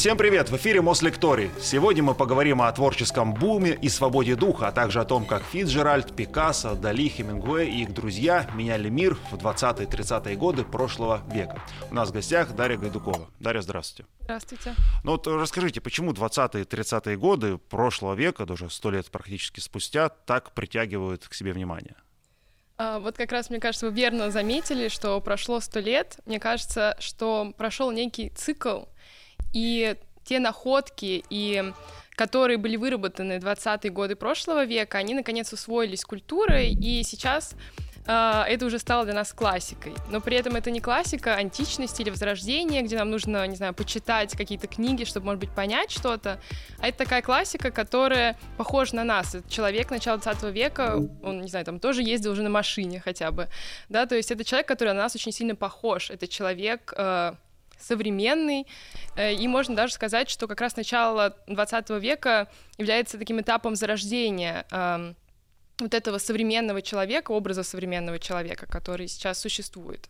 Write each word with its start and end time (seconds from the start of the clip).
Всем 0.00 0.16
привет! 0.16 0.48
В 0.48 0.56
эфире 0.56 0.80
Мослекторий. 0.80 1.50
Сегодня 1.60 2.02
мы 2.02 2.14
поговорим 2.14 2.62
о 2.62 2.72
творческом 2.72 3.34
буме 3.34 3.74
и 3.74 3.90
свободе 3.90 4.34
духа, 4.34 4.68
а 4.68 4.72
также 4.72 4.98
о 4.98 5.04
том, 5.04 5.26
как 5.26 5.42
Фитджеральд, 5.42 6.16
Пикассо, 6.16 6.74
Дали, 6.74 7.06
Хемингуэй 7.06 7.68
и 7.68 7.82
их 7.82 7.92
друзья 7.92 8.50
меняли 8.54 8.88
мир 8.88 9.18
в 9.30 9.34
20-30-е 9.34 10.36
годы 10.36 10.64
прошлого 10.64 11.22
века. 11.30 11.62
У 11.90 11.94
нас 11.94 12.08
в 12.08 12.12
гостях 12.12 12.54
Дарья 12.54 12.78
Гайдукова. 12.78 13.28
Дарья, 13.40 13.60
здравствуйте. 13.60 14.10
Здравствуйте. 14.22 14.74
Ну 15.04 15.10
вот 15.10 15.26
расскажите, 15.26 15.82
почему 15.82 16.12
20-30-е 16.12 17.18
годы 17.18 17.58
прошлого 17.58 18.14
века, 18.14 18.46
даже 18.46 18.70
сто 18.70 18.90
лет 18.90 19.10
практически 19.10 19.60
спустя, 19.60 20.08
так 20.08 20.52
притягивают 20.52 21.28
к 21.28 21.34
себе 21.34 21.52
внимание? 21.52 21.96
А, 22.78 23.00
вот 23.00 23.18
как 23.18 23.30
раз, 23.30 23.50
мне 23.50 23.60
кажется, 23.60 23.90
вы 23.90 23.92
верно 23.92 24.30
заметили, 24.30 24.88
что 24.88 25.20
прошло 25.20 25.60
сто 25.60 25.80
лет. 25.80 26.16
Мне 26.24 26.40
кажется, 26.40 26.96
что 26.98 27.52
прошел 27.58 27.90
некий 27.90 28.30
цикл, 28.30 28.84
и 29.52 29.96
те 30.24 30.38
находки, 30.38 31.24
и 31.30 31.72
которые 32.14 32.58
были 32.58 32.76
выработаны 32.76 33.40
в 33.40 33.44
20-е 33.44 33.90
годы 33.90 34.14
прошлого 34.14 34.64
века, 34.64 34.98
они 34.98 35.14
наконец 35.14 35.52
усвоились 35.52 36.04
культурой, 36.04 36.72
и 36.72 37.02
сейчас 37.02 37.54
Uh, 38.06 38.44
это 38.44 38.64
уже 38.64 38.78
стало 38.78 39.04
для 39.04 39.12
нас 39.12 39.32
классикой. 39.32 39.92
Но 40.10 40.22
при 40.22 40.34
этом 40.36 40.56
это 40.56 40.70
не 40.70 40.80
классика 40.80 41.34
античности 41.34 42.00
или 42.00 42.08
возрождения, 42.08 42.80
где 42.80 42.96
нам 42.96 43.10
нужно, 43.10 43.46
не 43.46 43.56
знаю, 43.56 43.74
почитать 43.74 44.34
какие-то 44.36 44.66
книги, 44.68 45.04
чтобы, 45.04 45.26
может 45.26 45.40
быть, 45.40 45.50
понять 45.50 45.90
что-то. 45.90 46.40
А 46.80 46.88
это 46.88 46.96
такая 46.96 47.20
классика, 47.20 47.70
которая 47.70 48.38
похожа 48.56 48.96
на 48.96 49.04
нас. 49.04 49.34
Это 49.34 49.48
человек 49.50 49.90
начала 49.90 50.16
20 50.16 50.42
века, 50.44 50.96
он, 51.22 51.42
не 51.42 51.48
знаю, 51.48 51.66
там 51.66 51.78
тоже 51.78 52.02
ездил 52.02 52.32
уже 52.32 52.42
на 52.42 52.50
машине 52.50 53.00
хотя 53.00 53.30
бы. 53.30 53.48
Да, 53.90 54.06
то 54.06 54.16
есть 54.16 54.30
это 54.30 54.44
человек, 54.44 54.66
который 54.66 54.94
на 54.94 55.02
нас 55.02 55.14
очень 55.14 55.30
сильно 55.30 55.54
похож. 55.54 56.10
Это 56.10 56.26
человек, 56.26 56.94
uh, 56.96 57.36
современный, 57.80 58.66
э, 59.16 59.34
и 59.34 59.48
можно 59.48 59.74
даже 59.76 59.92
сказать, 59.92 60.30
что 60.30 60.46
как 60.46 60.60
раз 60.60 60.76
начало 60.76 61.36
20 61.46 61.90
века 62.00 62.48
является 62.78 63.18
таким 63.18 63.40
этапом 63.40 63.76
зарождения 63.76 64.66
эм, 64.70 65.16
вот 65.78 65.94
этого 65.94 66.18
современного 66.18 66.82
человека, 66.82 67.32
образа 67.32 67.62
современного 67.62 68.18
человека, 68.18 68.66
который 68.66 69.08
сейчас 69.08 69.40
существует. 69.40 70.08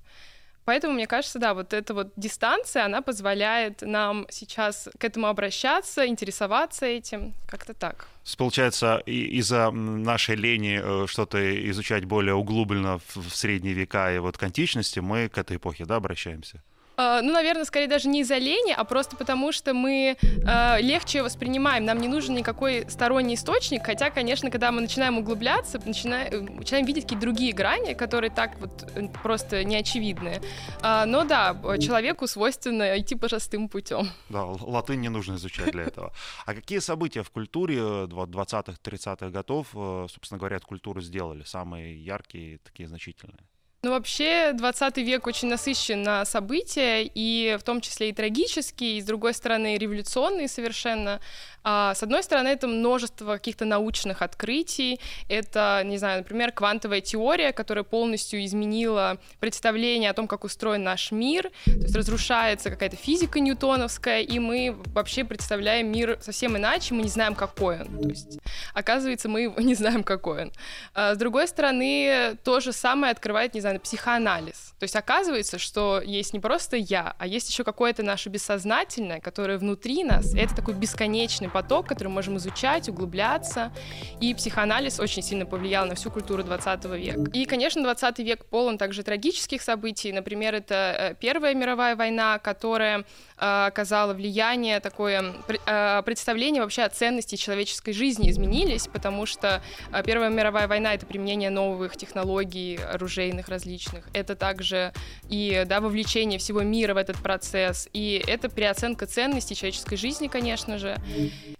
Поэтому, 0.64 0.94
мне 0.94 1.06
кажется, 1.06 1.38
да, 1.38 1.54
вот 1.54 1.72
эта 1.72 1.94
вот 1.94 2.12
дистанция, 2.16 2.84
она 2.84 3.02
позволяет 3.02 3.82
нам 3.82 4.26
сейчас 4.30 4.88
к 4.98 5.04
этому 5.04 5.26
обращаться, 5.26 6.06
интересоваться 6.06 6.86
этим, 6.86 7.34
как-то 7.48 7.74
так. 7.74 8.06
Получается, 8.36 8.98
из-за 9.06 9.70
нашей 9.70 10.36
лени 10.36 10.80
э, 10.80 11.06
что-то 11.08 11.38
изучать 11.70 12.04
более 12.04 12.34
углубленно 12.34 13.00
в 13.14 13.30
средние 13.30 13.74
века 13.74 14.14
и 14.14 14.18
вот 14.18 14.36
к 14.36 14.42
античности, 14.42 15.00
мы 15.00 15.28
к 15.28 15.38
этой 15.38 15.56
эпохе, 15.56 15.86
да, 15.86 15.96
обращаемся? 15.96 16.62
А, 17.00 17.22
ну, 17.22 17.32
наверное, 17.32 17.64
скорее 17.64 17.88
даже 17.88 18.08
не 18.08 18.20
из-за 18.20 18.36
лени, 18.36 18.74
а 18.76 18.84
просто 18.84 19.16
потому, 19.16 19.52
что 19.52 19.72
мы 19.72 20.18
э, 20.20 20.80
легче 20.82 21.22
воспринимаем. 21.22 21.86
Нам 21.86 21.98
не 21.98 22.08
нужен 22.08 22.34
никакой 22.34 22.84
сторонний 22.90 23.36
источник, 23.36 23.86
хотя, 23.86 24.10
конечно, 24.10 24.50
когда 24.50 24.70
мы 24.70 24.82
начинаем 24.82 25.16
углубляться, 25.16 25.80
начинаем, 25.82 26.56
начинаем 26.56 26.84
видеть 26.84 27.04
какие-то 27.04 27.22
другие 27.22 27.54
грани, 27.54 27.94
которые 27.94 28.30
так 28.30 28.60
вот 28.60 28.86
э, 28.94 29.08
просто 29.22 29.64
неочевидные. 29.64 30.42
А, 30.82 31.06
но 31.06 31.24
да, 31.24 31.56
человеку 31.78 32.26
свойственно 32.26 32.98
идти 32.98 33.14
простым 33.14 33.70
путем. 33.70 34.06
Да, 34.28 34.44
латынь 34.44 35.00
не 35.00 35.08
нужно 35.08 35.36
изучать 35.36 35.72
для 35.72 35.84
этого. 35.84 36.12
А 36.44 36.54
какие 36.54 36.80
события 36.80 37.22
в 37.22 37.30
культуре 37.30 37.78
20-30-х 37.78 39.30
годов, 39.30 39.68
э, 39.74 40.06
собственно 40.10 40.38
говоря, 40.38 40.56
от 40.56 40.66
культуры 40.66 41.00
сделали 41.00 41.44
самые 41.44 42.04
яркие, 42.04 42.58
такие 42.58 42.88
значительные? 42.88 43.49
Ну, 43.82 43.92
вообще, 43.92 44.52
20 44.52 44.98
век 44.98 45.26
очень 45.26 45.48
насыщен 45.48 46.02
на 46.02 46.26
события, 46.26 47.02
и 47.02 47.56
в 47.58 47.62
том 47.62 47.80
числе 47.80 48.10
и 48.10 48.12
трагические, 48.12 48.98
и, 48.98 49.00
с 49.00 49.06
другой 49.06 49.32
стороны, 49.32 49.78
революционные 49.78 50.48
совершенно. 50.48 51.18
А, 51.62 51.94
с 51.94 52.02
одной 52.02 52.22
стороны, 52.22 52.48
это 52.48 52.66
множество 52.66 53.34
каких-то 53.34 53.64
научных 53.64 54.22
открытий. 54.22 55.00
Это, 55.28 55.82
не 55.84 55.98
знаю, 55.98 56.18
например, 56.18 56.52
квантовая 56.52 57.00
теория, 57.00 57.52
которая 57.52 57.84
полностью 57.84 58.44
изменила 58.44 59.18
представление 59.40 60.10
о 60.10 60.14
том, 60.14 60.26
как 60.26 60.44
устроен 60.44 60.82
наш 60.82 61.10
мир. 61.10 61.50
То 61.64 61.70
есть 61.70 61.96
разрушается 61.96 62.70
какая-то 62.70 62.96
физика 62.96 63.40
ньютоновская, 63.40 64.20
и 64.20 64.38
мы 64.38 64.76
вообще 64.86 65.24
представляем 65.24 65.90
мир 65.90 66.18
совсем 66.20 66.56
иначе, 66.56 66.94
мы 66.94 67.02
не 67.02 67.08
знаем, 67.08 67.34
какой 67.34 67.80
он. 67.80 68.02
То 68.02 68.08
есть, 68.08 68.38
оказывается, 68.74 69.28
мы 69.28 69.54
не 69.58 69.74
знаем, 69.74 70.02
какой 70.02 70.42
он. 70.42 70.52
А, 70.94 71.14
с 71.14 71.18
другой 71.18 71.48
стороны, 71.48 72.36
то 72.44 72.60
же 72.60 72.72
самое 72.72 73.12
открывает, 73.12 73.54
не 73.54 73.60
знаю, 73.60 73.69
психоанализ. 73.78 74.74
То 74.78 74.84
есть 74.84 74.96
оказывается, 74.96 75.58
что 75.58 76.00
есть 76.04 76.32
не 76.32 76.40
просто 76.40 76.76
я, 76.76 77.14
а 77.18 77.26
есть 77.26 77.50
еще 77.50 77.64
какое-то 77.64 78.02
наше 78.02 78.28
бессознательное, 78.30 79.20
которое 79.20 79.58
внутри 79.58 80.04
нас. 80.04 80.34
Это 80.34 80.54
такой 80.54 80.74
бесконечный 80.74 81.48
поток, 81.48 81.86
который 81.86 82.08
мы 82.08 82.14
можем 82.14 82.38
изучать, 82.38 82.88
углубляться. 82.88 83.72
И 84.20 84.34
психоанализ 84.34 85.00
очень 85.00 85.22
сильно 85.22 85.46
повлиял 85.46 85.86
на 85.86 85.94
всю 85.94 86.10
культуру 86.10 86.42
20 86.42 86.84
века. 86.96 87.30
И, 87.32 87.44
конечно, 87.44 87.82
20 87.82 88.18
век 88.20 88.46
полон 88.46 88.78
также 88.78 89.02
трагических 89.02 89.62
событий. 89.62 90.12
Например, 90.12 90.54
это 90.54 90.74
э, 90.74 91.14
Первая 91.20 91.54
мировая 91.54 91.96
война, 91.96 92.38
которая 92.38 93.00
э, 93.00 93.66
оказала 93.66 94.14
влияние, 94.14 94.80
такое 94.80 95.34
э, 95.66 96.02
представление 96.04 96.62
вообще 96.62 96.82
о 96.82 96.88
ценности 96.88 97.36
человеческой 97.36 97.92
жизни 97.92 98.30
изменились, 98.30 98.86
потому 98.86 99.26
что 99.26 99.62
Первая 100.04 100.30
мировая 100.30 100.68
война— 100.68 100.94
это 100.94 101.06
применение 101.06 101.50
новых 101.50 101.96
технологий 101.96 102.76
оружейных 102.76 103.48
различных. 103.60 104.04
Это 104.12 104.34
также 104.34 104.92
и 105.28 105.64
да, 105.66 105.80
вовлечение 105.80 106.38
всего 106.38 106.62
мира 106.62 106.94
в 106.94 106.96
этот 106.96 107.16
процесс. 107.16 107.88
И 107.92 108.22
это 108.26 108.48
переоценка 108.48 109.06
ценностей 109.06 109.54
человеческой 109.54 109.96
жизни, 109.96 110.28
конечно 110.28 110.78
же. 110.78 110.96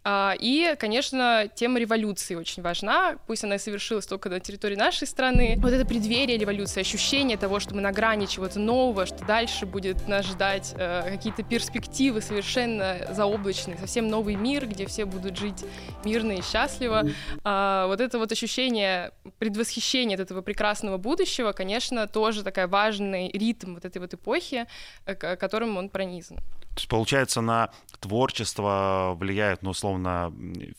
А, 0.03 0.35
и, 0.39 0.75
конечно, 0.79 1.49
тема 1.55 1.79
революции 1.79 2.35
очень 2.35 2.63
важна, 2.63 3.17
пусть 3.27 3.45
она 3.45 3.57
и 3.57 3.59
совершилась 3.59 4.07
только 4.07 4.29
на 4.29 4.41
территории 4.41 4.77
нашей 4.77 5.07
страны. 5.07 5.57
Вот 5.59 5.73
это 5.73 5.85
преддверие 5.85 6.39
революции, 6.39 6.81
ощущение 6.81 7.37
того, 7.37 7.61
что 7.61 7.75
мы 7.75 7.81
на 7.83 7.93
грани 7.93 8.27
чего-то 8.27 8.59
нового, 8.59 9.07
что 9.07 9.25
дальше 9.25 9.67
будет 9.67 10.09
нас 10.09 10.27
ждать 10.27 10.75
э, 10.77 11.03
какие-то 11.11 11.43
перспективы 11.43 12.21
совершенно 12.23 12.97
заоблачные, 13.13 13.77
совсем 13.79 14.09
новый 14.09 14.37
мир, 14.37 14.67
где 14.67 14.87
все 14.87 15.05
будут 15.05 15.37
жить 15.37 15.65
мирно 16.05 16.33
и 16.33 16.43
счастливо. 16.43 17.05
А, 17.45 17.87
вот 17.87 18.01
это 18.01 18.19
вот 18.19 18.33
ощущение 18.33 19.13
предвосхищения 19.39 20.15
от 20.15 20.21
этого 20.21 20.41
прекрасного 20.43 20.97
будущего, 20.97 21.53
конечно, 21.53 21.90
тоже 22.13 22.43
такой 22.43 22.67
важный 22.67 23.31
ритм 23.33 23.75
вот 23.75 23.85
этой 23.85 23.99
вот 23.99 24.15
эпохи, 24.15 24.67
э, 25.07 25.15
которым 25.37 25.77
он 25.77 25.89
пронизан. 25.89 26.37
То 26.37 26.77
есть, 26.77 26.89
получается, 26.89 27.41
на 27.41 27.71
творчество 27.99 29.17
влияет, 29.19 29.63
ну, 29.63 29.71
условно, 29.71 30.33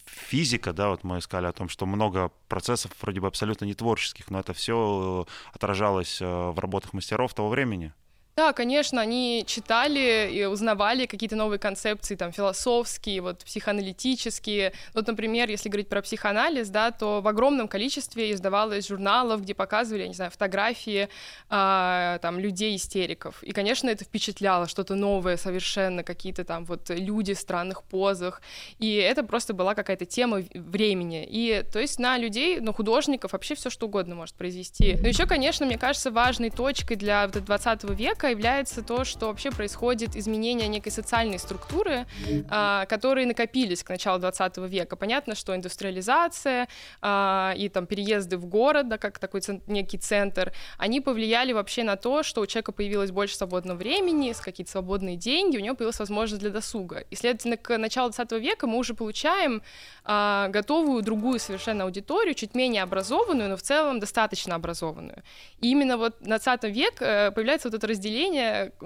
физика, 0.06 0.74
да, 0.74 0.90
вот 0.90 1.04
мы 1.04 1.20
искали 1.20 1.48
о 1.48 1.52
том, 1.52 1.70
что 1.70 1.86
много 1.86 2.32
процессов 2.48 2.92
вроде 3.02 3.20
бы 3.20 3.28
абсолютно 3.28 3.66
не 3.66 3.74
творческих, 3.74 4.32
но 4.32 4.40
это 4.40 4.54
все 4.54 5.26
отражалось 5.54 6.22
э, 6.22 6.26
в 6.26 6.58
работах 6.60 6.94
мастеров 6.94 7.34
того 7.34 7.50
времени. 7.50 7.94
Да, 8.42 8.54
конечно, 8.54 9.00
они 9.00 9.44
читали 9.46 10.28
и 10.34 10.46
узнавали 10.46 11.06
какие-то 11.06 11.36
новые 11.36 11.60
концепции, 11.60 12.16
там, 12.16 12.32
философские, 12.32 13.22
вот, 13.22 13.46
психоаналитические. 13.46 14.74
Вот, 14.96 15.06
например, 15.06 15.48
если 15.48 15.70
говорить 15.70 15.90
про 15.90 16.02
психоанализ, 16.02 16.70
да, 16.70 16.90
то 16.90 17.22
в 17.22 17.28
огромном 17.28 17.68
количестве 17.68 18.32
издавалось 18.32 18.88
журналов, 18.88 19.44
где 19.44 19.54
показывали, 19.54 20.02
я 20.02 20.08
не 20.08 20.16
знаю, 20.16 20.32
фотографии, 20.32 21.08
а, 21.50 22.18
там, 22.24 22.40
людей-истериков. 22.40 23.44
И, 23.44 23.52
конечно, 23.52 23.88
это 23.90 24.06
впечатляло, 24.06 24.68
что-то 24.68 24.96
новое 24.96 25.38
совершенно, 25.38 26.04
какие-то 26.04 26.44
там 26.44 26.66
вот 26.66 26.90
люди 26.90 27.36
в 27.36 27.40
странных 27.40 27.84
позах. 27.84 28.42
И 28.80 28.96
это 28.96 29.22
просто 29.22 29.54
была 29.54 29.76
какая-то 29.76 30.06
тема 30.06 30.42
времени. 30.56 31.28
И, 31.30 31.64
то 31.72 31.80
есть, 31.80 32.00
на 32.00 32.18
людей, 32.18 32.60
на 32.60 32.74
художников 32.74 33.34
вообще 33.34 33.54
все 33.54 33.70
что 33.70 33.86
угодно 33.86 34.16
может 34.16 34.34
произвести. 34.34 34.98
Но 35.00 35.08
еще, 35.08 35.28
конечно, 35.28 35.68
мне 35.68 35.78
кажется, 35.78 36.10
важной 36.10 36.50
точкой 36.50 36.96
для 36.96 37.28
20 37.28 37.84
века 37.92 38.31
века 38.32 38.42
является 38.42 38.82
то, 38.82 39.04
что 39.04 39.28
вообще 39.28 39.52
происходит 39.52 40.16
изменение 40.16 40.68
некой 40.68 40.92
социальной 40.92 41.38
структуры, 41.38 42.06
а, 42.50 42.86
которые 42.86 43.28
накопились 43.28 43.84
к 43.84 43.90
началу 43.90 44.20
20 44.20 44.58
века. 44.68 44.96
Понятно, 44.96 45.36
что 45.36 45.56
индустриализация 45.56 46.68
а, 47.02 47.54
и 47.58 47.70
там 47.70 47.86
переезды 47.86 48.38
в 48.38 48.46
город, 48.46 48.88
да, 48.88 48.98
как 48.98 49.20
такой 49.20 49.42
некий 49.68 49.98
центр, 49.98 50.54
они 50.78 51.02
повлияли 51.02 51.54
вообще 51.54 51.84
на 51.84 51.96
то, 51.96 52.24
что 52.24 52.42
у 52.42 52.46
человека 52.46 52.72
появилось 52.72 53.12
больше 53.12 53.36
свободного 53.36 53.78
времени, 53.78 54.34
какие-то 54.42 54.72
свободные 54.72 55.18
деньги, 55.18 55.58
у 55.58 55.62
него 55.62 55.76
появилась 55.76 56.00
возможность 56.00 56.42
для 56.42 56.52
досуга. 56.52 57.04
И, 57.12 57.16
следовательно, 57.16 57.58
к 57.58 57.78
началу 57.78 58.12
20 58.12 58.32
века 58.42 58.68
мы 58.68 58.78
уже 58.78 58.94
получаем 58.94 59.62
а, 60.04 60.48
готовую 60.48 61.02
другую 61.04 61.40
совершенно 61.40 61.84
аудиторию, 61.84 62.34
чуть 62.34 62.56
менее 62.56 62.84
образованную, 62.84 63.50
но 63.50 63.56
в 63.58 63.62
целом 63.62 64.00
достаточно 64.00 64.56
образованную. 64.56 65.24
И 65.60 65.72
именно 65.72 65.98
вот 65.98 66.22
на 66.22 66.38
20 66.40 66.64
век 66.76 67.02
э, 67.02 67.32
появляется 67.32 67.70
вот 67.70 67.78
это 67.78 67.88
разделение 67.88 68.11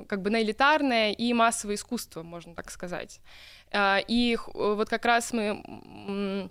как 0.07 0.21
бы 0.21 0.29
на 0.29 0.41
элитарное 0.41 1.11
и 1.11 1.33
массовое 1.33 1.75
искусство, 1.75 2.23
можно 2.23 2.55
так 2.55 2.71
сказать. 2.71 3.19
А, 3.71 3.99
и 4.07 4.37
вот 4.53 4.89
как 4.89 5.05
раз 5.05 5.33
мы 5.33 6.49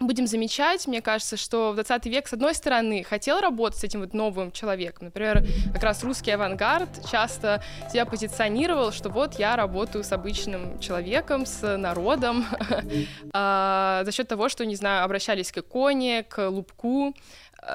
будем 0.00 0.26
замечать, 0.28 0.86
мне 0.86 1.02
кажется, 1.02 1.36
что 1.36 1.72
в 1.72 1.74
20 1.74 2.06
век, 2.06 2.28
с 2.28 2.32
одной 2.32 2.54
стороны, 2.54 3.02
хотел 3.02 3.40
работать 3.40 3.80
с 3.80 3.84
этим 3.84 4.00
вот 4.00 4.14
новым 4.14 4.52
человеком. 4.52 5.06
Например, 5.06 5.44
как 5.72 5.82
раз 5.82 6.04
русский 6.04 6.30
авангард 6.30 6.88
часто 7.10 7.62
себя 7.90 8.06
позиционировал, 8.06 8.92
что 8.92 9.08
вот 9.08 9.34
я 9.34 9.56
работаю 9.56 10.04
с 10.04 10.12
обычным 10.12 10.78
человеком, 10.78 11.46
с 11.46 11.76
народом, 11.76 12.46
а, 13.32 14.02
за 14.04 14.12
счет 14.12 14.28
того, 14.28 14.48
что, 14.48 14.64
не 14.64 14.76
знаю, 14.76 15.04
обращались 15.04 15.50
к 15.50 15.58
иконе, 15.58 16.22
к 16.22 16.48
лупку, 16.48 17.14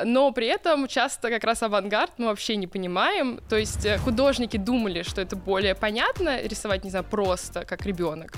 но 0.05 0.31
при 0.31 0.47
этом 0.47 0.87
часто 0.87 1.29
как 1.29 1.43
раз 1.43 1.61
авангард 1.63 2.11
мы 2.17 2.27
вообще 2.27 2.55
не 2.55 2.67
понимаем. 2.67 3.39
То 3.49 3.57
есть 3.57 3.85
э, 3.85 3.97
художники 3.97 4.57
думали, 4.57 5.03
что 5.03 5.21
это 5.21 5.35
более 5.35 5.75
понятно 5.75 6.41
рисовать, 6.41 6.83
не 6.83 6.89
знаю, 6.89 7.05
просто, 7.05 7.65
как 7.65 7.85
ребенок. 7.85 8.33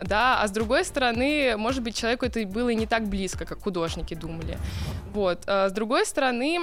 Да, 0.00 0.40
а 0.40 0.48
с 0.48 0.50
другой 0.50 0.84
стороны, 0.84 1.56
может 1.56 1.82
быть, 1.82 1.94
человеку 1.94 2.24
это 2.24 2.44
было 2.46 2.70
и 2.70 2.74
не 2.74 2.86
так 2.86 3.06
близко, 3.06 3.44
как 3.44 3.62
художники 3.62 4.14
думали. 4.14 4.56
Вот. 5.12 5.42
А 5.46 5.68
с 5.68 5.72
другой 5.72 6.06
стороны, 6.06 6.60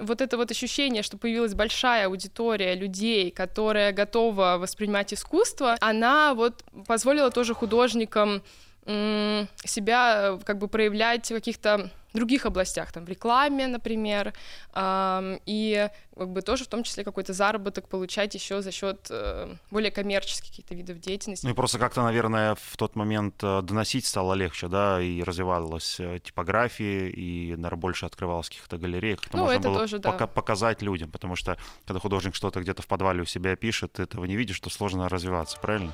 вот 0.00 0.20
это 0.20 0.36
вот 0.36 0.50
ощущение, 0.50 1.02
что 1.02 1.16
появилась 1.16 1.54
большая 1.54 2.06
аудитория 2.06 2.74
людей, 2.74 3.30
которая 3.30 3.92
готова 3.92 4.56
воспринимать 4.58 5.12
искусство, 5.12 5.76
она 5.80 6.34
вот 6.34 6.64
позволила 6.86 7.30
тоже 7.30 7.54
художникам 7.54 8.42
себя 8.86 10.30
э, 10.34 10.38
как 10.44 10.58
бы 10.58 10.68
проявлять 10.68 11.28
в 11.30 11.34
каких-то 11.34 11.90
других 12.12 12.46
областях, 12.46 12.92
там, 12.92 13.04
в 13.04 13.08
рекламе, 13.10 13.66
например, 13.66 14.32
и 14.74 15.90
как 16.16 16.30
бы 16.30 16.40
тоже 16.40 16.64
в 16.64 16.68
том 16.68 16.82
числе 16.82 17.04
какой-то 17.04 17.34
заработок 17.34 17.88
получать 17.88 18.34
еще 18.34 18.62
за 18.62 18.72
счет 18.72 19.08
э, 19.10 19.54
более 19.70 19.90
коммерческих 19.90 20.48
каких-то 20.48 20.74
видов 20.74 20.98
деятельности. 20.98 21.44
Ну 21.44 21.52
и 21.52 21.54
просто 21.54 21.78
как-то, 21.78 22.02
наверное, 22.02 22.54
в 22.54 22.76
тот 22.78 22.96
момент 22.96 23.34
э, 23.42 23.60
доносить 23.60 24.06
стало 24.06 24.32
легче, 24.32 24.68
да, 24.68 24.98
и 24.98 25.22
развивалась 25.22 26.00
типография, 26.22 27.08
и, 27.10 27.50
наверное, 27.50 27.76
больше 27.76 28.06
открывалось 28.06 28.48
каких-то 28.48 28.78
галерей, 28.78 29.16
как-то 29.16 29.36
ну, 29.36 29.42
можно 29.42 29.58
это 29.58 29.68
было 29.68 29.78
тоже, 29.80 29.98
да. 29.98 30.10
пока 30.10 30.26
показать 30.26 30.80
людям, 30.80 31.10
потому 31.10 31.36
что 31.36 31.58
когда 31.84 32.00
художник 32.00 32.34
что-то 32.34 32.60
где-то 32.60 32.80
в 32.80 32.86
подвале 32.86 33.20
у 33.20 33.26
себя 33.26 33.56
пишет, 33.56 33.92
ты 33.94 34.04
этого 34.04 34.24
не 34.24 34.36
видишь, 34.36 34.58
то 34.60 34.70
сложно 34.70 35.10
развиваться, 35.10 35.58
правильно? 35.60 35.92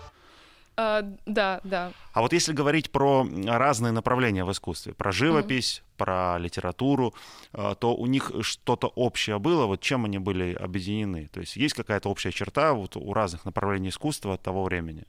А, 0.76 1.02
да, 1.26 1.60
да. 1.64 1.92
А 2.12 2.22
вот 2.22 2.32
если 2.32 2.52
говорить 2.52 2.90
про 2.90 3.26
разные 3.46 3.92
направления 3.92 4.44
в 4.44 4.52
искусстве, 4.52 4.94
про 4.94 5.12
живопись, 5.12 5.82
mm-hmm. 5.82 5.96
про 5.98 6.38
литературу, 6.38 7.14
а, 7.52 7.74
то 7.74 7.94
у 7.94 8.06
них 8.06 8.32
что-то 8.40 8.88
общее 8.88 9.38
было, 9.38 9.66
вот 9.66 9.80
чем 9.80 10.04
они 10.06 10.19
были 10.19 10.54
объединены? 10.54 11.28
То 11.32 11.40
есть 11.40 11.56
есть 11.56 11.74
какая-то 11.74 12.08
общая 12.08 12.32
черта 12.32 12.72
вот 12.72 12.96
у 12.96 13.12
разных 13.12 13.44
направлений 13.44 13.90
искусства 13.90 14.38
того 14.38 14.64
времени? 14.64 15.04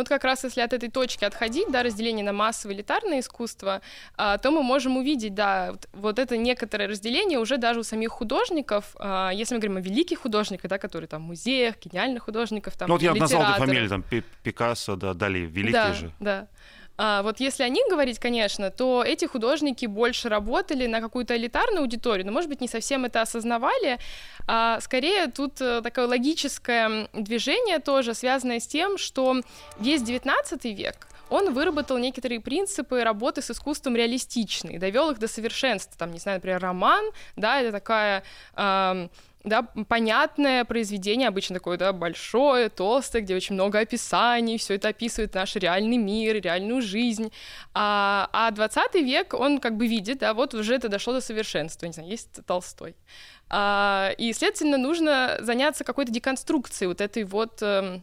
Вот 0.00 0.08
как 0.08 0.24
раз 0.24 0.44
если 0.44 0.62
от 0.62 0.72
этой 0.72 0.88
точки 0.88 1.26
отходить, 1.26 1.70
да, 1.70 1.82
разделение 1.82 2.24
на 2.24 2.32
массовое 2.32 2.74
элитарное 2.74 3.20
искусство, 3.20 3.82
а, 4.16 4.38
то 4.38 4.50
мы 4.50 4.62
можем 4.62 4.96
увидеть, 4.96 5.34
да, 5.34 5.72
вот, 5.72 5.88
вот 5.92 6.18
это 6.18 6.38
некоторое 6.38 6.88
разделение 6.88 7.38
уже 7.38 7.58
даже 7.58 7.80
у 7.80 7.82
самих 7.82 8.08
художников, 8.08 8.96
а, 8.98 9.30
если 9.30 9.54
мы 9.54 9.60
говорим 9.60 9.76
о 9.76 9.80
великих 9.82 10.20
художниках, 10.20 10.70
да, 10.70 10.78
которые 10.78 11.06
там 11.06 11.24
в 11.24 11.26
музеях, 11.26 11.74
гениальных 11.84 12.22
художников, 12.22 12.78
там, 12.78 12.88
Ну 12.88 12.94
вот 12.94 13.02
я 13.02 13.12
назвал 13.12 13.44
две 13.44 13.66
фамилии, 13.66 13.88
там, 13.88 14.02
Пикассо, 14.42 14.96
да, 14.96 15.12
Дали, 15.12 15.40
великие 15.40 15.72
да, 15.72 15.92
же. 15.92 16.12
Да, 16.18 16.48
а 17.02 17.22
вот 17.22 17.40
если 17.40 17.62
о 17.62 17.68
них 17.70 17.86
говорить, 17.88 18.18
конечно, 18.18 18.70
то 18.70 19.02
эти 19.02 19.24
художники 19.24 19.86
больше 19.86 20.28
работали 20.28 20.86
на 20.86 21.00
какую-то 21.00 21.34
элитарную 21.34 21.80
аудиторию, 21.80 22.26
но, 22.26 22.32
может 22.32 22.50
быть, 22.50 22.60
не 22.60 22.68
совсем 22.68 23.06
это 23.06 23.22
осознавали. 23.22 23.98
А 24.46 24.78
скорее 24.82 25.28
тут 25.28 25.62
э, 25.62 25.80
такое 25.80 26.06
логическое 26.06 27.08
движение 27.14 27.78
тоже, 27.78 28.12
связанное 28.12 28.60
с 28.60 28.66
тем, 28.66 28.98
что 28.98 29.40
весь 29.78 30.02
XIX 30.02 30.74
век 30.74 31.08
он 31.30 31.54
выработал 31.54 31.96
некоторые 31.96 32.40
принципы 32.40 33.02
работы 33.02 33.40
с 33.40 33.50
искусством 33.50 33.96
реалистичные, 33.96 34.78
довел 34.78 35.10
их 35.10 35.18
до 35.18 35.28
совершенства. 35.28 35.96
Там, 35.96 36.12
не 36.12 36.18
знаю, 36.18 36.36
например, 36.36 36.60
роман, 36.60 37.04
да, 37.36 37.60
это 37.62 37.72
такая 37.72 38.24
э, 38.56 39.08
да, 39.42 39.62
понятное 39.62 40.64
произведение, 40.64 41.28
обычно 41.28 41.54
такое, 41.54 41.78
да, 41.78 41.92
большое, 41.92 42.68
толстое, 42.68 43.22
где 43.22 43.34
очень 43.34 43.54
много 43.54 43.78
описаний, 43.78 44.58
все 44.58 44.74
это 44.74 44.88
описывает 44.88 45.34
наш 45.34 45.56
реальный 45.56 45.96
мир, 45.96 46.40
реальную 46.42 46.82
жизнь. 46.82 47.32
А, 47.72 48.28
а 48.32 48.50
20 48.50 48.94
век, 48.96 49.32
он 49.32 49.58
как 49.58 49.76
бы 49.76 49.86
видит, 49.86 50.18
да, 50.18 50.34
вот 50.34 50.52
уже 50.52 50.74
это 50.74 50.88
дошло 50.88 51.14
до 51.14 51.20
совершенства, 51.22 51.86
не 51.86 51.92
знаю, 51.92 52.10
есть 52.10 52.44
Толстой. 52.46 52.94
А, 53.48 54.12
и, 54.18 54.32
следовательно, 54.34 54.76
нужно 54.76 55.38
заняться 55.40 55.84
какой-то 55.84 56.12
деконструкцией 56.12 56.88
вот 56.88 57.00
этой 57.00 57.24
вот 57.24 57.62
э, 57.62 58.00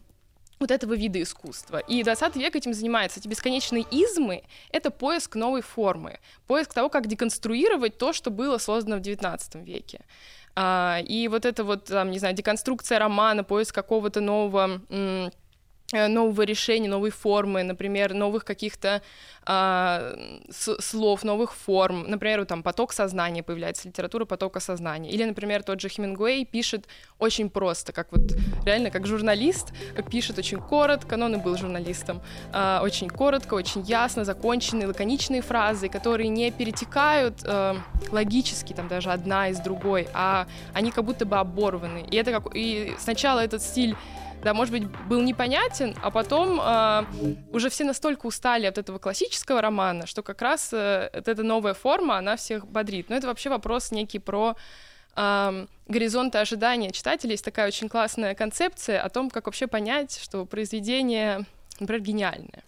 вот 0.59 0.71
этого 0.71 0.93
вида 0.95 1.21
искусства. 1.21 1.77
И 1.77 2.03
20 2.03 2.35
век 2.35 2.55
этим 2.55 2.73
занимается. 2.73 3.19
Эти 3.19 3.27
бесконечные 3.27 3.83
измы— 3.91 4.43
это 4.71 4.91
поиск 4.91 5.35
новой 5.35 5.61
формы, 5.61 6.19
поиск 6.47 6.73
того, 6.73 6.89
как 6.89 7.07
деконструировать 7.07 7.97
то, 7.97 8.11
что 8.11 8.31
было 8.31 8.57
создано 8.57 8.97
в 8.97 9.01
19 9.01 9.55
веке. 9.67 10.01
А, 10.59 11.01
и 11.07 11.27
вот 11.27 11.45
это 11.45 11.63
вот, 11.63 11.85
там, 11.85 12.09
не 12.09 12.17
знаю, 12.17 12.33
деконструкция 12.33 12.97
романа, 12.97 13.43
поиск 13.43 13.75
какого-то 13.75 14.21
нового 14.21 14.81
нового 15.93 16.41
решения, 16.41 16.89
новой 16.89 17.11
формы, 17.11 17.63
например, 17.63 18.13
новых 18.13 18.43
каких-то 18.43 19.01
а, 19.45 20.17
слов, 20.49 21.23
новых 21.23 21.53
форм. 21.53 22.03
Например, 22.07 22.45
там 22.45 22.61
поток 22.61 22.91
сознания 22.91 23.41
появляется, 23.41 23.87
литература 23.87 24.25
потока 24.25 24.59
сознания. 24.59 25.09
Или, 25.09 25.23
например, 25.23 25.63
тот 25.63 25.79
же 25.79 25.87
Хемингуэй 25.87 26.43
пишет 26.43 26.87
очень 27.17 27.49
просто, 27.49 27.93
как 27.93 28.11
вот 28.11 28.35
реально 28.65 28.91
как 28.91 29.07
журналист, 29.07 29.73
пишет 30.11 30.37
очень 30.37 30.59
коротко, 30.59 31.15
но 31.15 31.27
он 31.27 31.35
и 31.35 31.37
был 31.37 31.55
журналистом, 31.57 32.21
а, 32.51 32.81
очень 32.83 33.07
коротко, 33.09 33.53
очень 33.53 33.81
ясно, 33.83 34.25
законченные, 34.25 34.87
лаконичные 34.87 35.41
фразы, 35.41 35.87
которые 35.87 36.27
не 36.27 36.51
перетекают 36.51 37.35
а, 37.45 37.77
логически, 38.11 38.73
там 38.73 38.89
даже 38.89 39.11
одна 39.11 39.47
из 39.47 39.59
другой, 39.59 40.09
а 40.13 40.47
они 40.73 40.91
как 40.91 41.05
будто 41.05 41.25
бы 41.25 41.37
оборваны. 41.37 42.05
И 42.11 42.17
это 42.17 42.31
как 42.31 42.53
и 42.53 42.93
сначала 42.99 43.39
этот 43.39 43.61
стиль 43.61 43.95
да, 44.43 44.53
может 44.53 44.71
быть, 44.71 44.87
был 45.07 45.21
непонятен, 45.21 45.95
а 46.01 46.11
потом 46.11 46.59
э, 46.61 47.05
уже 47.51 47.69
все 47.69 47.83
настолько 47.83 48.27
устали 48.27 48.65
от 48.65 48.77
этого 48.77 48.99
классического 48.99 49.61
романа, 49.61 50.05
что 50.05 50.23
как 50.23 50.41
раз 50.41 50.69
э, 50.71 51.09
эта 51.11 51.43
новая 51.43 51.73
форма, 51.73 52.17
она 52.17 52.35
всех 52.35 52.67
бодрит. 52.67 53.09
Но 53.09 53.15
это 53.15 53.27
вообще 53.27 53.49
вопрос 53.49 53.91
некий 53.91 54.19
про 54.19 54.55
э, 55.15 55.65
горизонты 55.87 56.37
ожидания 56.37 56.91
читателей. 56.91 57.31
Есть 57.31 57.45
такая 57.45 57.67
очень 57.67 57.89
классная 57.89 58.35
концепция 58.35 59.01
о 59.01 59.09
том, 59.09 59.29
как 59.29 59.47
вообще 59.47 59.67
понять, 59.67 60.19
что 60.21 60.45
произведение, 60.45 61.45
например, 61.79 62.01
гениальное. 62.01 62.63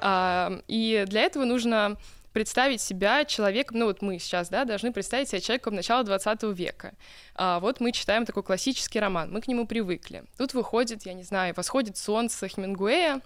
Э, 0.00 0.60
и 0.66 1.04
для 1.06 1.22
этого 1.22 1.44
нужно 1.44 1.96
представить 2.34 2.82
себя 2.82 3.24
человеком, 3.24 3.78
ну 3.78 3.86
вот 3.86 4.02
мы 4.02 4.18
сейчас, 4.18 4.50
да, 4.50 4.64
должны 4.64 4.92
представить 4.92 5.28
себя 5.28 5.40
человеком 5.40 5.76
начала 5.76 6.02
20 6.02 6.42
века. 6.54 6.92
А, 7.36 7.60
вот 7.60 7.80
мы 7.80 7.92
читаем 7.92 8.26
такой 8.26 8.42
классический 8.42 8.98
роман, 9.00 9.32
мы 9.32 9.40
к 9.40 9.46
нему 9.48 9.66
привыкли. 9.66 10.24
Тут 10.36 10.52
выходит, 10.52 11.06
я 11.06 11.14
не 11.14 11.22
знаю, 11.22 11.54
«Восходит 11.56 11.96
солнце» 11.96 12.48
Хемингуэя, 12.48 13.20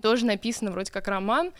тоже 0.00 0.26
написано 0.26 0.70
вроде 0.70 0.92
как 0.92 1.08
роман, 1.08 1.52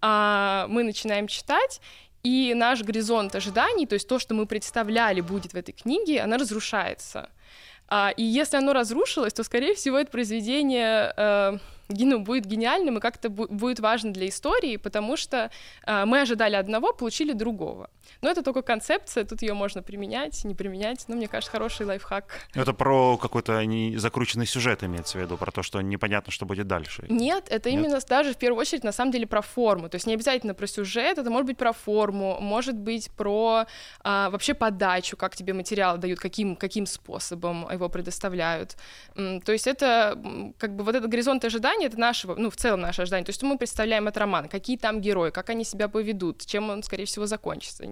а, 0.00 0.66
мы 0.68 0.82
начинаем 0.82 1.28
читать, 1.28 1.80
и 2.24 2.54
наш 2.54 2.82
горизонт 2.82 3.34
ожиданий, 3.36 3.86
то 3.86 3.94
есть 3.94 4.08
то, 4.08 4.18
что 4.18 4.34
мы 4.34 4.46
представляли 4.46 5.20
будет 5.20 5.52
в 5.52 5.56
этой 5.56 5.72
книге, 5.72 6.20
она 6.20 6.38
разрушается. 6.38 7.30
А, 7.88 8.10
и 8.16 8.24
если 8.24 8.56
оно 8.56 8.72
разрушилось, 8.72 9.32
то, 9.32 9.44
скорее 9.44 9.74
всего, 9.74 9.98
это 9.98 10.10
произведение 10.10 11.12
э, 11.16 11.58
ну, 11.88 12.20
будет 12.20 12.46
гениальным 12.46 12.98
и 12.98 13.00
как-то 13.00 13.28
будет 13.30 13.80
важно 13.80 14.12
для 14.12 14.28
истории, 14.28 14.76
потому 14.76 15.16
что 15.16 15.50
э, 15.86 16.04
мы 16.04 16.20
ожидали 16.20 16.56
одного, 16.56 16.92
получили 16.92 17.32
другого. 17.32 17.90
Но 18.20 18.30
это 18.30 18.42
только 18.42 18.62
концепция, 18.62 19.24
тут 19.24 19.42
ее 19.42 19.54
можно 19.54 19.82
применять, 19.82 20.44
не 20.44 20.54
применять. 20.54 21.04
Но 21.08 21.16
мне 21.16 21.28
кажется, 21.28 21.50
хороший 21.50 21.86
лайфхак. 21.86 22.24
Это 22.54 22.72
про 22.72 23.16
какой-то 23.16 23.64
не 23.64 23.96
закрученный 23.96 24.46
сюжет 24.46 24.82
имеется 24.84 25.18
в 25.18 25.20
виду, 25.20 25.36
про 25.36 25.50
то, 25.50 25.62
что 25.62 25.80
непонятно, 25.80 26.32
что 26.32 26.46
будет 26.46 26.66
дальше. 26.66 27.04
Нет, 27.08 27.46
это 27.48 27.70
Нет? 27.70 27.80
именно 27.80 28.00
даже 28.08 28.32
в 28.34 28.36
первую 28.36 28.60
очередь 28.60 28.84
на 28.84 28.92
самом 28.92 29.12
деле 29.12 29.26
про 29.26 29.42
форму. 29.42 29.88
То 29.88 29.96
есть 29.96 30.06
не 30.06 30.14
обязательно 30.14 30.54
про 30.54 30.66
сюжет, 30.66 31.18
это 31.18 31.30
может 31.30 31.46
быть 31.46 31.56
про 31.56 31.72
форму, 31.72 32.38
может 32.40 32.76
быть 32.76 33.10
про 33.12 33.66
а, 34.02 34.30
вообще 34.30 34.54
подачу, 34.54 35.16
как 35.16 35.36
тебе 35.36 35.52
материал 35.52 35.98
дают, 35.98 36.18
каким, 36.18 36.56
каким 36.56 36.86
способом 36.86 37.68
его 37.72 37.88
предоставляют. 37.88 38.76
То 39.14 39.52
есть 39.52 39.66
это 39.66 40.18
как 40.58 40.76
бы 40.76 40.84
вот 40.84 40.94
этот 40.94 41.10
горизонт 41.10 41.44
ожидания, 41.72 41.86
это 41.86 41.98
нашего, 41.98 42.34
ну, 42.34 42.50
в 42.50 42.56
целом 42.56 42.80
наше 42.80 43.02
ожидание. 43.02 43.24
То 43.24 43.30
есть 43.30 43.42
мы 43.42 43.58
представляем 43.58 44.08
этот 44.08 44.18
роман, 44.18 44.48
какие 44.48 44.76
там 44.76 45.00
герои, 45.00 45.30
как 45.30 45.50
они 45.50 45.64
себя 45.64 45.88
поведут, 45.88 46.44
чем 46.46 46.70
он, 46.70 46.82
скорее 46.82 47.04
всего, 47.04 47.26
закончится. 47.26 47.84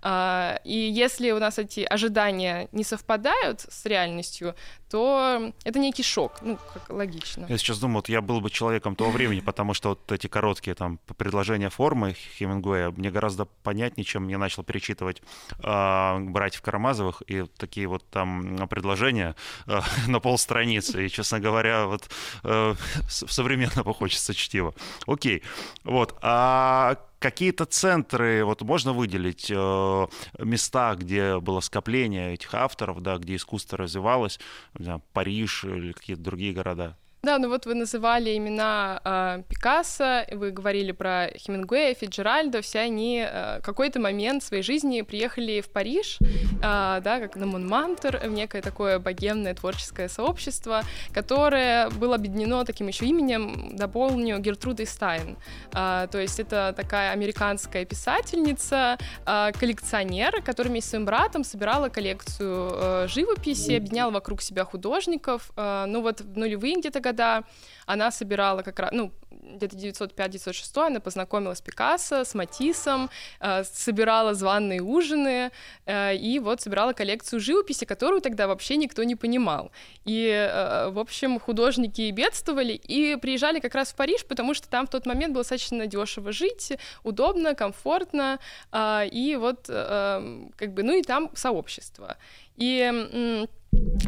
А, 0.00 0.60
и 0.64 0.76
если 0.76 1.30
у 1.32 1.38
нас 1.38 1.58
эти 1.58 1.80
ожидания 1.80 2.68
не 2.72 2.84
совпадают 2.84 3.60
с 3.60 3.86
реальностью, 3.86 4.54
то 4.90 5.52
это 5.64 5.78
некий 5.78 6.02
шок, 6.02 6.42
ну, 6.42 6.58
как 6.74 6.90
логично. 6.90 7.46
Я 7.48 7.58
сейчас 7.58 7.78
думаю, 7.78 7.96
вот 7.96 8.08
я 8.08 8.20
был 8.20 8.40
бы 8.40 8.50
человеком 8.50 8.94
того 8.94 9.10
времени, 9.10 9.40
потому 9.40 9.74
что 9.74 9.90
вот 9.90 10.12
эти 10.12 10.26
короткие 10.26 10.74
там 10.74 10.98
предложения 11.16 11.70
формы 11.70 12.14
Хемингуэя 12.38 12.90
мне 12.90 13.10
гораздо 13.10 13.46
понятнее, 13.62 14.04
чем 14.04 14.28
я 14.28 14.38
начал 14.38 14.62
перечитывать 14.64 15.22
э, 15.62 16.18
«Братьев 16.18 16.62
Карамазовых» 16.62 17.22
и 17.26 17.44
такие 17.56 17.86
вот 17.86 18.04
там 18.10 18.68
предложения 18.68 19.34
э, 19.66 19.80
на 20.08 20.20
полстраницы. 20.20 21.06
И, 21.06 21.08
честно 21.08 21.40
говоря, 21.40 21.86
вот 21.86 22.10
э, 22.44 22.74
современного 23.08 23.92
хочется 23.94 24.34
чтива. 24.34 24.74
Окей. 25.06 25.42
Вот. 25.84 26.16
А 26.22 26.96
какие-то 27.18 27.64
центры, 27.64 28.44
вот 28.44 28.62
можно 28.62 28.92
выделить 28.92 29.50
э, 29.50 30.06
места, 30.38 30.94
где 30.96 31.38
было 31.38 31.60
скопление 31.60 32.34
этих 32.34 32.54
авторов, 32.54 33.00
да, 33.00 33.18
где 33.18 33.36
искусство 33.36 33.78
развивалось, 33.78 34.40
знаю, 34.74 35.02
Париж 35.12 35.64
или 35.64 35.92
какие-то 35.92 36.22
другие 36.22 36.52
города? 36.52 36.96
Да, 37.24 37.38
ну 37.38 37.48
вот 37.48 37.66
вы 37.66 37.74
называли 37.74 38.36
имена 38.36 39.00
э, 39.04 39.42
Пикассо, 39.48 40.24
вы 40.32 40.50
говорили 40.50 40.90
про 40.90 41.28
Хемингуэя, 41.36 41.94
Фиджеральда, 41.94 42.62
все 42.62 42.80
они 42.80 43.24
э, 43.24 43.60
какой-то 43.62 44.00
момент 44.00 44.42
своей 44.42 44.64
жизни 44.64 45.02
приехали 45.02 45.60
в 45.60 45.68
Париж, 45.68 46.18
э, 46.20 46.60
да, 46.60 47.20
как 47.20 47.36
на 47.36 47.46
Монмантр, 47.46 48.18
в 48.24 48.32
некое 48.32 48.60
такое 48.60 48.98
богемное 48.98 49.54
творческое 49.54 50.08
сообщество, 50.08 50.82
которое 51.14 51.90
было 51.90 52.16
объединено 52.16 52.64
таким 52.64 52.88
еще 52.88 53.06
именем, 53.06 53.76
дополню, 53.76 54.40
Гертрудой 54.40 54.86
Стайн. 54.86 55.36
Э, 55.74 56.08
то 56.10 56.18
есть 56.18 56.40
это 56.40 56.74
такая 56.76 57.12
американская 57.12 57.84
писательница, 57.84 58.98
э, 59.24 59.52
коллекционер, 59.52 60.42
которая 60.42 60.72
вместе 60.72 60.88
с 60.88 60.90
своим 60.90 61.04
братом 61.04 61.44
собирала 61.44 61.88
коллекцию 61.88 62.72
э, 62.74 63.06
живописи, 63.06 63.74
объединяла 63.76 64.10
вокруг 64.10 64.42
себя 64.42 64.64
художников. 64.64 65.52
Э, 65.56 65.84
ну 65.86 66.02
вот 66.02 66.20
в 66.20 66.36
нулевые 66.36 66.80
где-то 66.80 67.00
года 67.12 67.44
она 67.86 68.10
собирала 68.10 68.62
как 68.62 68.78
раз, 68.80 68.90
ну, 68.92 69.12
где-то 69.30 69.76
905-906 69.76 70.86
она 70.86 71.00
познакомилась 71.00 71.58
с 71.58 71.60
Пикассо, 71.60 72.24
с 72.24 72.34
Матисом, 72.34 73.10
э, 73.40 73.64
собирала 73.64 74.34
званные 74.34 74.80
ужины 74.80 75.50
э, 75.86 76.16
и 76.16 76.38
вот 76.38 76.60
собирала 76.60 76.92
коллекцию 76.92 77.40
живописи, 77.40 77.84
которую 77.84 78.20
тогда 78.20 78.46
вообще 78.46 78.76
никто 78.76 79.04
не 79.04 79.16
понимал. 79.16 79.70
И, 80.04 80.28
э, 80.28 80.90
в 80.90 80.98
общем, 80.98 81.40
художники 81.40 82.10
бедствовали 82.12 82.72
и 82.72 83.16
приезжали 83.16 83.60
как 83.60 83.74
раз 83.74 83.92
в 83.92 83.96
Париж, 83.96 84.24
потому 84.24 84.54
что 84.54 84.68
там 84.68 84.86
в 84.86 84.90
тот 84.90 85.06
момент 85.06 85.34
было 85.34 85.42
достаточно 85.42 85.86
дешево 85.86 86.32
жить, 86.32 86.72
удобно, 87.02 87.54
комфортно, 87.54 88.38
э, 88.72 89.08
и 89.12 89.36
вот 89.36 89.66
э, 89.68 90.48
как 90.56 90.72
бы, 90.72 90.82
ну 90.82 90.98
и 90.98 91.02
там 91.02 91.30
сообщество. 91.34 92.16
И 92.56 93.48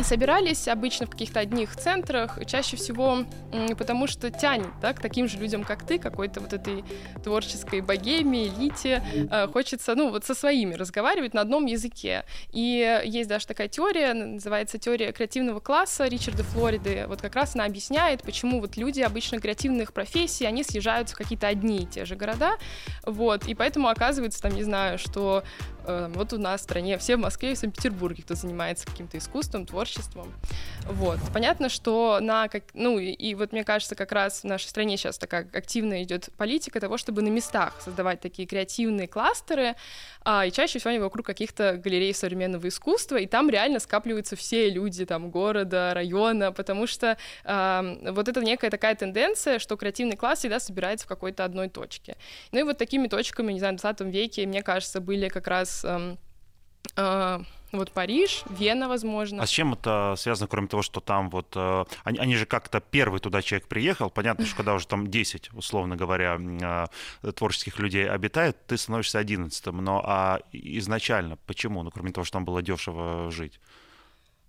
собирались 0.03 0.69
обычно 0.69 1.07
в 1.07 1.11
каких-то 1.11 1.41
одних 1.41 1.77
центрах, 1.77 2.39
чаще 2.47 2.77
всего 2.77 3.25
потому 3.77 4.07
что 4.07 4.31
тянет 4.31 4.69
да, 4.81 4.93
к 4.93 5.01
таким 5.01 5.29
же 5.29 5.39
людям, 5.39 5.65
как 5.65 5.87
ты, 5.87 5.99
какой-то 5.99 6.41
вот 6.41 6.53
этой 6.53 6.85
творческой 7.23 7.81
богеме, 7.81 8.49
элите. 8.49 9.03
Э, 9.31 9.47
хочется, 9.47 9.95
ну, 9.95 10.11
вот 10.11 10.25
со 10.25 10.35
своими 10.35 10.75
разговаривать 10.75 11.35
на 11.35 11.41
одном 11.41 11.67
языке. 11.67 12.25
И 12.53 13.01
есть 13.05 13.29
даже 13.29 13.47
такая 13.47 13.69
теория, 13.69 14.13
называется 14.13 14.79
теория 14.79 15.13
креативного 15.13 15.61
класса 15.61 16.07
Ричарда 16.07 16.43
Флориды. 16.43 17.05
Вот 17.09 17.23
как 17.23 17.35
раз 17.37 17.55
она 17.55 17.65
объясняет, 17.65 18.23
почему 18.23 18.61
вот 18.61 18.77
люди 18.77 19.01
обычно 19.01 19.41
креативных 19.41 19.93
профессий, 19.93 20.45
они 20.45 20.65
съезжаются 20.65 21.15
в 21.15 21.19
какие-то 21.19 21.47
одни 21.47 21.79
и 21.79 21.87
те 21.87 22.05
же 22.05 22.17
города. 22.17 22.57
Вот, 23.05 23.47
и 23.47 23.55
поэтому 23.55 23.89
оказывается, 23.89 24.43
там, 24.43 24.55
не 24.55 24.65
знаю, 24.65 24.99
что 24.99 25.45
вот 25.87 26.33
у 26.33 26.39
нас 26.39 26.61
в 26.61 26.65
стране 26.65 26.99
все 26.99 27.17
в 27.17 27.21
Москве 27.21 27.53
и 27.53 27.55
в 27.55 27.59
Санкт-Петербурге, 27.59 28.23
кто 28.23 28.35
занимается 28.35 28.87
каким-то 28.87 29.19
искусством, 29.19 29.67
творчеством. 29.67 30.33
Вот. 30.87 31.19
Понятно, 31.33 31.69
что 31.69 32.19
на, 32.21 32.49
как, 32.49 32.65
ну, 32.75 32.99
и, 32.99 33.11
и 33.11 33.35
вот 33.35 33.53
мне 33.53 33.65
кажется, 33.65 33.95
как 33.95 34.13
раз 34.13 34.41
в 34.41 34.45
нашей 34.45 34.69
стране 34.69 34.97
сейчас 34.97 35.19
такая 35.19 35.49
активная 35.53 36.03
идет 36.03 36.29
политика 36.37 36.81
того, 36.81 36.99
чтобы 36.99 37.23
на 37.23 37.29
местах 37.29 37.75
создавать 37.81 38.21
такие 38.21 38.47
креативные 38.47 39.09
кластеры, 39.09 39.75
а, 40.25 40.47
и 40.47 40.53
чаще 40.53 40.79
всего 40.79 40.91
они 40.91 40.99
вокруг 40.99 41.27
каких-то 41.27 41.77
галерей 41.77 42.15
современного 42.15 42.69
искусства, 42.69 43.17
и 43.17 43.27
там 43.27 43.51
реально 43.51 43.79
скапливаются 43.79 44.37
все 44.37 44.71
люди 44.71 45.05
там 45.05 45.31
города, 45.31 45.93
района, 45.95 46.53
потому 46.53 46.87
что 46.87 47.17
а, 47.45 47.85
вот 48.11 48.29
это 48.29 48.41
некая 48.41 48.71
такая 48.71 48.95
тенденция, 48.95 49.59
что 49.59 49.77
креативный 49.77 50.17
класс 50.17 50.41
всегда 50.41 50.61
собирается 50.61 51.07
в 51.07 51.09
какой-то 51.09 51.45
одной 51.45 51.69
точке. 51.69 52.17
Ну 52.53 52.61
и 52.61 52.63
вот 52.63 52.79
такими 52.79 53.09
точками, 53.09 53.53
не 53.53 53.59
знаю, 53.59 53.77
в 53.77 53.81
20 53.81 54.01
веке, 54.13 54.47
мне 54.47 54.63
кажется, 54.63 55.01
были 55.01 55.29
как 55.29 55.47
раз 55.47 55.74
а, 55.83 56.17
а, 56.97 57.43
вот 57.75 57.91
Париж, 57.91 58.45
Вена, 58.49 58.89
возможно. 58.89 59.43
А 59.43 59.47
с 59.47 59.51
чем 59.51 59.73
это 59.73 60.15
связано, 60.17 60.47
кроме 60.47 60.69
того, 60.69 60.83
что 60.83 61.01
там 61.01 61.29
вот... 61.31 61.53
Э, 61.57 61.85
они, 62.05 62.19
они 62.19 62.37
же 62.37 62.47
как-то 62.47 62.81
первый 62.81 63.19
туда 63.21 63.43
человек 63.43 63.67
приехал. 63.67 64.11
Понятно, 64.11 64.47
что 64.47 64.57
когда 64.57 64.75
уже 64.75 64.87
там 64.87 65.09
10, 65.09 65.53
условно 65.55 65.97
говоря, 65.97 66.39
э, 67.23 67.33
творческих 67.33 67.79
людей 67.81 68.09
обитает, 68.09 68.57
ты 68.67 68.77
становишься 68.77 69.19
одиннадцатым. 69.19 69.83
Но 69.83 70.03
а 70.05 70.41
изначально 70.53 71.37
почему? 71.47 71.83
Ну, 71.83 71.91
кроме 71.91 72.13
того, 72.13 72.25
что 72.25 72.35
там 72.35 72.45
было 72.45 72.63
дешево 72.63 73.31
жить. 73.31 73.59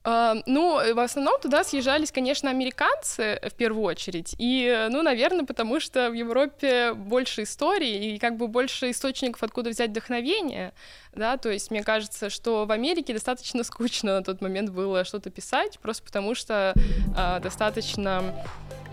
Uh, 0.05 0.44
ну, 0.46 0.94
в 0.94 1.00
основном 1.00 1.41
туда 1.41 1.63
съезжались, 1.63 2.12
конечно, 2.12 2.51
американцы 2.51 3.39
в 3.41 3.55
первую 3.55 3.84
очередь. 3.86 4.36
И, 4.38 4.88
ну, 4.91 5.01
наверное, 5.01 5.46
потому 5.46 5.79
что 5.79 6.12
в 6.12 6.13
Европе 6.13 6.94
больше 6.94 7.41
истории 7.41 8.13
и 8.13 8.20
как 8.20 8.38
бы 8.38 8.48
больше 8.48 8.91
источников, 8.91 9.41
откуда 9.41 9.72
взять 9.72 9.89
вдохновение 9.89 10.74
да, 11.15 11.38
то 11.38 11.50
есть 11.50 11.72
мне 11.72 11.84
кажется, 11.84 12.29
что 12.29 12.65
в 12.65 12.72
Америке 12.72 13.13
достаточно 13.13 13.63
скучно 13.63 14.15
на 14.15 14.24
тот 14.24 14.41
момент 14.41 14.69
было 14.69 15.03
что-то 15.03 15.29
писать, 15.29 15.79
просто 15.79 16.03
потому 16.03 16.36
что 16.36 16.74
э, 17.17 17.39
достаточно 17.41 18.34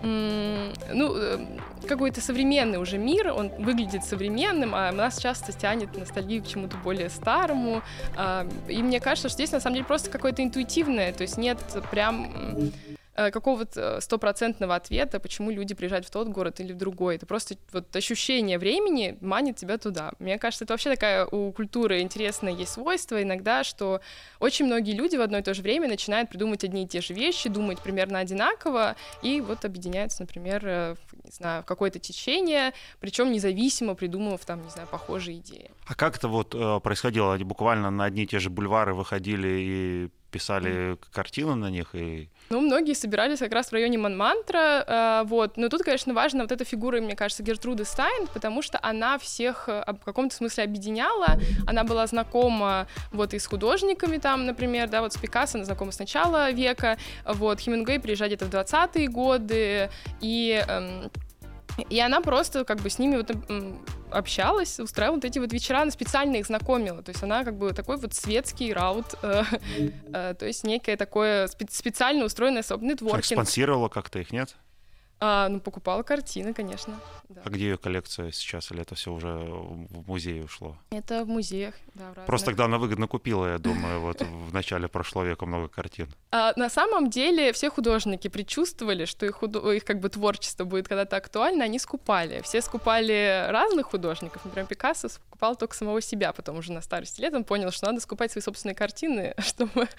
ну, 0.03 1.15
какой-то 1.87 2.19
современный 2.19 2.77
уже 2.77 2.97
мир, 2.97 3.31
он 3.31 3.49
выглядит 3.57 4.03
современным, 4.03 4.75
а 4.75 4.91
нас 4.91 5.17
часто 5.17 5.53
тянет 5.53 5.97
ностальгию 5.97 6.43
к 6.43 6.47
чему-то 6.47 6.75
более 6.77 7.09
старому. 7.09 7.81
А, 8.17 8.45
и 8.67 8.83
мне 8.83 8.99
кажется, 8.99 9.29
что 9.29 9.35
здесь 9.35 9.53
на 9.53 9.61
самом 9.61 9.75
деле 9.75 9.85
просто 9.85 10.09
какое-то 10.09 10.43
интуитивное, 10.43 11.13
то 11.13 11.21
есть 11.21 11.37
нет 11.37 11.57
прям 11.89 12.71
какого-то 13.15 14.01
стопроцентного 14.01 14.75
ответа, 14.75 15.19
почему 15.19 15.51
люди 15.51 15.75
приезжают 15.75 16.05
в 16.05 16.09
тот 16.11 16.27
город 16.29 16.59
или 16.59 16.73
в 16.73 16.77
другой. 16.77 17.15
Это 17.15 17.25
просто 17.25 17.55
вот 17.71 17.95
ощущение 17.95 18.57
времени 18.57 19.17
манит 19.21 19.57
тебя 19.57 19.77
туда. 19.77 20.13
Мне 20.19 20.39
кажется, 20.39 20.65
это 20.65 20.73
вообще 20.73 20.89
такая 20.91 21.25
у 21.25 21.51
культуры 21.51 22.01
интересное 22.01 22.53
есть 22.53 22.73
свойство 22.73 23.21
иногда, 23.21 23.63
что 23.63 24.01
очень 24.39 24.65
многие 24.65 24.93
люди 24.93 25.15
в 25.15 25.21
одно 25.21 25.37
и 25.37 25.41
то 25.41 25.53
же 25.53 25.61
время 25.61 25.87
начинают 25.87 26.29
придумывать 26.29 26.63
одни 26.63 26.83
и 26.83 26.87
те 26.87 27.01
же 27.01 27.13
вещи, 27.13 27.49
думать 27.49 27.79
примерно 27.81 28.19
одинаково, 28.19 28.95
и 29.21 29.41
вот 29.41 29.65
объединяются, 29.65 30.21
например, 30.21 30.65
э, 30.65 30.95
в, 30.95 31.25
не 31.25 31.31
знаю, 31.31 31.63
в 31.63 31.65
какое-то 31.65 31.99
течение, 31.99 32.73
причем 32.99 33.31
независимо 33.31 33.95
придумав 33.95 34.43
там, 34.45 34.63
не 34.63 34.69
знаю, 34.69 34.87
похожие 34.87 35.37
идеи. 35.37 35.69
А 35.85 35.95
как 35.95 36.17
это 36.17 36.27
вот 36.27 36.55
э, 36.55 36.79
происходило? 36.81 37.33
Они 37.33 37.43
буквально 37.43 37.91
на 37.91 38.05
одни 38.05 38.23
и 38.23 38.27
те 38.27 38.39
же 38.39 38.49
бульвары 38.49 38.93
выходили 38.93 39.47
и 39.47 40.09
писали 40.31 40.97
картины 41.11 41.53
на 41.53 41.69
них 41.69 41.93
и 41.93 42.29
ну, 42.53 42.61
многие 42.61 42.93
собирались 42.93 43.39
как 43.39 43.51
раз 43.51 43.69
в 43.69 43.73
районе 43.73 43.97
Монмантра, 43.97 44.85
э, 44.87 45.23
вот. 45.25 45.57
Но 45.57 45.69
тут, 45.69 45.81
конечно, 45.81 46.13
важна 46.13 46.43
вот 46.43 46.51
эта 46.51 46.63
фигура, 46.63 47.01
мне 47.01 47.15
кажется, 47.15 47.41
Гертруды 47.41 47.83
Стайн, 47.83 48.27
потому 48.31 48.61
что 48.61 48.79
она 48.81 49.17
всех 49.17 49.67
э, 49.67 49.83
в 49.87 50.05
каком-то 50.05 50.35
смысле 50.35 50.65
объединяла. 50.65 51.39
Она 51.65 51.83
была 51.83 52.05
знакома 52.05 52.87
вот 53.11 53.33
и 53.33 53.39
с 53.39 53.47
художниками 53.47 54.17
там, 54.17 54.45
например, 54.45 54.87
да, 54.87 55.01
вот 55.01 55.13
с 55.13 55.17
Пикассо 55.17 55.57
она 55.57 55.65
знакома 55.65 55.91
с 55.91 55.97
начала 55.97 56.51
века, 56.51 56.97
вот. 57.25 57.59
Хемингуэй 57.59 57.99
приезжает 57.99 58.33
где-то 58.33 58.45
в 58.45 58.53
20-е 58.53 59.07
годы, 59.07 59.89
и... 60.21 60.63
И 61.89 61.99
она 61.99 62.21
просто 62.21 62.65
как 62.65 62.79
бы 62.79 62.89
с 62.89 62.99
ними 62.99 63.17
вот 63.17 63.31
общалась, 64.11 64.79
устраивала 64.79 65.15
вот 65.15 65.25
эти 65.25 65.39
вот 65.39 65.51
вечера, 65.51 65.81
она 65.81 65.91
специально 65.91 66.35
их 66.35 66.45
знакомила. 66.45 67.01
То 67.01 67.09
есть 67.09 67.23
она 67.23 67.43
как 67.43 67.57
бы 67.57 67.73
такой 67.73 67.97
вот 67.97 68.13
светский 68.13 68.71
раут, 68.73 69.15
э, 69.23 69.43
э, 70.13 70.35
то 70.37 70.45
есть 70.45 70.63
некое 70.63 70.97
такое 70.97 71.47
специально 71.47 72.25
устроенное 72.25 72.63
нетворкинг. 72.63 73.25
Спонсировала 73.25 73.89
как-то 73.89 74.19
их, 74.19 74.31
нет? 74.31 74.55
А, 75.25 75.47
ну, 75.47 75.61
покупала 75.61 76.03
картины, 76.03 76.53
конечно. 76.53 76.99
Да. 77.29 77.43
А 77.45 77.49
где 77.49 77.69
ее 77.69 77.77
коллекция 77.77 78.31
сейчас, 78.31 78.71
или 78.71 78.81
это 78.81 78.95
все 78.95 79.09
уже 79.09 79.29
в 79.29 80.05
музей 80.05 80.43
ушло? 80.43 80.75
Это 80.89 81.23
в 81.23 81.29
музеях, 81.29 81.75
да. 81.93 82.11
В 82.11 82.25
Просто 82.25 82.47
тогда 82.47 82.65
она 82.65 82.77
выгодно 82.77 83.07
купила, 83.07 83.53
я 83.53 83.57
думаю, 83.57 84.01
вот 84.01 84.21
в 84.21 84.53
начале 84.53 84.89
прошлого 84.89 85.23
века 85.23 85.45
много 85.45 85.69
картин. 85.69 86.09
А, 86.31 86.51
на 86.57 86.69
самом 86.69 87.09
деле 87.09 87.53
все 87.53 87.69
художники 87.69 88.27
предчувствовали, 88.27 89.05
что 89.05 89.25
их, 89.25 89.35
худо... 89.35 89.71
их 89.71 89.85
как 89.85 90.01
бы 90.01 90.09
творчество 90.09 90.65
будет 90.65 90.89
когда-то 90.89 91.15
актуально, 91.15 91.63
они 91.63 91.79
скупали. 91.79 92.41
Все 92.41 92.61
скупали 92.61 93.47
разных 93.49 93.85
художников, 93.91 94.43
например, 94.43 94.67
Пикассо 94.67 95.07
скупал 95.43 95.55
только 95.57 95.75
самого 95.75 96.01
себя, 96.01 96.31
потом 96.31 96.57
уже 96.57 96.71
на 96.71 96.81
старости 96.81 97.19
лет 97.19 97.33
он 97.33 97.43
понял, 97.43 97.69
что 97.71 97.87
надо 97.87 97.99
скупать 97.99 98.31
свои 98.31 98.41
собственные 98.41 98.75
картины, 98.75 99.33
чтобы, 99.39 99.89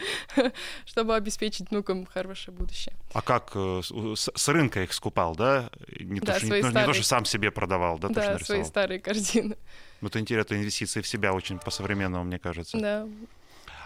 чтобы 0.86 1.14
обеспечить 1.14 1.70
внукам 1.70 2.06
хорошее 2.06 2.56
будущее. 2.56 2.94
А 3.12 3.20
как 3.20 3.52
э, 3.54 3.82
с, 3.82 4.30
с 4.34 4.48
рынка 4.48 4.82
их 4.82 4.94
скупал, 4.94 5.36
да? 5.36 5.70
Не, 6.00 6.20
да, 6.20 6.32
то, 6.32 6.38
что, 6.38 6.46
не, 6.46 6.62
старые... 6.62 6.80
не 6.80 6.86
то, 6.86 6.92
что 6.94 7.04
сам 7.04 7.24
себе 7.26 7.50
продавал, 7.50 7.98
да? 7.98 8.08
Да, 8.08 8.38
свои 8.38 8.64
старые 8.64 9.00
картины. 9.00 9.56
Ну, 10.00 10.08
это 10.08 10.18
интересно, 10.18 10.54
инвестиции 10.54 11.02
в 11.02 11.06
себя 11.06 11.34
очень 11.34 11.58
по-современному, 11.58 12.24
мне 12.24 12.38
кажется. 12.38 12.78
Да. 12.78 13.06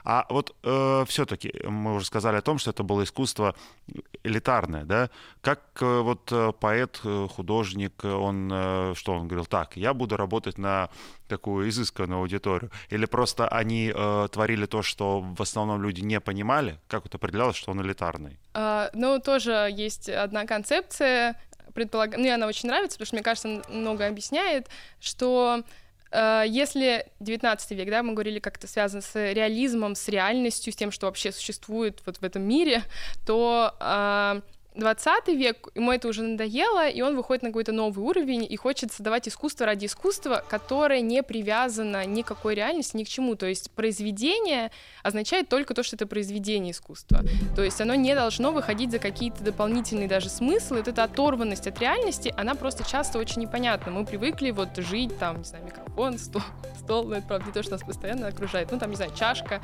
А 0.05 0.27
вот 0.29 0.55
э, 0.63 1.05
все-таки 1.09 1.53
мы 1.65 1.95
уже 1.97 2.07
сказали 2.07 2.37
о 2.37 2.43
том, 2.43 2.59
что 2.59 2.71
это 2.71 2.83
было 2.83 3.05
искусство 3.05 3.55
элитарное, 4.23 4.85
да? 4.85 5.11
Как 5.41 5.61
э, 5.81 6.01
вот 6.01 6.31
э, 6.33 6.53
поэт, 6.59 7.01
э, 7.05 7.27
художник, 7.31 8.05
он 8.05 8.51
э, 8.53 8.95
что 8.97 9.13
он 9.13 9.29
говорил? 9.29 9.47
Так, 9.47 9.77
я 9.77 9.95
буду 9.95 10.17
работать 10.17 10.59
на 10.59 10.91
такую 11.29 11.69
изысканную 11.69 12.21
аудиторию. 12.21 12.71
Или 12.91 13.07
просто 13.07 13.49
они 13.49 13.93
э, 13.95 14.29
творили 14.31 14.67
то, 14.67 14.83
что 14.83 15.21
в 15.21 15.41
основном 15.43 15.83
люди 15.83 16.01
не 16.01 16.21
понимали? 16.21 16.79
Как 16.89 17.07
это 17.07 17.17
определялось, 17.17 17.57
что 17.57 17.73
он 17.73 17.83
элитарный? 17.83 18.39
А, 18.55 18.91
ну, 18.95 19.21
тоже 19.21 19.69
есть 19.71 20.09
одна 20.09 20.47
концепция 20.47 21.37
предполагает, 21.75 22.19
мне 22.19 22.35
она 22.35 22.47
очень 22.47 22.69
нравится, 22.69 22.99
потому 22.99 23.07
что, 23.07 23.17
мне 23.17 23.23
кажется, 23.23 23.63
много 23.69 24.07
объясняет, 24.07 24.69
что 25.01 25.63
если 26.13 27.07
19 27.21 27.71
век, 27.73 27.91
да, 27.91 28.03
мы 28.03 28.15
говорили, 28.15 28.39
как 28.39 28.57
это 28.57 28.67
связано 28.67 29.03
с 29.03 29.15
реализмом, 29.15 29.95
с 29.95 30.09
реальностью, 30.09 30.73
с 30.73 30.77
тем, 30.77 30.91
что 30.91 31.07
вообще 31.07 31.33
существует 31.33 32.01
вот 32.07 32.19
в 32.19 32.23
этом 32.23 32.43
мире, 32.43 32.83
то 33.27 33.75
э, 33.79 34.41
20 34.79 35.29
век, 35.29 35.69
ему 35.75 35.93
это 35.93 36.09
уже 36.09 36.23
надоело, 36.23 36.89
и 36.89 37.03
он 37.03 37.17
выходит 37.17 37.43
на 37.43 37.49
какой-то 37.49 37.73
новый 37.73 38.05
уровень 38.05 38.47
и 38.49 38.57
хочет 38.57 38.93
создавать 38.93 39.29
искусство 39.29 39.67
ради 39.67 39.87
искусства, 39.87 40.45
которое 40.49 41.01
не 41.01 41.23
привязано 41.23 42.07
ни 42.07 42.23
к 42.23 42.27
какой 42.27 42.55
реальности, 42.55 42.97
ни 42.97 43.05
к 43.05 43.09
чему. 43.09 43.35
То 43.35 43.47
есть 43.47 43.71
произведение 43.73 44.71
означает 45.03 45.49
только 45.49 45.75
то, 45.75 45.83
что 45.83 45.97
это 45.97 46.07
произведение 46.07 46.73
искусства. 46.73 47.25
То 47.57 47.65
есть 47.65 47.81
оно 47.81 47.95
не 47.97 48.15
должно 48.15 48.53
выходить 48.53 48.93
за 48.93 49.01
какие-то 49.01 49.43
дополнительные 49.43 50.07
даже 50.07 50.29
смыслы. 50.29 50.79
Вот 50.79 50.89
эта 50.89 51.03
оторванность 51.03 51.67
от 51.67 51.79
реальности, 51.81 52.33
она 52.37 52.55
просто 52.55 52.89
часто 52.89 53.19
очень 53.19 53.43
непонятна. 53.43 53.91
Мы 53.91 54.07
привыкли 54.07 54.53
вот 54.53 54.77
жить, 54.77 55.19
там, 55.19 55.39
не 55.39 55.45
знаю, 55.45 55.65
микрофон, 55.65 56.19
стол, 56.19 56.43
стол, 56.79 57.05
но 57.05 57.17
это, 57.17 57.27
правда, 57.27 57.47
не 57.47 57.53
то, 57.53 57.63
что 57.63 57.73
нас 57.73 57.83
постоянно 57.83 58.29
окружает, 58.29 58.71
ну, 58.71 58.79
там, 58.79 58.91
не 58.91 58.97
знаю, 58.97 59.13
чашка. 59.17 59.61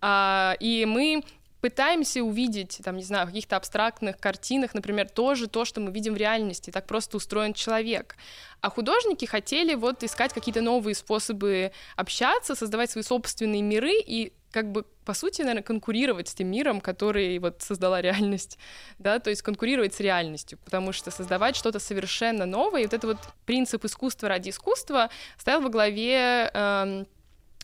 А, 0.00 0.56
и 0.58 0.84
мы 0.84 1.22
пытаемся 1.60 2.22
увидеть, 2.22 2.80
там, 2.84 2.96
не 2.96 3.04
знаю, 3.04 3.26
в 3.26 3.30
каких-то 3.30 3.56
абстрактных 3.56 4.18
картинах, 4.18 4.74
например, 4.74 5.08
тоже 5.08 5.48
то, 5.48 5.64
что 5.64 5.80
мы 5.80 5.90
видим 5.90 6.14
в 6.14 6.16
реальности, 6.16 6.70
так 6.70 6.86
просто 6.86 7.16
устроен 7.16 7.52
человек. 7.52 8.16
А 8.60 8.70
художники 8.70 9.24
хотели 9.24 9.74
вот 9.74 10.02
искать 10.02 10.32
какие-то 10.32 10.60
новые 10.60 10.94
способы 10.94 11.72
общаться, 11.96 12.54
создавать 12.54 12.90
свои 12.90 13.02
собственные 13.02 13.62
миры 13.62 13.94
и 13.94 14.32
как 14.50 14.72
бы, 14.72 14.84
по 15.04 15.14
сути, 15.14 15.42
наверное, 15.42 15.62
конкурировать 15.62 16.28
с 16.28 16.34
тем 16.34 16.48
миром, 16.50 16.80
который 16.80 17.38
вот 17.38 17.60
создала 17.60 18.00
реальность, 18.00 18.58
да, 18.98 19.18
то 19.18 19.30
есть 19.30 19.42
конкурировать 19.42 19.94
с 19.94 20.00
реальностью, 20.00 20.58
потому 20.64 20.92
что 20.92 21.10
создавать 21.10 21.56
что-то 21.56 21.78
совершенно 21.78 22.46
новое, 22.46 22.82
и 22.82 22.84
вот 22.84 22.94
этот 22.94 23.04
вот 23.04 23.18
принцип 23.44 23.84
искусства 23.84 24.28
ради 24.28 24.50
искусства 24.50 25.10
стоял 25.36 25.60
во 25.60 25.68
главе 25.68 26.50
э, 26.52 27.04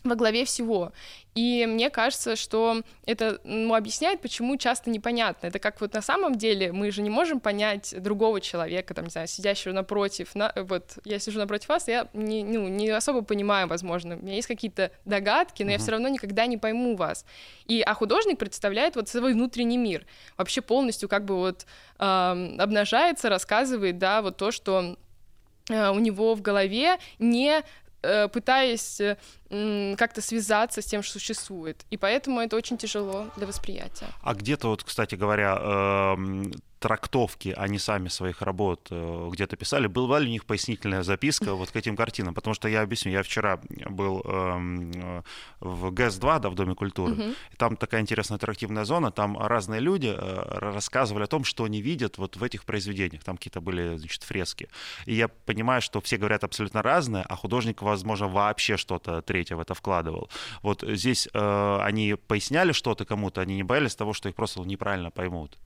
во 0.05 0.15
главе 0.15 0.45
всего. 0.45 0.93
И 1.35 1.65
мне 1.67 1.89
кажется, 1.89 2.37
что 2.37 2.81
это 3.05 3.41
ну, 3.43 3.75
объясняет, 3.75 4.21
почему 4.21 4.55
часто 4.55 4.89
непонятно. 4.89 5.47
Это 5.47 5.59
как 5.59 5.81
вот 5.81 5.93
на 5.93 6.01
самом 6.01 6.35
деле 6.35 6.71
мы 6.71 6.91
же 6.91 7.01
не 7.01 7.09
можем 7.09 7.41
понять 7.41 7.93
другого 8.01 8.39
человека, 8.39 8.93
там, 8.93 9.05
не 9.05 9.11
знаю, 9.11 9.27
сидящего 9.27 9.73
напротив. 9.73 10.33
На, 10.33 10.53
вот 10.55 10.97
я 11.03 11.19
сижу 11.19 11.39
напротив 11.39 11.67
вас, 11.67 11.89
я 11.89 12.07
не, 12.13 12.45
ну, 12.45 12.69
не 12.69 12.89
особо 12.89 13.21
понимаю, 13.21 13.67
возможно. 13.67 14.15
У 14.15 14.23
меня 14.23 14.35
есть 14.35 14.47
какие-то 14.47 14.91
догадки, 15.03 15.63
но 15.63 15.71
я 15.71 15.77
все 15.77 15.91
равно 15.91 16.07
никогда 16.07 16.45
не 16.45 16.57
пойму 16.57 16.95
вас. 16.95 17.25
И, 17.65 17.81
а 17.81 17.93
художник 17.95 18.37
представляет 18.37 18.95
вот 18.95 19.09
свой 19.09 19.33
внутренний 19.33 19.77
мир. 19.77 20.05
Вообще 20.37 20.61
полностью 20.61 21.09
как 21.09 21.25
бы 21.25 21.35
вот 21.35 21.65
э, 21.99 22.55
обнажается, 22.59 23.27
рассказывает, 23.27 23.97
да, 23.97 24.21
вот 24.21 24.37
то, 24.37 24.51
что 24.51 24.95
э, 25.69 25.89
у 25.89 25.99
него 25.99 26.33
в 26.33 26.41
голове 26.41 26.97
не 27.19 27.61
пытаясь 28.31 29.01
э, 29.01 29.17
как-то 29.97 30.21
связаться 30.21 30.81
с 30.81 30.85
тем, 30.85 31.03
что 31.03 31.13
существует. 31.19 31.85
И 31.89 31.97
поэтому 31.97 32.39
это 32.39 32.55
очень 32.55 32.77
тяжело 32.77 33.27
для 33.37 33.47
восприятия. 33.47 34.07
А 34.21 34.33
где-то 34.33 34.67
вот, 34.67 34.83
кстати 34.83 35.15
говоря, 35.15 36.15
трактовки, 36.85 37.51
они 37.57 37.79
сами 37.79 38.09
своих 38.09 38.43
работ 38.43 38.89
э, 38.91 39.29
где-то 39.31 39.55
писали. 39.55 39.87
Была 39.87 40.19
ли 40.19 40.27
у 40.27 40.29
них 40.29 40.45
пояснительная 40.45 41.01
записка 41.01 41.55
вот 41.55 41.71
к 41.71 41.75
этим 41.75 41.95
картинам? 41.95 42.35
Потому 42.35 42.53
что 42.53 42.67
я 42.67 42.83
объясню, 42.83 43.11
я 43.11 43.23
вчера 43.23 43.59
был 43.89 44.21
эм, 44.23 44.91
э, 44.93 45.21
в 45.61 45.89
ГЭС-2, 45.89 46.39
да, 46.41 46.49
в 46.49 46.53
Доме 46.53 46.75
культуры, 46.75 47.13
uh-huh. 47.13 47.35
и 47.53 47.55
там 47.55 47.75
такая 47.75 48.01
интересная 48.01 48.35
интерактивная 48.35 48.85
зона, 48.85 49.09
там 49.09 49.35
разные 49.35 49.81
люди 49.81 50.13
э, 50.15 50.59
рассказывали 50.59 51.23
о 51.23 51.27
том, 51.27 51.43
что 51.43 51.63
они 51.63 51.81
видят 51.81 52.19
вот 52.19 52.37
в 52.37 52.43
этих 52.43 52.65
произведениях. 52.65 53.23
Там 53.23 53.37
какие-то 53.37 53.61
были, 53.61 53.97
значит, 53.97 54.21
фрески. 54.21 54.67
И 55.07 55.15
я 55.15 55.27
понимаю, 55.27 55.81
что 55.81 56.01
все 56.01 56.17
говорят 56.17 56.43
абсолютно 56.43 56.83
разное, 56.83 57.23
а 57.23 57.35
художник, 57.35 57.81
возможно, 57.81 58.27
вообще 58.27 58.77
что-то 58.77 59.23
третье 59.23 59.55
в 59.55 59.59
это 59.59 59.73
вкладывал. 59.73 60.29
Вот 60.61 60.83
здесь 60.87 61.27
э, 61.33 61.77
они 61.81 62.13
поясняли 62.13 62.73
что-то 62.73 63.05
кому-то, 63.05 63.41
они 63.41 63.55
не 63.55 63.63
боялись 63.63 63.95
того, 63.95 64.13
что 64.13 64.29
их 64.29 64.35
просто 64.35 64.59
неправильно 64.59 65.09
поймут. 65.09 65.57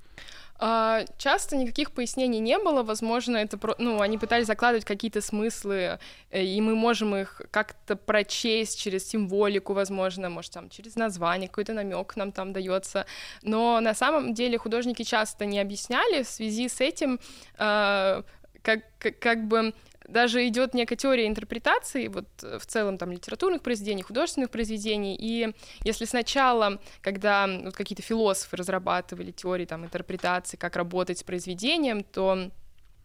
А, 0.61 1.05
часто 1.17 1.55
никаких 1.55 1.91
пояснений 1.91 2.39
не 2.39 2.57
было, 2.57 2.83
возможно, 2.83 3.37
это 3.37 3.57
про... 3.57 3.75
ну, 3.77 4.01
они 4.01 4.17
пытались 4.17 4.45
закладывать 4.45 4.83
какие-то 4.83 5.21
смыслы, 5.21 5.99
э, 6.31 6.43
и 6.43 6.59
мы 6.59 6.75
можем 6.75 7.15
их 7.15 7.41
как-то 7.49 7.95
прочесть 7.95 8.77
через 8.77 9.07
символику, 9.07 9.73
возможно, 9.73 10.29
может, 10.29 10.51
там, 10.51 10.69
через 10.69 10.97
название, 10.97 11.47
какой-то 11.47 11.71
намек 11.73 12.17
нам 12.17 12.33
там 12.33 12.51
дается. 12.51 13.05
Но 13.41 13.79
на 13.79 13.93
самом 13.93 14.33
деле 14.33 14.57
художники 14.57 15.03
часто 15.03 15.45
не 15.45 15.61
объясняли 15.61 16.23
в 16.23 16.27
связи 16.27 16.67
с 16.67 16.81
этим, 16.81 17.21
э, 17.57 18.23
как, 18.61 18.81
как, 18.99 19.17
как 19.19 19.47
бы 19.47 19.73
даже 20.09 20.47
идет 20.47 20.73
некая 20.73 20.95
теория 20.95 21.27
интерпретации, 21.27 22.07
вот 22.07 22.27
э, 22.43 22.57
в 22.59 22.65
целом 22.65 22.97
там 22.97 23.11
литературных 23.11 23.61
произведений, 23.61 24.03
художественных 24.03 24.49
произведений, 24.49 25.15
и 25.19 25.53
если 25.83 26.05
сначала, 26.05 26.79
когда 27.01 27.47
вот, 27.47 27.75
какие-то 27.75 28.01
философы 28.01 28.57
разрабатывали 28.57 29.31
теории 29.31 29.65
там 29.65 29.85
интерпретации, 29.85 30.57
как 30.57 30.75
работать 30.75 31.19
с 31.19 31.23
произведением, 31.23 32.03
то 32.03 32.49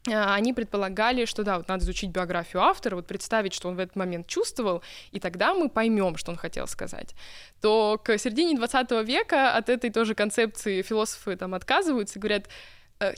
э, 0.06 0.12
они 0.12 0.52
предполагали, 0.52 1.24
что 1.26 1.44
да, 1.44 1.58
вот 1.58 1.68
надо 1.68 1.84
изучить 1.84 2.10
биографию 2.10 2.62
автора, 2.62 2.96
вот 2.96 3.06
представить, 3.06 3.54
что 3.54 3.68
он 3.68 3.76
в 3.76 3.78
этот 3.78 3.96
момент 3.96 4.26
чувствовал, 4.26 4.82
и 5.12 5.20
тогда 5.20 5.54
мы 5.54 5.68
поймем, 5.68 6.16
что 6.16 6.30
он 6.30 6.36
хотел 6.36 6.66
сказать. 6.66 7.14
То 7.60 8.00
к 8.02 8.16
середине 8.18 8.56
20 8.56 8.90
века 9.06 9.56
от 9.56 9.68
этой 9.68 9.90
тоже 9.90 10.14
концепции 10.14 10.82
философы 10.82 11.36
там 11.36 11.54
отказываются 11.54 12.18
и 12.18 12.22
говорят, 12.22 12.48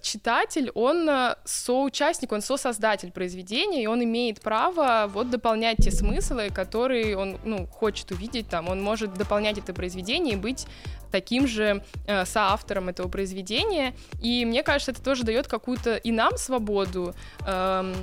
читатель, 0.01 0.71
он 0.75 1.09
э, 1.09 1.37
соучастник, 1.45 2.33
он 2.33 2.41
сосоздатель 2.41 3.13
произведения, 3.13 3.83
и 3.83 3.87
он 3.87 4.03
имеет 4.03 4.41
право 4.41 5.07
вот 5.09 5.31
дополнять 5.31 5.79
те 5.79 5.91
смыслы, 5.91 6.51
которые 6.51 7.17
он 7.17 7.39
ну, 7.45 7.67
хочет 7.67 8.11
увидеть 8.11 8.49
там. 8.49 8.69
Он 8.69 8.83
может 8.83 9.15
дополнять 9.15 9.59
это 9.59 9.75
произведение 9.75 10.35
и 10.35 10.37
быть 10.37 10.67
таким 11.11 11.47
же 11.47 11.85
э, 12.07 12.25
соавтором 12.25 12.89
этого 12.89 13.09
произведения. 13.09 13.95
И 14.23 14.45
мне 14.45 14.63
кажется, 14.63 14.93
это 14.93 15.03
тоже 15.03 15.25
дает 15.25 15.47
какую-то 15.47 15.97
и 15.97 16.11
нам 16.11 16.37
свободу. 16.37 17.15
Э, 17.47 17.95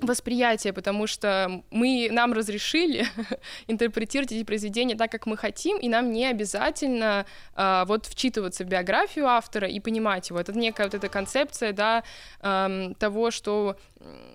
восприятие, 0.00 0.72
потому 0.72 1.06
что 1.06 1.62
мы, 1.70 2.08
нам 2.10 2.32
разрешили 2.32 3.06
интерпретировать 3.66 4.32
эти 4.32 4.44
произведения 4.44 4.96
так, 4.96 5.10
как 5.10 5.26
мы 5.26 5.36
хотим, 5.36 5.78
и 5.78 5.88
нам 5.88 6.12
не 6.12 6.26
обязательно 6.26 7.26
э, 7.54 7.84
вот 7.86 8.06
вчитываться 8.06 8.64
в 8.64 8.68
биографию 8.68 9.26
автора 9.26 9.68
и 9.68 9.80
понимать 9.80 10.30
его. 10.30 10.40
Это 10.40 10.52
некая 10.52 10.84
вот 10.84 10.94
эта 10.94 11.08
концепция, 11.08 11.72
да, 11.72 12.02
э, 12.40 12.92
того, 12.98 13.30
что 13.30 13.76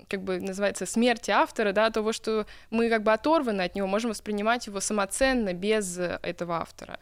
как 0.08 0.22
бы 0.22 0.40
называется 0.40 0.86
смерти 0.86 1.32
автора, 1.32 1.72
да, 1.72 1.90
того, 1.90 2.14
что 2.14 2.46
мы 2.70 2.90
как 2.90 3.04
бы 3.04 3.12
оторваны 3.12 3.62
от 3.64 3.76
него, 3.76 3.88
можем 3.88 4.12
воспринимать 4.12 4.68
его 4.68 4.80
самоценно 4.80 5.54
без 5.54 5.98
этого 5.98 6.58
автора. 6.58 7.00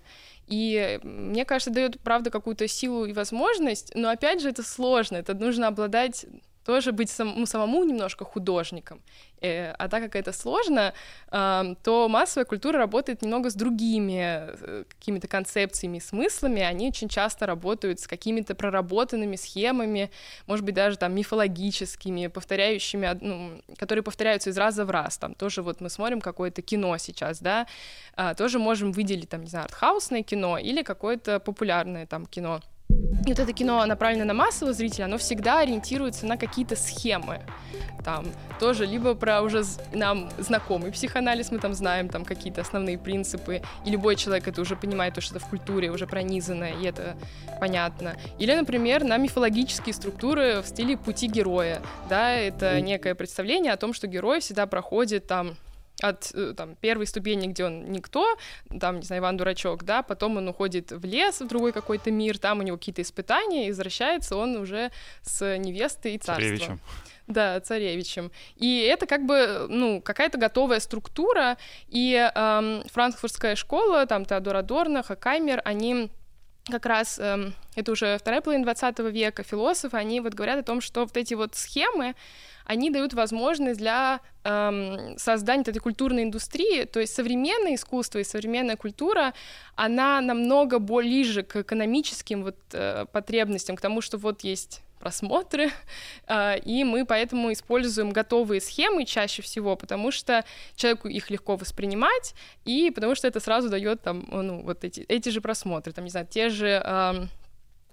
И 0.47 0.99
мне 1.03 1.45
кажется, 1.45 1.71
дает, 1.71 1.99
правда, 2.01 2.29
какую-то 2.29 2.67
силу 2.67 3.05
и 3.05 3.13
возможность, 3.13 3.93
но 3.95 4.09
опять 4.09 4.41
же 4.41 4.49
это 4.49 4.63
сложно, 4.63 5.17
это 5.17 5.33
нужно 5.33 5.67
обладать 5.67 6.25
тоже 6.65 6.91
быть 6.91 7.09
сам, 7.09 7.33
ну, 7.37 7.45
самому 7.45 7.83
немножко 7.83 8.25
художником. 8.25 9.01
Э, 9.41 9.71
а 9.77 9.87
так 9.89 10.03
как 10.03 10.15
это 10.15 10.31
сложно, 10.31 10.93
э, 11.31 11.75
то 11.83 12.07
массовая 12.07 12.45
культура 12.45 12.79
работает 12.79 13.21
немного 13.21 13.49
с 13.49 13.55
другими 13.55 14.21
э, 14.21 14.83
какими-то 14.87 15.27
концепциями, 15.27 15.99
смыслами. 15.99 16.61
Они 16.61 16.87
очень 16.87 17.09
часто 17.09 17.45
работают 17.45 17.99
с 17.99 18.07
какими-то 18.07 18.55
проработанными 18.55 19.35
схемами, 19.35 20.09
может 20.47 20.65
быть, 20.65 20.75
даже 20.75 20.97
там 20.97 21.13
мифологическими, 21.13 22.27
повторяющими, 22.27 23.17
ну, 23.21 23.61
которые 23.77 24.03
повторяются 24.03 24.49
из 24.49 24.57
раза 24.57 24.85
в 24.85 24.91
раз. 24.91 25.17
Там 25.17 25.35
тоже 25.35 25.61
вот 25.61 25.81
мы 25.81 25.89
смотрим 25.89 26.21
какое-то 26.21 26.61
кино 26.61 26.97
сейчас, 26.97 27.39
да, 27.39 27.67
э, 28.15 28.33
тоже 28.37 28.59
можем 28.59 28.91
выделить 28.93 29.29
там, 29.29 29.41
не 29.41 29.49
знаю, 29.49 29.65
артхаусное 29.65 30.23
кино 30.23 30.57
или 30.57 30.81
какое-то 30.83 31.39
популярное 31.39 32.05
там 32.05 32.25
кино. 32.25 32.61
И 33.25 33.29
вот 33.29 33.39
это 33.39 33.53
кино, 33.53 33.85
направленное 33.85 34.25
на 34.25 34.33
массового 34.33 34.73
зрителя, 34.73 35.05
оно 35.05 35.17
всегда 35.17 35.59
ориентируется 35.59 36.25
на 36.25 36.35
какие-то 36.37 36.75
схемы. 36.75 37.39
Там 38.03 38.25
тоже 38.59 38.85
либо 38.85 39.15
про 39.15 39.41
уже 39.41 39.63
нам 39.93 40.29
знакомый 40.37 40.91
психоанализ, 40.91 41.49
мы 41.51 41.59
там 41.59 41.73
знаем 41.73 42.09
там 42.09 42.25
какие-то 42.25 42.59
основные 42.59 42.97
принципы, 42.97 43.61
и 43.85 43.89
любой 43.89 44.17
человек 44.17 44.47
это 44.49 44.59
уже 44.59 44.75
понимает, 44.75 45.13
то, 45.13 45.21
что 45.21 45.37
это 45.37 45.45
в 45.45 45.49
культуре 45.49 45.89
уже 45.89 46.05
пронизано, 46.05 46.65
и 46.65 46.85
это 46.85 47.15
понятно. 47.61 48.15
Или, 48.39 48.53
например, 48.53 49.05
на 49.05 49.15
мифологические 49.15 49.93
структуры 49.93 50.61
в 50.61 50.67
стиле 50.67 50.97
пути 50.97 51.27
героя. 51.27 51.81
Да, 52.09 52.31
это 52.31 52.81
некое 52.81 53.15
представление 53.15 53.71
о 53.71 53.77
том, 53.77 53.93
что 53.93 54.07
герой 54.07 54.41
всегда 54.41 54.67
проходит 54.67 55.27
там 55.27 55.55
от 56.01 56.31
э, 56.33 56.53
там, 56.55 56.75
первой 56.75 57.07
ступени, 57.07 57.47
где 57.47 57.65
он 57.65 57.91
никто, 57.91 58.37
там, 58.79 58.99
не 58.99 59.05
знаю, 59.05 59.21
Иван 59.21 59.37
Дурачок, 59.37 59.83
да, 59.83 60.03
потом 60.03 60.37
он 60.37 60.47
уходит 60.47 60.91
в 60.91 61.05
лес, 61.05 61.41
в 61.41 61.47
другой 61.47 61.71
какой-то 61.71 62.11
мир, 62.11 62.37
там 62.37 62.59
у 62.59 62.61
него 62.63 62.77
какие-то 62.77 63.01
испытания, 63.01 63.67
и 63.67 63.69
возвращается 63.69 64.35
он 64.35 64.55
уже 64.55 64.91
с 65.21 65.57
невестой 65.57 66.15
и 66.15 66.17
царством. 66.17 66.57
Царевичем. 66.57 66.79
Да, 67.27 67.59
царевичем. 67.61 68.31
И 68.57 68.81
это 68.81 69.05
как 69.05 69.25
бы, 69.25 69.67
ну, 69.69 70.01
какая-то 70.01 70.37
готовая 70.37 70.79
структура, 70.79 71.57
и 71.87 72.15
эм, 72.15 72.83
франкфуртская 72.91 73.55
школа, 73.55 74.05
там, 74.05 74.25
Теодор 74.25 74.57
Адорно, 74.57 75.03
Хакаймер, 75.03 75.61
они 75.63 76.11
как 76.69 76.85
раз 76.85 77.19
эм, 77.19 77.53
это 77.75 77.91
уже 77.91 78.17
вторая 78.17 78.41
половина 78.41 78.63
20 78.63 78.99
века, 78.99 79.43
философы, 79.43 79.97
они 79.97 80.21
вот 80.21 80.33
говорят 80.33 80.59
о 80.59 80.63
том, 80.63 80.81
что 80.81 81.01
вот 81.01 81.17
эти 81.17 81.33
вот 81.33 81.55
схемы, 81.55 82.15
они 82.65 82.89
дают 82.89 83.13
возможность 83.13 83.79
для 83.79 84.21
эм, 84.45 85.17
создания 85.17 85.63
этой 85.63 85.79
культурной 85.79 86.23
индустрии, 86.23 86.85
то 86.85 87.01
есть 87.01 87.13
современное 87.13 87.75
искусство 87.75 88.19
и 88.19 88.23
современная 88.23 88.77
культура, 88.77 89.33
она 89.75 90.21
намного 90.21 90.79
ближе 90.79 91.43
к 91.43 91.57
экономическим 91.57 92.43
вот 92.43 92.57
э, 92.71 93.05
потребностям, 93.11 93.75
к 93.75 93.81
тому, 93.81 93.99
что 93.99 94.17
вот 94.17 94.45
есть 94.45 94.81
просмотры, 95.03 95.71
э, 96.27 96.59
и 96.65 96.85
мы 96.85 97.05
поэтому 97.05 97.51
используем 97.51 98.11
готовые 98.11 98.61
схемы 98.61 99.05
чаще 99.05 99.41
всего, 99.41 99.75
потому 99.75 100.11
что 100.11 100.45
человеку 100.75 101.09
их 101.09 101.29
легко 101.29 101.57
воспринимать, 101.57 102.35
и 102.63 102.89
потому 102.89 103.15
что 103.15 103.27
это 103.27 103.41
сразу 103.41 103.69
дает 103.69 104.01
там, 104.01 104.25
ну, 104.31 104.61
вот 104.63 104.85
эти, 104.85 105.01
эти 105.01 105.29
же 105.29 105.41
просмотры, 105.41 105.91
там, 105.91 106.05
не 106.05 106.11
знаю, 106.11 106.27
те 106.27 106.49
же 106.49 107.29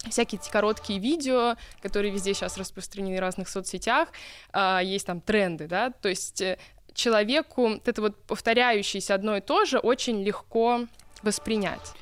всякие 0.08 0.40
эти 0.40 0.50
короткие 0.50 0.98
видео, 0.98 1.56
которые 1.82 2.12
везде 2.12 2.32
сейчас 2.32 2.56
распространены 2.56 3.18
в 3.18 3.20
разных 3.20 3.48
соцсетях, 3.48 4.08
э, 4.52 4.80
есть 4.84 5.06
там 5.06 5.20
тренды, 5.20 5.66
да, 5.66 5.90
то 5.90 6.08
есть 6.08 6.40
э, 6.40 6.58
человеку 6.94 7.80
это 7.84 8.00
вот 8.00 8.16
повторяющееся 8.24 9.14
одно 9.14 9.36
и 9.36 9.40
то 9.40 9.64
же 9.64 9.78
очень 9.78 10.22
легко 10.22 10.86
воспринять. 11.22 11.94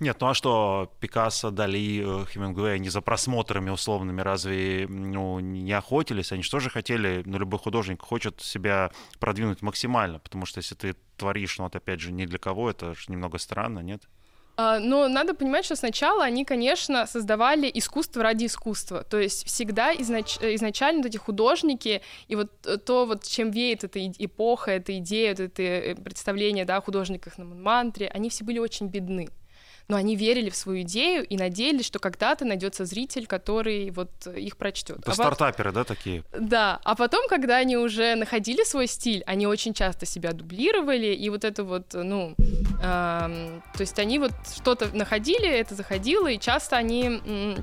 Нет, 0.00 0.16
ну 0.20 0.28
а 0.28 0.34
что, 0.34 0.92
Пикассо, 1.00 1.50
Дали, 1.50 2.22
э, 2.22 2.26
Хемингуэй, 2.26 2.76
они 2.76 2.88
за 2.88 3.00
просмотрами 3.00 3.70
условными 3.70 4.20
разве 4.20 4.86
ну, 4.88 5.40
не 5.40 5.72
охотились? 5.72 6.30
Они 6.30 6.42
же 6.42 6.50
тоже 6.50 6.70
хотели, 6.70 7.22
ну, 7.26 7.36
любой 7.38 7.58
художник 7.58 8.00
хочет 8.00 8.40
себя 8.40 8.92
продвинуть 9.18 9.60
максимально, 9.60 10.20
потому 10.20 10.46
что 10.46 10.58
если 10.58 10.76
ты 10.76 10.94
творишь, 11.16 11.58
ну, 11.58 11.64
вот 11.64 11.74
опять 11.74 12.00
же, 12.00 12.12
не 12.12 12.26
для 12.26 12.38
кого, 12.38 12.70
это 12.70 12.94
же 12.94 13.06
немного 13.08 13.38
странно, 13.38 13.80
нет? 13.80 14.02
А, 14.56 14.78
но 14.78 15.08
надо 15.08 15.34
понимать, 15.34 15.64
что 15.64 15.74
сначала 15.74 16.24
они, 16.24 16.44
конечно, 16.44 17.06
создавали 17.06 17.70
искусство 17.74 18.22
ради 18.22 18.46
искусства. 18.46 19.02
То 19.02 19.18
есть 19.18 19.46
всегда 19.46 19.92
изнач... 19.94 20.36
изначально 20.40 21.02
вот 21.02 21.06
эти 21.06 21.16
художники 21.16 22.02
и 22.26 22.34
вот 22.36 22.50
то, 22.84 23.06
вот 23.06 23.24
чем 23.24 23.50
веет 23.50 23.82
эта 23.84 24.04
эпоха, 24.06 24.72
эта 24.72 24.98
идея, 24.98 25.30
вот 25.30 25.40
это 25.40 25.62
э, 25.62 25.94
представление 25.94 26.64
да, 26.64 26.76
о 26.76 26.80
художниках 26.80 27.38
на 27.38 27.44
Монмантре, 27.44 28.08
они 28.08 28.30
все 28.30 28.44
были 28.44 28.58
очень 28.58 28.88
бедны 28.88 29.28
но 29.88 29.96
они 29.96 30.16
верили 30.16 30.50
в 30.50 30.56
свою 30.56 30.82
идею 30.82 31.26
и 31.26 31.36
надеялись, 31.38 31.86
что 31.86 31.98
когда-то 31.98 32.44
найдется 32.44 32.84
зритель, 32.84 33.26
который 33.26 33.90
вот 33.90 34.10
их 34.26 34.58
прочтет. 34.58 34.98
Это 34.98 35.12
а 35.12 35.14
стартаперы, 35.14 35.72
да, 35.72 35.84
такие? 35.84 36.24
Да, 36.38 36.78
а 36.84 36.94
потом, 36.94 37.26
когда 37.28 37.56
они 37.56 37.78
уже 37.78 38.14
находили 38.14 38.64
свой 38.64 38.86
стиль, 38.86 39.22
они 39.26 39.46
очень 39.46 39.72
часто 39.72 40.04
себя 40.04 40.32
дублировали, 40.32 41.14
и 41.14 41.30
вот 41.30 41.44
это 41.44 41.64
вот, 41.64 41.94
ну, 41.94 42.34
э, 42.38 42.80
то 42.82 43.80
есть 43.80 43.98
они 43.98 44.18
вот 44.18 44.32
что-то 44.54 44.94
находили, 44.94 45.48
это 45.48 45.74
заходило, 45.74 46.28
и 46.28 46.38
часто 46.38 46.76
они 46.76 47.56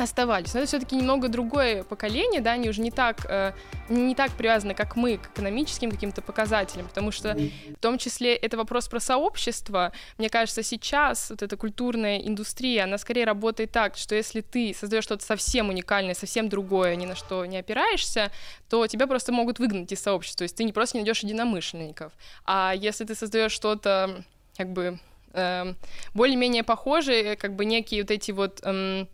оставались. 0.00 0.54
Но 0.54 0.60
это 0.60 0.68
все-таки 0.68 0.96
немного 0.96 1.28
другое 1.28 1.84
поколение, 1.84 2.40
да, 2.40 2.52
они 2.52 2.68
уже 2.68 2.80
не 2.80 2.90
так, 2.90 3.26
э, 3.28 3.52
не 3.88 4.14
так 4.14 4.32
привязаны, 4.32 4.74
как 4.74 4.96
мы, 4.96 5.18
к 5.18 5.26
экономическим 5.28 5.90
каким-то 5.90 6.22
показателям, 6.22 6.86
потому 6.86 7.10
что 7.10 7.34
в 7.34 7.80
том 7.80 7.98
числе 7.98 8.34
это 8.34 8.56
вопрос 8.56 8.88
про 8.88 9.00
сообщество. 9.00 9.92
Мне 10.18 10.28
кажется, 10.28 10.62
сейчас 10.62 11.30
вот 11.30 11.42
эта 11.42 11.56
культурная 11.56 12.18
индустрия, 12.18 12.84
она 12.84 12.98
скорее 12.98 13.24
работает 13.24 13.72
так, 13.72 13.96
что 13.96 14.14
если 14.14 14.40
ты 14.40 14.74
создаешь 14.78 15.04
что-то 15.04 15.24
совсем 15.24 15.68
уникальное, 15.68 16.14
совсем 16.14 16.48
другое, 16.48 16.96
ни 16.96 17.06
на 17.06 17.14
что 17.14 17.44
не 17.46 17.58
опираешься, 17.58 18.30
то 18.68 18.86
тебя 18.86 19.06
просто 19.06 19.32
могут 19.32 19.58
выгнать 19.58 19.92
из 19.92 20.00
сообщества, 20.00 20.38
то 20.38 20.44
есть 20.44 20.56
ты 20.56 20.64
не 20.64 20.72
просто 20.72 20.96
не 20.96 21.02
найдешь 21.02 21.20
единомышленников. 21.20 22.12
А 22.44 22.74
если 22.76 23.04
ты 23.04 23.14
создаешь 23.14 23.52
что-то 23.52 24.24
как 24.56 24.72
бы 24.72 24.98
э, 25.32 25.74
более-менее 26.14 26.64
похожее, 26.64 27.36
как 27.36 27.54
бы 27.54 27.64
некие 27.64 28.02
вот 28.02 28.10
эти 28.10 28.32
вот 28.32 28.60
э, 28.62 29.06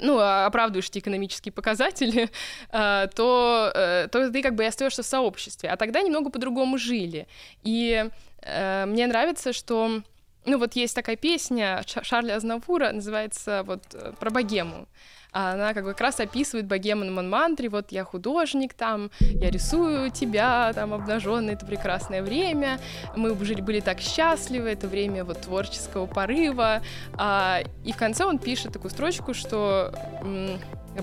ну, 0.00 0.18
а, 0.18 0.46
оправдываешь 0.46 0.88
эти 0.88 0.98
экономические 0.98 1.52
показатели, 1.52 2.30
а, 2.70 3.06
то, 3.08 3.70
э, 3.74 4.08
то 4.10 4.30
ты 4.30 4.42
как 4.42 4.54
бы 4.54 4.64
и 4.64 4.66
остаешься 4.66 5.02
в 5.02 5.06
сообществе. 5.06 5.70
А 5.70 5.76
тогда 5.76 6.02
немного 6.02 6.30
по-другому 6.30 6.78
жили. 6.78 7.26
И 7.62 8.08
э, 8.42 8.86
мне 8.86 9.06
нравится, 9.06 9.52
что 9.52 10.02
ну 10.44 10.58
вот 10.58 10.74
есть 10.76 10.94
такая 10.94 11.16
песня 11.16 11.84
Шарля 12.02 12.36
Азнавура, 12.36 12.92
называется 12.92 13.62
вот 13.64 13.82
э, 13.92 14.12
про 14.18 14.30
богему. 14.30 14.88
А 15.32 15.52
она 15.52 15.74
как 15.74 15.84
бы 15.84 15.90
как 15.90 16.00
раз 16.00 16.20
описывает 16.20 16.66
богему 16.66 17.04
на 17.04 17.12
Монмантре, 17.12 17.68
вот 17.68 17.92
я 17.92 18.04
художник 18.04 18.74
там, 18.74 19.10
я 19.20 19.50
рисую 19.50 20.10
тебя 20.10 20.72
там 20.74 20.94
обнаженный, 20.94 21.54
это 21.54 21.66
прекрасное 21.66 22.22
время, 22.22 22.78
мы 23.14 23.36
жили, 23.44 23.60
были 23.60 23.80
так 23.80 24.00
счастливы, 24.00 24.70
это 24.70 24.88
время 24.88 25.24
вот 25.24 25.42
творческого 25.42 26.06
порыва, 26.06 26.82
а, 27.14 27.60
и 27.84 27.92
в 27.92 27.96
конце 27.96 28.24
он 28.24 28.38
пишет 28.38 28.72
такую 28.72 28.90
строчку, 28.90 29.34
что 29.34 29.92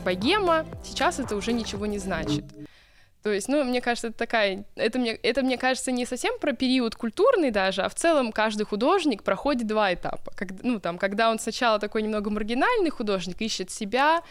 богема 0.03 0.65
сейчас 0.83 1.19
это 1.19 1.35
уже 1.35 1.53
ничего 1.53 1.85
не 1.85 1.99
значит. 1.99 2.45
То 3.25 3.33
есть, 3.33 3.47
ну, 3.47 3.63
мне 3.63 3.81
кажется, 3.81 4.09
это 4.09 4.17
такая, 4.19 4.65
это 4.75 4.99
мне, 4.99 5.13
это 5.13 5.41
мне 5.41 5.57
кажется 5.57 5.91
не 5.91 6.05
совсем 6.05 6.37
про 6.37 6.53
период 6.53 6.95
культурный 6.95 7.49
даже, 7.49 7.81
а 7.81 7.89
в 7.89 7.95
целом 7.95 8.31
каждый 8.31 8.67
художник 8.67 9.23
проходит 9.23 9.65
два 9.65 9.91
этапа. 9.95 10.31
Как, 10.35 10.49
ну, 10.61 10.79
там, 10.79 10.99
когда 10.99 11.31
он 11.31 11.39
сначала 11.39 11.79
такой 11.79 12.03
немного 12.03 12.29
маргинальный 12.29 12.91
художник, 12.91 13.41
ищет 13.41 13.71
себя, 13.71 14.21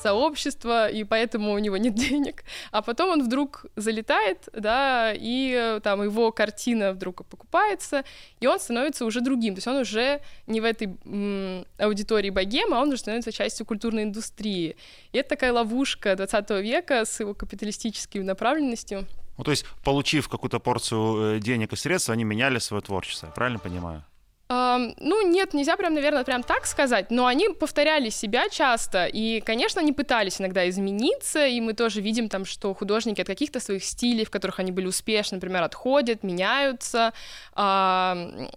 сообщество, 0.00 0.88
и 0.88 1.02
поэтому 1.02 1.52
у 1.52 1.58
него 1.58 1.76
нет 1.78 1.94
денег, 2.10 2.44
а 2.70 2.80
потом 2.80 3.10
он 3.10 3.24
вдруг 3.24 3.66
залетает, 3.74 4.48
да, 4.52 5.12
и 5.12 5.80
там 5.82 6.04
его 6.04 6.30
картина 6.30 6.92
вдруг 6.92 7.26
покупается, 7.26 8.04
и 8.38 8.46
он 8.46 8.60
становится 8.60 9.04
уже 9.04 9.20
другим, 9.20 9.54
то 9.54 9.58
есть 9.58 9.66
он 9.66 9.76
уже 9.76 10.20
не 10.46 10.60
в 10.60 10.64
этой 10.64 10.96
м, 11.04 11.66
аудитории 11.78 12.30
богема, 12.30 12.76
он 12.76 12.88
уже 12.88 12.98
становится 12.98 13.32
частью 13.32 13.66
культурной 13.66 14.04
индустрии. 14.04 14.76
И 15.12 15.18
это 15.18 15.30
такая 15.30 15.52
ловушка 15.52 16.14
20 16.14 16.50
века 16.62 17.04
с 17.04 17.18
его 17.20 17.34
капиталистическими 17.34 18.22
направленностью. 18.44 19.06
Ну, 19.38 19.44
то 19.44 19.50
есть, 19.50 19.66
получив 19.84 20.28
какую-то 20.28 20.60
порцию 20.60 21.36
э, 21.36 21.40
денег 21.40 21.72
и 21.72 21.76
средств, 21.76 22.10
они 22.10 22.24
меняли 22.24 22.60
свое 22.60 22.82
творчество, 22.82 23.32
правильно 23.34 23.58
понимаю? 23.58 24.04
Uh, 24.50 24.94
ну, 25.00 25.26
нет, 25.26 25.54
нельзя 25.54 25.76
прям, 25.76 25.94
наверное, 25.94 26.22
прям 26.22 26.42
так 26.42 26.66
сказать, 26.66 27.10
но 27.10 27.24
они 27.24 27.48
повторяли 27.48 28.10
себя 28.10 28.48
часто, 28.50 29.06
и, 29.06 29.40
конечно, 29.40 29.80
они 29.80 29.92
пытались 29.92 30.38
иногда 30.38 30.68
измениться, 30.68 31.46
и 31.46 31.60
мы 31.62 31.72
тоже 31.72 32.02
видим 32.02 32.28
там, 32.28 32.44
что 32.44 32.74
художники 32.74 33.22
от 33.22 33.26
каких-то 33.26 33.58
своих 33.58 33.82
стилей, 33.82 34.24
в 34.24 34.30
которых 34.30 34.60
они 34.60 34.70
были 34.70 34.86
успешны, 34.86 35.36
например, 35.36 35.62
отходят, 35.62 36.22
меняются, 36.22 37.12
uh, 37.56 38.50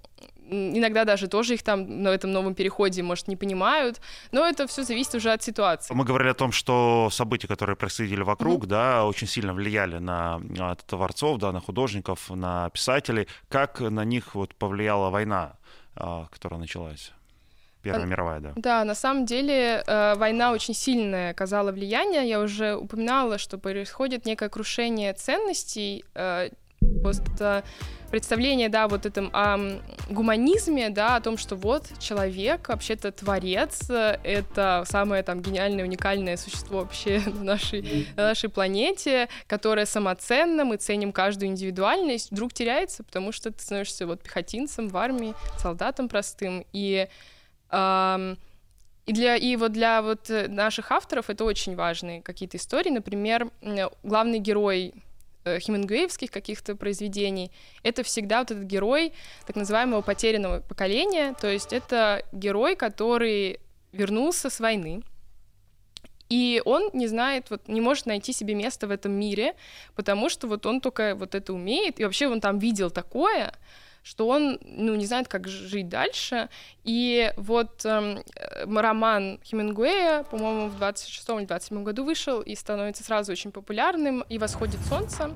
иногда 0.49 1.05
даже 1.05 1.27
тоже 1.27 1.55
их 1.55 1.63
там 1.63 2.03
на 2.03 2.09
этом 2.09 2.31
новом 2.31 2.55
переходе, 2.55 3.03
может, 3.03 3.27
не 3.27 3.35
понимают, 3.35 4.01
но 4.31 4.45
это 4.45 4.67
все 4.67 4.83
зависит 4.83 5.15
уже 5.15 5.31
от 5.31 5.43
ситуации. 5.43 5.93
Мы 5.93 6.05
говорили 6.05 6.29
о 6.29 6.33
том, 6.33 6.51
что 6.51 7.09
события, 7.11 7.47
которые 7.47 7.75
происходили 7.75 8.21
вокруг, 8.21 8.63
mm-hmm. 8.63 8.67
да, 8.67 9.05
очень 9.05 9.27
сильно 9.27 9.53
влияли 9.53 9.97
на, 9.97 10.39
на 10.39 10.75
творцов, 10.75 11.39
да, 11.39 11.51
на 11.51 11.59
художников, 11.59 12.29
на 12.29 12.69
писателей. 12.69 13.27
Как 13.49 13.79
на 13.79 14.05
них 14.05 14.35
вот 14.35 14.55
повлияла 14.55 15.09
война, 15.09 15.57
а, 15.95 16.27
которая 16.31 16.59
началась? 16.59 17.11
Первая 17.81 18.03
а, 18.03 18.07
мировая, 18.07 18.39
да. 18.39 18.53
Да, 18.55 18.83
на 18.83 18.95
самом 18.95 19.25
деле 19.25 19.83
э, 19.85 20.15
война 20.15 20.51
очень 20.51 20.73
сильное 20.73 21.31
оказала 21.31 21.71
влияние. 21.71 22.27
Я 22.27 22.41
уже 22.41 22.75
упоминала, 22.75 23.37
что 23.37 23.57
происходит 23.57 24.25
некое 24.25 24.49
крушение 24.49 25.13
ценностей. 25.13 26.03
Э, 26.13 26.49
просто 27.01 27.63
представление, 28.09 28.69
да, 28.69 28.87
вот 28.87 29.05
этом 29.05 29.29
о 29.33 29.79
гуманизме, 30.09 30.89
да, 30.89 31.17
о 31.17 31.21
том, 31.21 31.37
что 31.37 31.55
вот 31.55 31.85
человек, 31.99 32.69
вообще-то 32.69 33.11
творец, 33.11 33.89
это 33.89 34.83
самое 34.87 35.23
там 35.23 35.41
гениальное, 35.41 35.83
уникальное 35.83 36.37
существо 36.37 36.79
вообще 36.79 37.21
на 37.25 37.43
нашей, 37.43 38.07
на 38.15 38.23
нашей 38.23 38.49
планете, 38.49 39.27
которое 39.47 39.85
самоценно, 39.85 40.65
мы 40.65 40.77
ценим 40.77 41.11
каждую 41.11 41.49
индивидуальность, 41.49 42.31
вдруг 42.31 42.53
теряется, 42.53 43.03
потому 43.03 43.31
что 43.31 43.51
ты 43.51 43.61
становишься 43.61 44.07
вот 44.07 44.21
пехотинцем 44.21 44.87
в 44.87 44.97
армии, 44.97 45.33
солдатом 45.57 46.07
простым, 46.09 46.65
и 46.71 47.07
эм, 47.71 48.37
и 49.05 49.13
для 49.13 49.37
и 49.37 49.55
вот 49.55 49.71
для 49.71 50.01
вот 50.01 50.29
наших 50.29 50.91
авторов 50.91 51.29
это 51.29 51.45
очень 51.45 51.75
важные 51.75 52.21
какие-то 52.21 52.57
истории. 52.57 52.89
Например, 52.89 53.49
главный 54.03 54.39
герой 54.39 54.93
Э, 54.93 55.06
хемингуэевских 55.59 56.31
каких-то 56.31 56.75
произведений, 56.75 57.51
это 57.83 58.03
всегда 58.03 58.39
вот 58.39 58.51
этот 58.51 58.63
герой 58.63 59.13
так 59.45 59.55
называемого 59.55 60.01
потерянного 60.01 60.61
поколения, 60.61 61.35
то 61.39 61.47
есть 61.47 61.73
это 61.73 62.23
герой, 62.31 62.75
который 62.75 63.59
вернулся 63.91 64.49
с 64.49 64.59
войны, 64.59 65.03
и 66.29 66.61
он 66.65 66.89
не 66.93 67.07
знает, 67.07 67.49
вот 67.49 67.67
не 67.67 67.81
может 67.81 68.05
найти 68.05 68.33
себе 68.33 68.53
место 68.53 68.87
в 68.87 68.91
этом 68.91 69.13
мире, 69.13 69.55
потому 69.95 70.29
что 70.29 70.47
вот 70.47 70.65
он 70.65 70.81
только 70.81 71.15
вот 71.15 71.35
это 71.35 71.53
умеет, 71.53 71.99
и 71.99 72.03
вообще 72.03 72.27
он 72.27 72.41
там 72.41 72.59
видел 72.59 72.91
такое, 72.91 73.53
что 74.07 74.27
он, 74.27 74.57
ну, 74.61 74.95
не 74.95 75.05
знает, 75.05 75.27
как 75.27 75.49
жить 75.49 75.89
дальше. 75.89 76.47
И 76.85 77.33
вот 77.35 77.85
эм, 77.85 78.23
роман 78.65 79.39
Хемингуэя, 79.43 80.23
по-моему, 80.23 80.69
в 80.69 80.77
26 80.77 81.29
или 81.29 81.45
27 81.45 81.83
году 81.83 82.05
вышел 82.05 82.41
и 82.41 82.55
становится 82.55 83.03
сразу 83.03 83.33
очень 83.33 83.51
популярным, 83.51 84.23
и 84.29 84.37
«Восходит 84.37 84.79
солнце». 84.87 85.35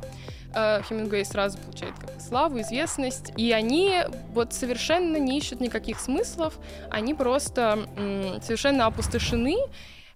Э, 0.56 0.82
Хемингуэй 0.88 1.26
сразу 1.26 1.58
получает 1.58 1.96
как 2.00 2.22
славу, 2.22 2.62
известность, 2.62 3.34
и 3.36 3.52
они 3.52 3.94
вот 4.34 4.54
совершенно 4.54 5.18
не 5.18 5.38
ищут 5.38 5.60
никаких 5.60 6.00
смыслов, 6.00 6.58
они 6.90 7.14
просто 7.14 7.86
м, 7.98 8.42
совершенно 8.42 8.86
опустошены, 8.86 9.58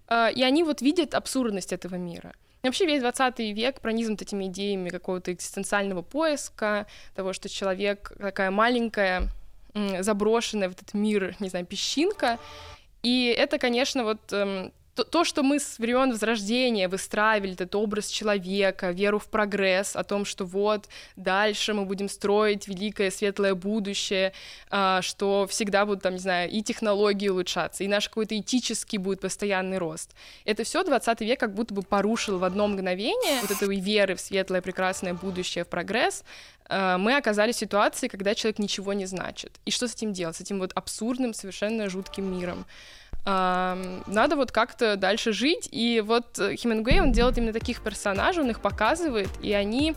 э, 0.08 0.32
и 0.32 0.42
они 0.42 0.64
вот 0.64 0.80
видят 0.80 1.14
абсурдность 1.14 1.74
этого 1.74 1.96
мира. 1.96 2.32
Вообще 2.62 2.86
весь 2.86 3.00
20 3.00 3.38
век 3.38 3.80
пронизан 3.80 4.14
этими 4.14 4.46
идеями 4.46 4.88
какого-то 4.88 5.32
экзистенциального 5.32 6.02
поиска, 6.02 6.86
того, 7.14 7.32
что 7.32 7.48
человек 7.48 8.12
такая 8.18 8.50
маленькая, 8.50 9.28
заброшенная 10.00 10.68
в 10.68 10.72
этот 10.72 10.94
мир, 10.94 11.36
не 11.38 11.48
знаю, 11.48 11.66
песчинка. 11.66 12.38
И 13.02 13.34
это, 13.36 13.58
конечно, 13.58 14.04
вот 14.04 14.32
эм, 14.32 14.72
то, 14.96 15.04
то, 15.04 15.24
что 15.24 15.42
мы 15.42 15.60
с 15.60 15.78
времен 15.78 16.10
Возрождения 16.10 16.88
выстраивали 16.88 17.52
этот 17.52 17.74
образ 17.74 18.08
человека, 18.08 18.90
веру 18.90 19.18
в 19.18 19.26
прогресс, 19.26 19.94
о 19.94 20.02
том, 20.04 20.24
что 20.24 20.46
вот 20.46 20.88
дальше 21.16 21.74
мы 21.74 21.84
будем 21.84 22.08
строить 22.08 22.66
великое 22.66 23.10
светлое 23.10 23.54
будущее, 23.54 24.32
а, 24.70 25.02
что 25.02 25.46
всегда 25.48 25.84
будут 25.84 26.02
там, 26.02 26.14
не 26.14 26.18
знаю, 26.18 26.50
и 26.50 26.62
технологии 26.62 27.28
улучшаться, 27.28 27.84
и 27.84 27.88
наш 27.88 28.08
какой-то 28.08 28.38
этический 28.38 28.96
будет 28.96 29.20
постоянный 29.20 29.76
рост. 29.78 30.14
Это 30.46 30.64
все 30.64 30.82
20 30.82 31.20
век 31.20 31.38
как 31.38 31.54
будто 31.54 31.74
бы 31.74 31.82
порушил 31.82 32.38
в 32.38 32.44
одно 32.44 32.66
мгновение 32.66 33.40
вот 33.42 33.50
этой 33.50 33.78
веры 33.78 34.14
в 34.14 34.20
светлое 34.20 34.62
прекрасное 34.62 35.12
будущее, 35.12 35.64
в 35.64 35.68
прогресс, 35.68 36.24
а, 36.68 36.96
мы 36.96 37.16
оказались 37.16 37.56
в 37.56 37.58
ситуации, 37.58 38.08
когда 38.08 38.34
человек 38.34 38.58
ничего 38.58 38.94
не 38.94 39.04
значит. 39.04 39.52
И 39.66 39.70
что 39.70 39.86
с 39.88 39.94
этим 39.94 40.14
делать? 40.14 40.36
С 40.36 40.40
этим 40.40 40.58
вот 40.58 40.72
абсурдным, 40.74 41.34
совершенно 41.34 41.90
жутким 41.90 42.38
миром 42.38 42.64
надо 43.26 44.36
вот 44.36 44.52
как-то 44.52 44.96
дальше 44.96 45.32
жить. 45.32 45.68
И 45.72 46.00
вот 46.00 46.38
Хемингуэй, 46.38 47.00
он 47.00 47.12
делает 47.12 47.36
именно 47.38 47.52
таких 47.52 47.82
персонажей, 47.82 48.42
он 48.42 48.50
их 48.50 48.60
показывает, 48.60 49.28
и 49.42 49.52
они 49.52 49.94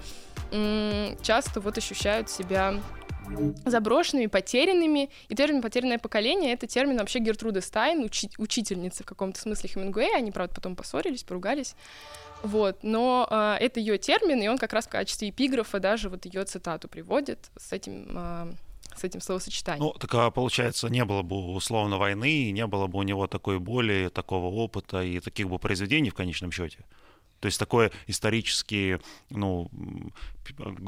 часто 1.22 1.60
вот 1.60 1.78
ощущают 1.78 2.30
себя 2.30 2.76
заброшенными, 3.66 4.26
потерянными. 4.28 5.10
И 5.28 5.36
термин 5.36 5.62
«потерянное 5.62 6.00
поколение»— 6.00 6.54
это 6.54 6.68
термин 6.68 6.98
вообще 6.98 7.20
Гертруды 7.20 7.62
Стайн, 7.62 8.04
учи- 8.04 8.32
учительницы 8.38 9.04
в 9.04 9.06
каком-то 9.06 9.40
смысле 9.40 9.70
Хемингуэя. 9.70 10.18
Они, 10.18 10.32
правда, 10.32 10.56
потом 10.56 10.76
поссорились, 10.76 11.24
поругались. 11.24 11.76
Вот, 12.42 12.80
но 12.84 13.28
э, 13.30 13.58
это 13.60 13.80
ее 13.80 13.98
термин, 13.98 14.42
и 14.42 14.48
он 14.48 14.58
как 14.58 14.74
раз 14.74 14.88
в 14.88 14.90
качестве 14.90 15.30
эпиграфа 15.30 15.80
даже 15.80 16.10
вот 16.10 16.26
ее 16.26 16.46
цитату 16.46 16.88
приводит 16.88 17.52
с 17.58 17.74
этим 17.74 18.08
э, 18.16 18.52
с 18.96 19.04
этим 19.04 19.22
словосочетанием. 19.22 19.86
Ну, 19.86 19.94
так 19.94 20.14
а 20.16 20.32
получается, 20.32 20.90
не 20.90 21.06
было 21.06 21.22
бы 21.22 21.54
условно 21.54 21.98
войны, 21.98 22.52
не 22.52 22.68
было 22.68 22.88
бы 22.88 23.00
у 23.00 23.04
него 23.04 23.28
такой 23.28 23.60
боли, 23.60 24.10
такого 24.14 24.48
опыта 24.48 25.04
и 25.04 25.20
таких 25.20 25.50
бы 25.50 25.60
произведений 25.60 26.10
в 26.10 26.16
конечном 26.16 26.52
счете. 26.52 26.86
То 27.40 27.46
есть 27.46 27.58
такое 27.58 27.92
исторически, 28.08 29.00
ну, 29.30 29.72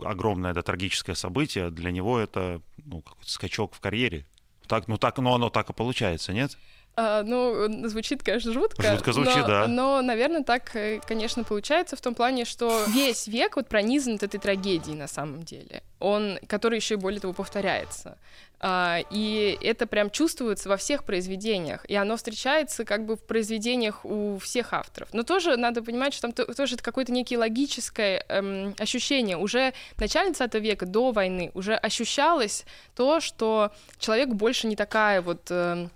огромное, 0.04 0.54
да, 0.54 0.62
трагическое 0.62 1.16
событие, 1.16 1.72
для 1.72 1.92
него 1.92 2.20
это, 2.20 2.62
ну, 2.84 3.04
скачок 3.22 3.74
в 3.74 3.80
карьере. 3.80 4.26
Так, 4.68 4.88
ну, 4.88 4.98
так, 4.98 5.18
ну, 5.18 5.34
оно 5.34 5.50
так 5.50 5.70
и 5.70 5.74
получается, 5.74 6.34
нет? 6.34 6.58
А, 6.95 7.23
ну, 7.23 7.88
звучит, 7.88 8.21
конечно, 8.23 8.51
жутко. 8.51 8.91
Жутко 8.91 9.13
звучит, 9.13 9.38
но, 9.38 9.47
да. 9.47 9.67
Но, 9.67 10.01
наверное, 10.01 10.43
так, 10.43 10.75
э, 10.75 10.99
конечно, 11.08 11.43
получается 11.43 11.95
в 11.95 12.01
том 12.01 12.13
плане, 12.13 12.43
что 12.43 12.84
весь 12.88 13.27
век 13.27 13.56
вот 13.56 13.69
пронизан 13.69 14.15
этой 14.15 14.39
трагедией 14.39 14.95
на 14.95 15.08
самом 15.08 15.43
деле. 15.43 15.84
Он, 15.99 16.38
который 16.47 16.77
еще 16.77 16.95
и 16.95 16.97
более 16.97 17.21
того 17.21 17.34
повторяется. 17.34 18.17
А, 18.63 18.99
и 19.10 19.58
это 19.62 19.88
прям 19.88 20.12
чувствуется 20.12 20.69
во 20.69 20.77
всех 20.77 21.04
произведениях. 21.04 21.84
И 21.86 21.95
оно 21.95 22.17
встречается 22.17 22.86
как 22.86 23.06
бы 23.06 23.15
в 23.15 23.23
произведениях 23.23 24.06
у 24.06 24.38
всех 24.38 24.73
авторов. 24.73 25.10
Но 25.13 25.23
тоже 25.23 25.58
надо 25.58 25.82
понимать, 25.82 26.13
что 26.13 26.30
там 26.30 26.45
тоже 26.56 26.75
это 26.75 26.84
какое-то 26.84 27.12
некое 27.12 27.38
логическое 27.38 28.23
эм, 28.27 28.75
ощущение. 28.77 29.38
Уже 29.38 29.73
в 29.95 30.01
начале 30.01 30.32
20 30.32 30.54
века, 30.56 30.86
до 30.86 31.12
войны, 31.12 31.51
уже 31.56 31.73
ощущалось 31.73 32.65
то, 32.95 33.19
что 33.19 33.71
человек 33.97 34.30
больше 34.30 34.67
не 34.67 34.75
такая 34.75 35.21
вот... 35.21 35.47
Э, 35.49 35.88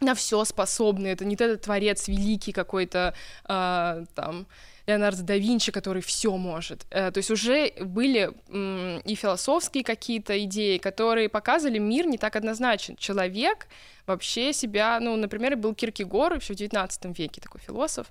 на 0.00 0.14
все 0.14 0.44
способный. 0.44 1.10
Это 1.10 1.24
не 1.24 1.34
этот 1.34 1.62
творец 1.62 2.08
великий 2.08 2.52
какой-то 2.52 3.14
э, 3.48 4.04
там 4.14 4.46
Леонардо 4.86 5.22
да 5.22 5.36
Винчи, 5.36 5.72
который 5.72 6.00
все 6.00 6.36
может. 6.36 6.86
Э, 6.90 7.10
то 7.10 7.18
есть 7.18 7.30
уже 7.30 7.72
были 7.80 8.30
и 9.04 9.14
философские 9.14 9.84
какие-то 9.84 10.42
идеи, 10.44 10.78
которые 10.78 11.28
показывали 11.28 11.78
мир 11.78 12.06
не 12.06 12.18
так 12.18 12.36
однозначен. 12.36 12.96
Человек 12.96 13.66
вообще 14.06 14.52
себя, 14.52 14.98
ну, 15.00 15.16
например, 15.16 15.56
был 15.56 15.74
Киркегор 15.74 16.34
еще 16.34 16.54
в 16.54 16.56
XIX 16.56 17.14
веке 17.16 17.40
такой 17.40 17.60
философ, 17.60 18.06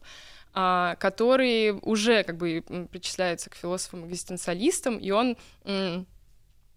а, 0.54 0.95
который 0.95 1.71
уже 1.82 2.24
как 2.24 2.38
бы 2.38 2.63
причисляется 2.91 3.50
к 3.50 3.56
философам-экзистенциалистам, 3.56 4.98
и 4.98 5.12
он 5.12 5.38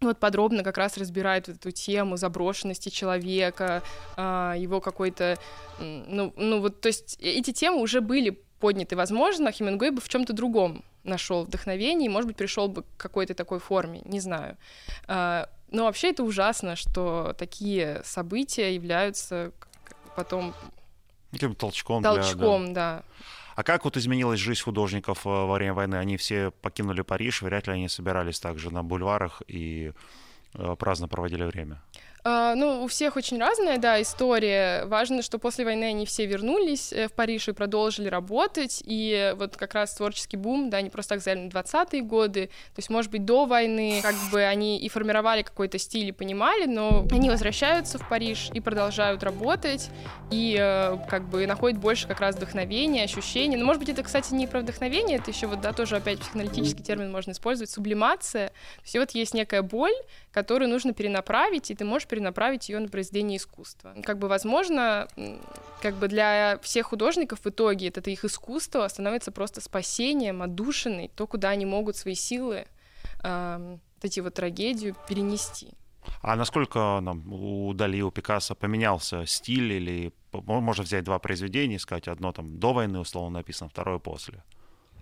вот 0.00 0.18
подробно 0.18 0.62
как 0.62 0.78
раз 0.78 0.96
разбирает 0.96 1.48
эту 1.48 1.70
тему 1.70 2.16
заброшенности 2.16 2.88
человека, 2.88 3.82
а, 4.16 4.54
его 4.56 4.80
какой-то, 4.80 5.38
ну, 5.78 6.32
ну 6.36 6.60
вот, 6.60 6.80
то 6.80 6.88
есть 6.88 7.16
эти 7.20 7.52
темы 7.52 7.80
уже 7.80 8.00
были 8.00 8.40
подняты, 8.60 8.96
возможно, 8.96 9.52
Хемингуэй 9.52 9.90
бы 9.90 10.00
в 10.00 10.08
чем-то 10.08 10.32
другом 10.32 10.84
нашел 11.04 11.44
вдохновение, 11.44 12.06
и, 12.06 12.08
может 12.08 12.28
быть, 12.28 12.36
пришел 12.36 12.68
бы 12.68 12.82
к 12.82 12.86
какой-то 12.96 13.34
такой 13.34 13.60
форме, 13.60 14.02
не 14.04 14.20
знаю. 14.20 14.56
А, 15.06 15.48
но 15.70 15.84
вообще 15.84 16.10
это 16.10 16.22
ужасно, 16.22 16.76
что 16.76 17.34
такие 17.38 18.02
события 18.04 18.74
являются 18.74 19.52
потом 20.16 20.54
Каким 21.30 21.54
толчком. 21.54 22.02
Толчком, 22.02 22.64
для, 22.66 22.74
да. 22.74 22.96
да. 22.96 23.04
А 23.58 23.64
как 23.64 23.84
вот 23.84 23.96
изменилась 23.96 24.38
жизнь 24.38 24.62
художников 24.62 25.26
э, 25.26 25.28
во 25.28 25.52
время 25.54 25.74
войны? 25.74 25.96
Они 25.96 26.16
все 26.16 26.52
покинули 26.52 27.00
Париж, 27.02 27.42
вряд 27.42 27.66
ли 27.66 27.72
они 27.72 27.88
собирались 27.88 28.38
также 28.38 28.72
на 28.72 28.84
бульварах 28.84 29.42
и 29.48 29.92
э, 30.54 30.76
праздно 30.78 31.08
проводили 31.08 31.42
время. 31.42 31.82
А, 32.24 32.54
ну, 32.54 32.84
у 32.84 32.88
всех 32.88 33.16
очень 33.16 33.38
разная, 33.38 33.78
да, 33.78 34.00
история. 34.02 34.84
Важно, 34.86 35.22
что 35.22 35.38
после 35.38 35.64
войны 35.64 35.84
они 35.84 36.04
все 36.04 36.26
вернулись 36.26 36.92
э, 36.92 37.08
в 37.08 37.12
Париж 37.12 37.48
и 37.48 37.52
продолжили 37.52 38.08
работать, 38.08 38.82
и 38.84 39.34
вот 39.36 39.56
как 39.56 39.74
раз 39.74 39.94
творческий 39.94 40.36
бум, 40.36 40.68
да, 40.70 40.80
не 40.80 40.90
просто 40.90 41.14
так 41.14 41.22
взяли 41.22 41.38
на 41.40 41.48
20-е 41.48 42.02
годы, 42.02 42.46
то 42.46 42.78
есть, 42.78 42.90
может 42.90 43.10
быть, 43.10 43.24
до 43.24 43.46
войны 43.46 44.00
как 44.02 44.14
бы 44.32 44.42
они 44.42 44.78
и 44.78 44.88
формировали 44.88 45.42
какой-то 45.42 45.78
стиль 45.78 46.08
и 46.08 46.12
понимали, 46.12 46.66
но 46.66 47.06
они 47.10 47.30
возвращаются 47.30 47.98
в 47.98 48.08
Париж 48.08 48.50
и 48.52 48.60
продолжают 48.60 49.22
работать, 49.22 49.90
и 50.30 50.56
э, 50.58 50.96
как 51.08 51.28
бы 51.28 51.46
находят 51.46 51.78
больше 51.78 52.08
как 52.08 52.20
раз 52.20 52.34
вдохновения, 52.34 53.04
ощущений. 53.04 53.56
Но, 53.56 53.64
может 53.64 53.80
быть, 53.80 53.88
это, 53.90 54.02
кстати, 54.02 54.34
не 54.34 54.46
про 54.46 54.60
вдохновение, 54.60 55.18
это 55.18 55.30
еще 55.30 55.46
вот, 55.46 55.60
да, 55.60 55.72
тоже 55.72 55.96
опять 55.96 56.18
психоаналитический 56.18 56.82
термин 56.84 57.12
можно 57.12 57.30
использовать, 57.30 57.70
сублимация. 57.70 58.48
То 58.48 58.82
есть 58.84 58.98
вот 58.98 59.10
есть 59.12 59.34
некая 59.34 59.62
боль, 59.62 59.94
которую 60.32 60.68
нужно 60.68 60.92
перенаправить, 60.92 61.70
и 61.70 61.74
ты 61.74 61.84
можешь 61.84 62.08
перенаправить 62.18 62.68
ее 62.68 62.80
на 62.80 62.88
произведение 62.88 63.36
искусства. 63.36 63.94
Как 64.02 64.18
бы, 64.18 64.26
возможно, 64.26 65.06
как 65.80 65.94
бы 65.94 66.08
для 66.08 66.58
всех 66.62 66.86
художников 66.86 67.44
в 67.44 67.48
итоге 67.48 67.88
это, 67.88 68.10
их 68.10 68.24
искусство 68.24 68.88
становится 68.88 69.30
просто 69.30 69.60
спасением, 69.60 70.42
отдушиной, 70.42 71.10
то, 71.14 71.28
куда 71.28 71.50
они 71.50 71.64
могут 71.64 71.96
свои 71.96 72.14
силы, 72.14 72.66
вот 73.22 74.02
эти 74.02 74.20
вот 74.20 74.34
трагедию 74.34 74.96
перенести. 75.08 75.68
А 76.22 76.34
насколько 76.34 76.98
нам, 77.00 77.32
у 77.32 77.72
Дали, 77.74 78.00
у 78.00 78.10
Пикассо 78.10 78.54
поменялся 78.54 79.24
стиль 79.26 79.72
или 79.72 80.12
можно 80.32 80.82
взять 80.82 81.04
два 81.04 81.18
произведения 81.18 81.76
и 81.76 81.78
сказать, 81.78 82.08
одно 82.08 82.32
там 82.32 82.58
до 82.58 82.72
войны 82.72 82.98
условно 82.98 83.38
написано, 83.38 83.70
второе 83.70 83.98
после? 83.98 84.42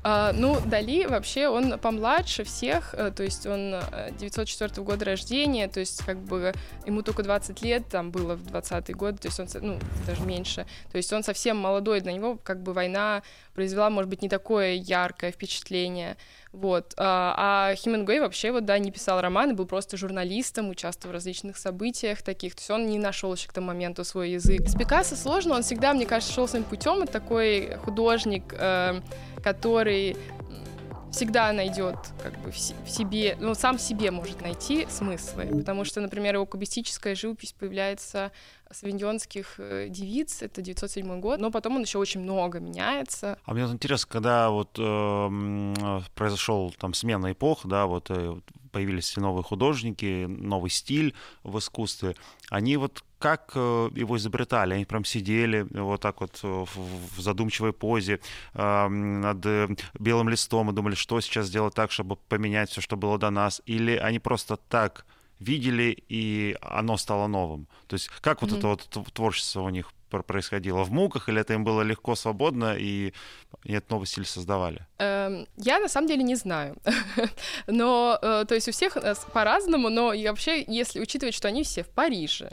А, 0.08 0.32
ну, 0.32 0.60
Дали 0.64 1.04
вообще, 1.04 1.48
он 1.48 1.80
помладше 1.80 2.44
всех, 2.44 2.94
э, 2.94 3.10
то 3.10 3.24
есть 3.24 3.44
он 3.44 3.74
904 4.20 4.70
э, 4.76 4.80
года 4.80 5.04
рождения, 5.04 5.66
то 5.66 5.80
есть 5.80 6.04
как 6.04 6.18
бы 6.18 6.52
ему 6.86 7.02
только 7.02 7.24
20 7.24 7.60
лет 7.62 7.88
там 7.88 8.12
было 8.12 8.36
в 8.36 8.46
20-й 8.46 8.94
год, 8.94 9.18
то 9.18 9.26
есть 9.26 9.40
он, 9.40 9.48
ну, 9.62 9.80
даже 10.06 10.22
меньше, 10.22 10.64
то 10.92 10.96
есть 10.96 11.12
он 11.12 11.24
совсем 11.24 11.56
молодой, 11.56 12.02
на 12.02 12.12
него 12.12 12.38
как 12.40 12.62
бы 12.62 12.72
война 12.72 13.24
произвела, 13.52 13.90
может 13.90 14.08
быть, 14.08 14.22
не 14.22 14.28
такое 14.28 14.74
яркое 14.74 15.32
впечатление, 15.32 16.16
вот. 16.52 16.94
А, 16.96 17.70
а 17.70 17.74
Хемингуэй 17.74 18.20
вообще 18.20 18.52
вот, 18.52 18.64
да, 18.64 18.78
не 18.78 18.92
писал 18.92 19.20
романы, 19.20 19.54
был 19.54 19.66
просто 19.66 19.96
журналистом, 19.96 20.70
участвовал 20.70 21.12
в 21.12 21.14
различных 21.14 21.58
событиях 21.58 22.22
таких, 22.22 22.54
то 22.54 22.60
есть 22.60 22.70
он 22.70 22.86
не 22.86 22.98
нашел 22.98 23.34
еще 23.34 23.48
к 23.48 23.52
тому 23.52 23.66
моменту 23.66 24.04
свой 24.04 24.30
язык. 24.30 24.68
С 24.68 24.74
Пикассо 24.74 25.16
сложно, 25.16 25.56
он 25.56 25.62
всегда, 25.62 25.92
мне 25.92 26.06
кажется, 26.06 26.32
шел 26.32 26.46
своим 26.46 26.64
путем, 26.64 27.02
это 27.02 27.12
такой 27.12 27.76
художник, 27.84 28.54
э, 28.56 29.00
который 29.46 30.16
всегда 31.12 31.52
найдет 31.52 31.96
как 32.20 32.36
бы 32.40 32.50
в 32.50 32.58
себе, 32.58 33.36
ну, 33.40 33.54
сам 33.54 33.78
себе 33.78 34.10
может 34.10 34.42
найти 34.42 34.88
смыслы, 34.90 35.46
потому 35.56 35.84
что, 35.84 36.00
например, 36.00 36.34
его 36.34 36.46
кубистическая 36.46 37.14
живопись 37.14 37.52
появляется 37.52 38.32
Савиньонских 38.72 39.54
э, 39.58 39.86
девиц, 39.88 40.42
это 40.42 40.62
907 40.62 41.20
год, 41.20 41.38
но 41.38 41.52
потом 41.52 41.76
он 41.76 41.82
еще 41.82 41.98
очень 41.98 42.22
много 42.22 42.58
меняется. 42.58 43.38
А 43.44 43.54
мне 43.54 43.62
интересно, 43.66 44.08
когда 44.10 44.50
вот 44.50 44.76
э, 44.80 46.00
произошел 46.16 46.74
там 46.76 46.92
смена 46.92 47.30
эпох, 47.30 47.60
да, 47.66 47.86
вот 47.86 48.10
э, 48.10 48.40
появились 48.76 49.16
новые 49.16 49.42
художники, 49.42 50.26
новый 50.26 50.68
стиль 50.68 51.14
в 51.42 51.58
искусстве. 51.58 52.14
Они 52.50 52.76
вот 52.76 53.02
как 53.18 53.52
э, 53.54 53.88
его 53.94 54.18
изобретали? 54.18 54.74
Они 54.74 54.84
прям 54.84 55.06
сидели 55.06 55.66
вот 55.70 56.02
так 56.02 56.20
вот 56.20 56.40
в 56.42 57.18
задумчивой 57.18 57.72
позе 57.72 58.20
над 58.52 59.46
белым 59.98 60.28
листом 60.28 60.70
и 60.70 60.74
думали, 60.74 60.94
что 60.94 61.22
сейчас 61.22 61.46
сделать 61.46 61.72
так, 61.72 61.90
чтобы 61.90 62.16
поменять 62.16 62.68
все, 62.68 62.82
что 62.82 62.98
было 62.98 63.18
до 63.18 63.30
нас? 63.30 63.62
Или 63.64 63.96
они 63.96 64.18
просто 64.18 64.58
так 64.58 65.06
видели, 65.38 65.96
и 66.10 66.58
оно 66.60 66.98
стало 66.98 67.28
новым? 67.28 67.68
То 67.86 67.94
есть 67.94 68.10
как 68.20 68.42
вот 68.42 68.50
mm-hmm. 68.50 68.58
это 68.58 68.98
вот 68.98 69.14
творчество 69.14 69.62
у 69.62 69.70
них 69.70 69.90
происходило 70.08 70.84
в 70.84 70.90
муках, 70.90 71.28
или 71.28 71.40
это 71.40 71.54
им 71.54 71.64
было 71.64 71.82
легко, 71.82 72.14
свободно, 72.14 72.76
и 72.76 73.12
этот 73.64 73.90
новый 73.90 74.06
стиль 74.06 74.24
создавали? 74.24 74.86
Эм, 74.98 75.46
я 75.56 75.78
на 75.78 75.88
самом 75.88 76.08
деле 76.08 76.22
не 76.22 76.36
знаю. 76.36 76.76
но, 77.66 78.18
э, 78.20 78.44
то 78.48 78.54
есть 78.54 78.68
у 78.68 78.72
всех 78.72 78.96
по-разному, 79.32 79.88
но 79.88 80.12
и 80.12 80.26
вообще, 80.28 80.64
если 80.66 81.00
учитывать, 81.00 81.34
что 81.34 81.48
они 81.48 81.62
все 81.62 81.82
в 81.82 81.88
Париже, 81.88 82.50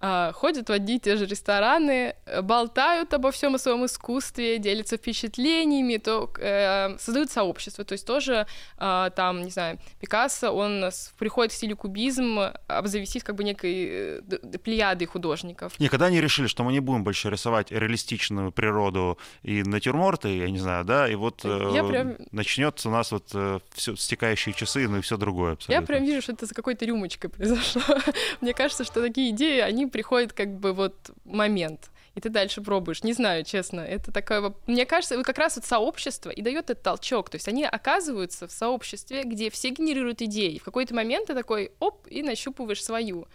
ходят 0.00 0.68
в 0.68 0.72
одни 0.72 0.96
и 0.96 1.00
те 1.00 1.16
же 1.16 1.26
рестораны, 1.26 2.14
э, 2.26 2.42
болтают 2.42 3.14
обо 3.14 3.30
всем 3.30 3.54
о 3.54 3.58
своем 3.58 3.84
искусстве, 3.86 4.58
делятся 4.58 4.96
впечатлениями, 4.96 5.96
то 5.96 6.30
э, 6.38 6.98
создают 6.98 7.30
сообщество. 7.30 7.84
То 7.84 7.92
есть 7.92 8.06
тоже 8.06 8.46
э, 8.78 9.10
там, 9.16 9.42
не 9.42 9.50
знаю, 9.50 9.78
Пикассо, 10.00 10.52
он 10.52 10.90
приходит 11.18 11.52
в 11.52 11.56
стиле 11.56 11.74
кубизм, 11.74 12.38
обзавестись 12.66 13.22
как 13.22 13.36
бы 13.36 13.44
некой 13.44 13.88
э, 13.88 14.20
плеядой 14.62 15.06
художников. 15.06 15.78
Никогда 15.80 16.10
не 16.10 16.20
решили, 16.20 16.46
что 16.46 16.62
мы 16.62 16.72
не 16.72 16.80
будем 16.80 17.02
больше 17.02 17.30
рисовать 17.30 17.72
реалистичную 17.72 18.52
природу 18.52 19.18
и 19.42 19.62
натюрморты, 19.62 20.36
я 20.36 20.50
не 20.50 20.58
знаю, 20.58 20.84
да, 20.84 21.08
и 21.08 21.14
вот 21.14 21.40
э, 21.44 21.88
прям... 21.88 22.16
начнется 22.32 22.88
у 22.88 22.92
нас 22.92 23.12
вот 23.12 23.30
э, 23.34 23.60
все 23.72 23.96
стекающие 23.96 24.54
часы, 24.54 24.86
ну 24.88 24.98
и 24.98 25.00
все 25.00 25.16
другое 25.16 25.54
абсолютно. 25.54 25.80
Я 25.80 25.86
прям 25.86 26.04
вижу, 26.04 26.22
что 26.22 26.32
это 26.32 26.46
за 26.46 26.54
какой-то 26.54 26.84
рюмочкой 26.84 27.30
произошло. 27.30 27.82
Мне 28.40 28.52
кажется, 28.52 28.84
что 28.84 29.00
такие 29.00 29.30
идеи, 29.30 29.60
они 29.60 29.86
приходит 29.96 30.34
как 30.34 30.58
бы 30.58 30.74
вот 30.74 31.10
момент, 31.24 31.90
и 32.14 32.20
ты 32.20 32.28
дальше 32.28 32.60
пробуешь. 32.60 33.02
Не 33.02 33.14
знаю, 33.14 33.44
честно, 33.44 33.80
это 33.80 34.12
такое... 34.12 34.52
Мне 34.66 34.84
кажется, 34.84 35.22
как 35.22 35.38
раз 35.38 35.56
вот 35.56 35.64
сообщество 35.64 36.28
и 36.28 36.42
дает 36.42 36.68
этот 36.68 36.82
толчок, 36.82 37.30
то 37.30 37.36
есть 37.36 37.48
они 37.48 37.64
оказываются 37.64 38.46
в 38.46 38.52
сообществе, 38.52 39.22
где 39.22 39.48
все 39.48 39.70
генерируют 39.70 40.20
идеи. 40.20 40.58
В 40.58 40.64
какой-то 40.64 40.94
момент 40.94 41.28
ты 41.28 41.34
такой, 41.34 41.72
оп, 41.78 42.06
и 42.08 42.22
нащупываешь 42.22 42.84
свою. 42.84 43.26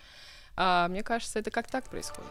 А, 0.55 0.87
мне 0.87 1.01
кажется, 1.01 1.39
это 1.39 1.49
как 1.49 1.65
так 1.65 1.89
происходит. 1.89 2.29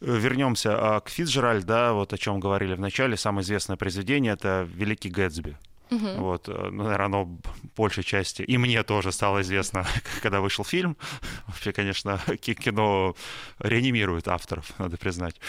Вернемся 0.00 0.96
а, 0.96 1.00
к 1.00 1.08
Фицджеральд, 1.08 1.64
да, 1.64 1.92
вот 1.92 2.12
о 2.12 2.18
чем 2.18 2.40
говорили 2.40 2.74
в 2.74 2.80
начале. 2.80 3.16
Самое 3.16 3.44
известное 3.44 3.76
произведение 3.76 4.32
это 4.32 4.66
Великий 4.68 5.10
Гэтсби. 5.10 5.56
Угу. 5.90 6.08
Вот, 6.18 6.48
э, 6.48 6.68
ну, 6.70 6.84
наверное, 6.84 7.06
оно 7.06 7.38
большей 7.76 8.04
части. 8.04 8.42
И 8.42 8.58
мне 8.58 8.82
тоже 8.82 9.12
стало 9.12 9.40
известно, 9.40 9.86
когда 10.22 10.40
вышел 10.40 10.64
фильм. 10.64 10.96
Вообще, 11.46 11.72
конечно, 11.72 12.18
кино 12.40 13.14
реанимирует 13.58 14.28
авторов, 14.28 14.72
надо 14.78 14.96
признать. 14.96 15.40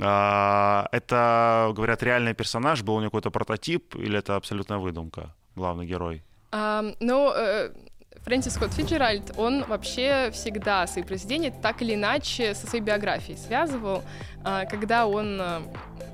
А, 0.00 0.88
это, 0.92 1.72
говорят, 1.74 2.02
реальный 2.02 2.34
персонаж, 2.34 2.82
был 2.82 2.94
у 2.94 3.00
него 3.00 3.10
какой-то 3.10 3.30
прототип, 3.30 3.94
или 3.96 4.18
это 4.18 4.36
абсолютная 4.36 4.78
выдумка, 4.78 5.34
главный 5.56 5.86
герой? 5.86 6.22
Um, 6.52 6.96
ну, 7.00 7.32
э, 7.34 7.72
Фрэнсис 8.24 8.54
Скотт 8.54 8.72
Фиджеральд, 8.72 9.32
он 9.36 9.64
вообще 9.64 10.30
всегда 10.32 10.86
свои 10.86 11.04
произведения 11.04 11.50
так 11.50 11.82
или 11.82 11.94
иначе 11.94 12.54
со 12.54 12.66
своей 12.66 12.82
биографией 12.82 13.36
связывал. 13.36 14.02
А, 14.44 14.64
когда 14.64 15.06
он, 15.06 15.38
э, 15.40 15.60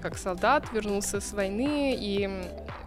как 0.03 0.19
солдат, 0.19 0.73
вернулся 0.73 1.21
с 1.21 1.33
войны, 1.33 1.97
и 1.97 2.29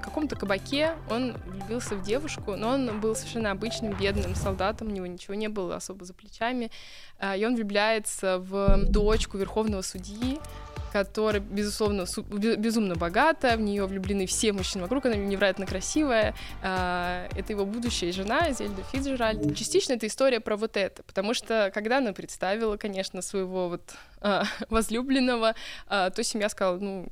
каком-то 0.04 0.36
кабаке 0.36 0.96
он 1.10 1.36
влюбился 1.46 1.96
в 1.96 2.04
девушку, 2.04 2.56
но 2.56 2.70
он 2.70 3.00
был 3.00 3.16
совершенно 3.16 3.52
обычным 3.52 3.94
бедным 3.98 4.36
солдатом, 4.36 4.89
у 4.89 4.92
него 4.92 5.06
ничего 5.06 5.34
не 5.34 5.48
было 5.48 5.78
особо 5.78 6.06
за 6.06 6.13
плечами, 6.13 6.70
а, 7.20 7.36
и 7.36 7.46
он 7.46 7.56
влюбляется 7.56 8.39
в 8.39 8.86
дочку 8.89 9.38
верховного 9.38 9.82
судьи, 9.82 10.39
которая, 10.92 11.42
безусловно, 11.42 12.06
безумно 12.28 12.96
богата, 12.96 13.58
в 13.58 13.62
нее 13.62 13.86
влюблены 13.88 14.28
все 14.28 14.54
мужчины 14.54 14.84
вокруг, 14.84 15.08
она 15.08 15.16
невероятно 15.16 15.66
красивая. 15.66 16.36
А, 16.62 17.28
это 17.36 17.54
его 17.54 17.66
будущая 17.66 18.12
жена, 18.12 18.52
Зельда 18.52 18.84
Фиджеральд. 18.92 19.56
Частично 19.56 19.94
это 19.94 20.06
история 20.06 20.39
про 20.39 20.56
вот 20.56 20.78
это, 20.78 21.02
потому 21.04 21.34
что 21.34 21.72
когда 21.74 21.98
она 21.98 22.13
представила, 22.13 22.78
конечно, 22.78 23.22
своего 23.24 23.70
вот 23.70 23.94
а, 24.22 24.44
возлюбленного, 24.70 25.56
то 25.88 26.24
семья 26.24 26.50
сказала, 26.50 26.78
ну, 26.78 27.08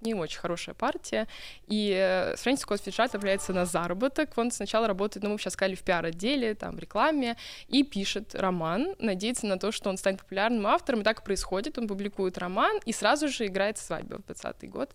не 0.00 0.14
очень 0.14 0.38
хорошая 0.38 0.74
партия. 0.74 1.26
И 1.66 1.92
э, 1.92 2.36
Фрэнсис 2.36 2.62
Скотт 2.62 2.82
Фиджеральд 2.82 3.14
отправляется 3.14 3.52
на 3.52 3.64
заработок. 3.64 4.30
Он 4.36 4.50
сначала 4.50 4.86
работает, 4.86 5.24
ну, 5.24 5.30
мы 5.30 5.38
сейчас 5.38 5.54
сказали, 5.54 5.74
в 5.74 5.82
пиар-отделе, 5.82 6.54
там, 6.54 6.76
в 6.76 6.78
рекламе, 6.78 7.36
и 7.68 7.82
пишет 7.82 8.34
роман, 8.34 8.94
надеется 8.98 9.46
на 9.46 9.58
то, 9.58 9.72
что 9.72 9.90
он 9.90 9.96
станет 9.96 10.20
популярным 10.20 10.66
автором, 10.66 11.00
и 11.00 11.04
так 11.04 11.24
происходит. 11.24 11.78
Он 11.78 11.88
публикует 11.88 12.38
роман, 12.38 12.78
и 12.84 12.92
сразу 12.92 13.28
же 13.28 13.46
играет 13.46 13.78
свадьба 13.78 14.18
в 14.18 14.26
20 14.26 14.70
год. 14.70 14.90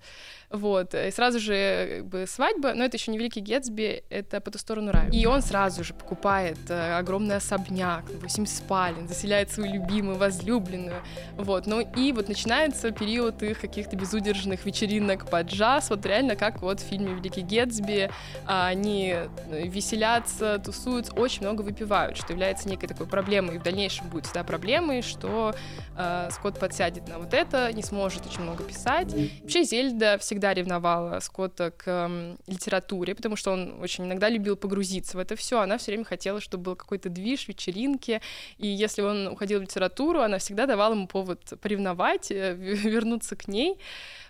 Вот, 0.49 0.93
и 0.93 1.11
сразу 1.11 1.39
же 1.39 1.97
как 1.97 2.05
бы, 2.05 2.25
свадьба, 2.27 2.73
но 2.73 2.85
это 2.85 2.97
еще 2.97 3.11
не 3.11 3.17
Великий 3.17 3.41
Гетсби, 3.41 4.03
это 4.09 4.39
по 4.39 4.51
ту 4.51 4.57
сторону 4.57 4.91
рая. 4.91 5.09
И 5.11 5.25
он 5.25 5.41
сразу 5.41 5.83
же 5.83 5.93
покупает 5.93 6.57
э, 6.69 6.97
огромный 6.97 7.37
особняк, 7.37 8.09
8 8.09 8.45
спален, 8.45 9.07
заселяет 9.07 9.51
свою 9.51 9.73
любимую, 9.73 10.17
возлюбленную, 10.17 11.01
вот, 11.35 11.67
ну 11.67 11.81
и 11.81 12.11
вот 12.13 12.29
начинается 12.29 12.91
период 12.91 13.41
их 13.43 13.59
каких-то 13.59 13.95
безудержных 13.95 14.65
вечеринок 14.65 14.92
под 15.29 15.47
джаз, 15.47 15.89
вот 15.89 16.06
реально 16.06 16.36
как 16.36 16.62
вот 16.62 16.79
в 16.79 16.84
фильме 16.84 17.13
Великий 17.13 17.41
Гетсби, 17.41 18.12
а, 18.45 18.67
они 18.67 19.15
веселятся, 19.49 20.60
тусуются, 20.60 21.13
очень 21.13 21.41
много 21.41 21.62
выпивают, 21.62 22.17
что 22.17 22.34
является 22.34 22.69
некой 22.69 22.88
такой 22.89 23.08
проблемой, 23.08 23.56
и 23.56 23.58
в 23.58 23.63
дальнейшем 23.63 24.10
будет 24.10 24.25
всегда 24.25 24.43
проблемой, 24.43 25.01
что 25.01 25.56
э, 25.97 26.29
Скотт 26.32 26.60
подсядет 26.60 27.08
на 27.08 27.19
вот 27.19 27.34
это, 27.34 27.71
не 27.73 27.82
сможет 27.82 28.25
очень 28.25 28.41
много 28.41 28.63
писать. 28.63 29.13
Вообще 29.41 29.63
Зельда 29.63 30.17
всегда 30.19 30.43
всегда 30.43 30.53
ревновала 30.53 31.19
Скотта 31.21 31.71
к 31.71 31.84
э, 31.86 32.36
литературе, 32.47 33.15
потому 33.15 33.36
что 33.36 33.51
он 33.51 33.79
очень 33.82 34.06
иногда 34.06 34.29
любил 34.29 34.58
погрузиться 34.58 35.15
в 35.17 35.19
это 35.19 35.36
все. 35.36 35.62
Она 35.62 35.77
все 35.77 35.91
время 35.91 36.03
хотела, 36.03 36.41
чтобы 36.41 36.63
был 36.63 36.75
какой-то 36.75 37.10
движ, 37.10 37.47
вечеринки. 37.47 38.19
И 38.58 38.67
если 38.67 39.01
он 39.01 39.27
уходил 39.27 39.60
в 39.60 39.62
литературу, 39.62 40.21
она 40.21 40.39
всегда 40.39 40.65
давала 40.65 40.93
ему 40.93 41.08
повод 41.08 41.53
поревновать, 41.62 42.32
э, 42.32 42.53
вернуться 42.56 43.36
к 43.36 43.47
ней. 43.47 43.77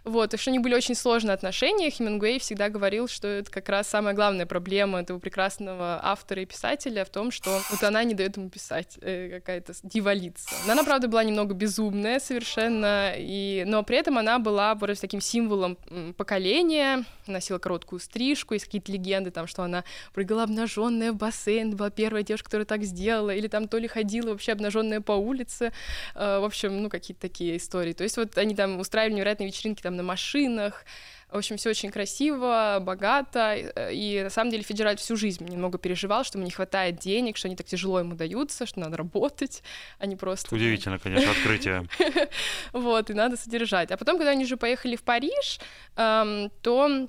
Вот, 0.04 0.34
и 0.34 0.38
что 0.38 0.52
они 0.54 0.60
были 0.60 0.76
очень 0.76 0.94
сложные 0.94 1.34
отношения. 1.34 1.90
Хемингуэй 1.90 2.38
всегда 2.38 2.70
говорил, 2.70 3.08
что 3.08 3.28
это 3.28 3.50
как 3.50 3.68
раз 3.70 3.88
самая 3.88 4.14
главная 4.14 4.46
проблема 4.46 5.00
этого 5.00 5.18
прекрасного 5.18 6.00
автора 6.04 6.44
и 6.44 6.46
писателя 6.46 7.06
в 7.06 7.10
том, 7.10 7.32
что 7.32 7.60
вот 7.72 7.82
она 7.82 8.04
не 8.04 8.14
дает 8.14 8.38
ему 8.38 8.50
писать, 8.50 9.00
э, 9.02 9.40
какая-то 9.40 9.74
дивалица. 9.82 10.50
Она, 10.70 10.84
правда, 10.84 11.08
была 11.08 11.24
немного 11.24 11.56
безумная 11.56 12.20
совершенно, 12.20 13.14
и... 13.18 13.64
но 13.66 13.82
при 13.82 13.98
этом 13.98 14.20
она 14.20 14.38
была 14.38 14.76
просто 14.76 15.02
таким 15.02 15.22
символом 15.22 15.76
поколения, 16.18 17.04
носила 17.26 17.58
короткую 17.58 18.00
стрижку, 18.00 18.54
есть 18.54 18.66
какие-то 18.66 18.92
легенды, 18.92 19.32
там, 19.32 19.48
что 19.48 19.64
она 19.64 19.84
прыгала 20.14 20.44
обнаженная 20.44 21.14
в 21.14 21.16
бассейн, 21.16 21.76
была 21.76 21.90
первая 21.90 22.22
девушка, 22.22 22.46
которая 22.46 22.68
так 22.68 22.84
сделала, 22.84 23.32
или 23.32 23.48
там 23.48 23.68
то 23.68 23.80
ли 23.80 23.88
ходила 23.88 24.30
вообще 24.30 24.52
обнаженная 24.52 25.02
по 25.02 25.14
улице, 25.14 25.74
э, 26.14 26.40
в 26.40 26.44
общем, 26.44 26.84
ну, 26.84 26.90
какие-то 26.90 27.22
такие 27.22 27.58
истории. 27.58 27.94
То 27.94 28.04
есть 28.04 28.18
вот 28.18 28.38
они 28.38 28.54
там 28.56 28.80
устраивали 28.80 29.16
невероятные 29.16 29.48
вечеринки 29.48 29.82
там 29.82 29.96
на 29.96 30.04
машинах, 30.44 30.86
в 31.30 31.38
общем, 31.38 31.58
все 31.58 31.72
очень 31.72 31.90
красиво, 31.90 32.78
богато. 32.80 33.56
И 33.92 34.22
на 34.24 34.30
самом 34.30 34.52
деле 34.52 34.64
Фиджеральд 34.64 35.00
всю 35.00 35.16
жизнь 35.16 35.44
немного 35.50 35.78
переживал, 35.80 36.24
что 36.24 36.38
ему 36.38 36.46
не 36.46 36.52
хватает 36.52 37.00
денег, 37.00 37.38
что 37.38 37.48
они 37.48 37.56
так 37.56 37.66
тяжело 37.66 38.00
ему 38.00 38.16
даются, 38.16 38.66
что 38.66 38.80
надо 38.80 38.98
работать, 38.98 39.64
а 39.98 40.06
не 40.06 40.16
просто... 40.16 40.54
Удивительно, 40.54 41.00
конечно, 41.00 41.32
открытие. 41.32 41.88
Вот, 42.74 43.10
и 43.10 43.14
надо 43.14 43.38
содержать. 43.38 43.92
А 43.92 43.98
потом, 43.98 44.18
когда 44.18 44.32
они 44.32 44.44
уже 44.44 44.58
поехали 44.58 44.96
в 44.96 45.02
Париж, 45.02 45.60
эм, 45.96 46.52
то 46.62 47.08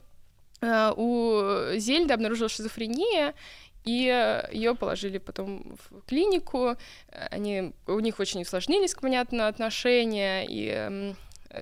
э, 0.61 0.93
у 0.97 1.77
Зельды 1.77 2.15
обнаружилась 2.15 2.53
шизофрения, 2.53 3.35
и 3.85 4.47
ее 4.53 4.75
положили 4.75 5.19
потом 5.19 5.77
в 5.91 6.01
клинику. 6.07 6.77
Они, 7.31 7.75
у 7.87 8.01
них 8.01 8.19
очень 8.21 8.43
усложнились, 8.43 8.95
понятно, 8.95 9.49
отношения, 9.49 10.47
и 10.47 10.69
эм, 10.69 11.17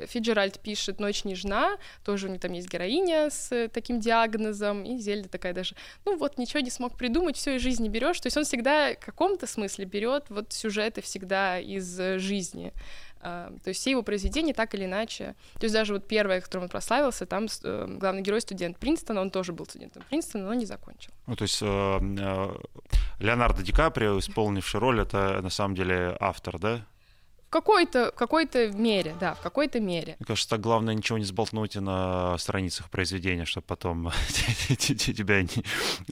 Фиджеральд 0.07 0.61
пишет 0.61 1.01
«Ночь 1.01 1.25
нежна», 1.25 1.77
тоже 2.05 2.29
у 2.29 2.31
них 2.31 2.41
там 2.41 2.53
есть 2.53 2.69
героиня 2.69 3.31
с 3.31 3.69
таким 3.73 4.01
диагнозом, 4.01 4.85
и 4.85 4.99
Зельда 4.99 5.29
такая 5.29 5.53
даже, 5.53 5.75
ну 6.05 6.17
вот, 6.17 6.39
ничего 6.39 6.61
не 6.61 6.71
смог 6.71 6.97
придумать, 6.97 7.37
все 7.37 7.57
из 7.57 7.63
жизни 7.63 7.89
берешь. 7.89 8.21
То 8.21 8.27
есть 8.27 8.37
он 8.37 8.45
всегда 8.45 8.95
в 8.95 9.05
каком-то 9.05 9.47
смысле 9.47 9.85
берет 9.85 10.27
вот 10.29 10.53
сюжеты 10.53 11.03
всегда 11.03 11.59
из 11.59 11.97
жизни. 12.19 12.73
Uh, 13.25 13.57
то 13.61 13.69
есть 13.69 13.81
все 13.81 13.93
его 13.93 14.03
произведения 14.03 14.53
так 14.53 14.75
или 14.75 14.85
иначе. 14.85 15.37
То 15.55 15.63
есть 15.63 15.73
даже 15.73 15.93
вот 15.93 16.09
первое, 16.09 16.41
которым 16.41 16.65
он 16.65 16.69
прославился, 16.69 17.25
там 17.25 17.47
главный 17.63 18.21
герой 18.21 18.41
студент 18.41 18.79
Принстона, 18.79 19.21
он 19.21 19.31
тоже 19.31 19.53
был 19.53 19.65
студентом 19.65 20.03
Принстона, 20.09 20.47
но 20.47 20.55
не 20.55 20.67
закончил. 20.67 21.13
Ну, 21.29 21.37
то 21.37 21.43
есть 21.43 21.63
Леонардо 21.63 23.63
Ди 23.63 23.71
Каприо, 23.71 24.19
исполнивший 24.19 24.81
роль, 24.81 25.03
это 25.03 25.41
на 25.41 25.51
самом 25.51 25.77
деле 25.77 26.17
автор, 26.19 26.59
да? 26.59 26.85
Какой-то, 27.53 28.11
в 28.13 28.15
какой-то 28.15 28.73
мере, 28.73 29.15
да, 29.21 29.35
в 29.35 29.41
какой-то 29.41 29.79
мере. 29.79 30.17
Мне 30.19 30.27
кажется, 30.27 30.49
так 30.49 30.61
главное 30.61 30.95
ничего 30.95 31.19
не 31.19 31.25
сболтнуть 31.25 31.77
на 31.77 32.37
страницах 32.39 32.89
произведения, 32.91 33.45
чтобы 33.45 33.67
потом 33.67 34.11
тебя 34.79 35.43
ни, 35.43 35.63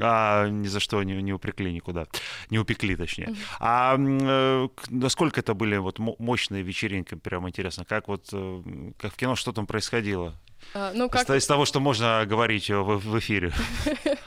а, 0.01 0.49
ни 0.49 0.68
за 0.68 0.80
что 0.80 1.03
не, 1.03 1.14
не 1.22 1.32
упрекли 1.32 1.72
никуда. 1.72 2.07
Не 2.51 2.59
упекли, 2.59 2.95
точнее. 2.95 3.34
А 3.59 3.97
э, 3.99 4.68
насколько 4.91 5.41
это 5.41 5.55
были 5.55 5.78
вот 5.78 5.99
мощные 5.99 6.62
вечеринки, 6.62 7.14
прям 7.14 7.49
интересно, 7.49 7.86
как 7.86 8.09
вот, 8.09 8.28
э, 8.32 8.93
как 8.99 9.14
в 9.14 9.16
кино, 9.16 9.34
что 9.34 9.53
там 9.53 9.66
происходило? 9.66 10.38
А, 10.75 10.93
ну, 10.95 11.09
как... 11.09 11.29
Из 11.31 11.47
того, 11.47 11.64
что 11.64 11.81
можно 11.81 12.25
говорить 12.27 12.71
в, 12.71 12.99
в 12.99 13.18
эфире. 13.18 13.53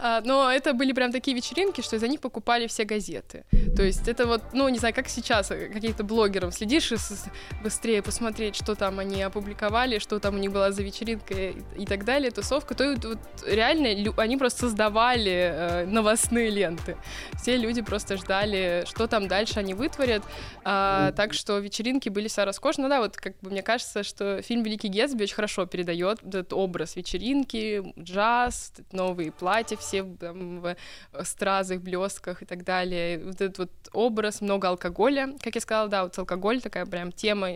А, 0.00 0.20
но 0.24 0.48
это 0.48 0.74
были 0.74 0.92
прям 0.92 1.10
такие 1.10 1.36
вечеринки, 1.36 1.80
что 1.80 1.96
из-за 1.96 2.06
них 2.06 2.20
покупали 2.20 2.68
все 2.68 2.84
газеты. 2.84 3.44
То 3.74 3.82
есть 3.82 4.06
это 4.06 4.26
вот, 4.26 4.42
ну, 4.52 4.68
не 4.68 4.78
знаю, 4.78 4.94
как 4.94 5.08
сейчас, 5.08 5.50
э, 5.50 5.68
каких-то 5.68 6.04
блогеров 6.04 6.54
следишь 6.54 6.92
и 6.92 6.96
быстрее 7.64 8.00
посмотреть, 8.00 8.54
что 8.54 8.76
там 8.76 9.00
они 9.00 9.20
опубликовали, 9.22 9.98
что 9.98 10.20
там 10.20 10.36
у 10.36 10.38
них 10.38 10.52
была 10.52 10.70
за 10.70 10.84
вечеринка 10.84 11.34
и 11.34 11.86
так 11.86 12.04
далее, 12.04 12.30
тусовка, 12.30 12.76
то 12.76 12.94
вот 13.02 13.18
реально 13.44 13.88
они 14.18 14.36
просто 14.36 14.60
создавали 14.60 15.52
э, 15.52 15.86
новостные 15.86 16.50
ленты. 16.50 16.96
Все 17.34 17.56
люди 17.56 17.82
просто 17.82 18.16
ждали, 18.16 18.84
что 18.86 19.08
там 19.08 19.26
дальше 19.26 19.58
они 19.58 19.74
вытворят. 19.74 20.22
А, 20.62 21.10
так 21.12 21.34
что 21.34 21.58
вечеринки 21.58 22.08
были 22.08 22.28
вся 22.28 22.44
роскошные. 22.44 22.84
Ну 22.84 22.88
да, 22.88 23.00
вот 23.00 23.16
как 23.16 23.36
бы 23.40 23.50
мне 23.50 23.62
кажется, 23.62 24.04
что 24.04 24.42
фильм 24.42 24.62
«Великий 24.62 24.88
Гетсби» 24.88 25.24
очень 25.24 25.34
хорошо 25.34 25.66
передает 25.66 25.87
этот 25.92 26.52
образ 26.52 26.96
вечеринки, 26.96 27.92
джаз, 27.98 28.72
новые 28.92 29.32
платья 29.32 29.76
все 29.76 30.04
там, 30.04 30.60
в 30.60 30.76
стразах, 31.24 31.80
блестках 31.80 32.42
и 32.42 32.44
так 32.46 32.64
далее. 32.64 33.24
Вот 33.24 33.40
этот 33.40 33.58
вот 33.58 33.70
образ, 33.92 34.40
много 34.40 34.68
алкоголя, 34.68 35.34
как 35.42 35.54
я 35.54 35.60
сказала, 35.60 35.88
да, 35.88 36.02
вот 36.04 36.18
алкоголь 36.18 36.60
такая 36.60 36.86
прям 36.86 37.12
тема 37.12 37.48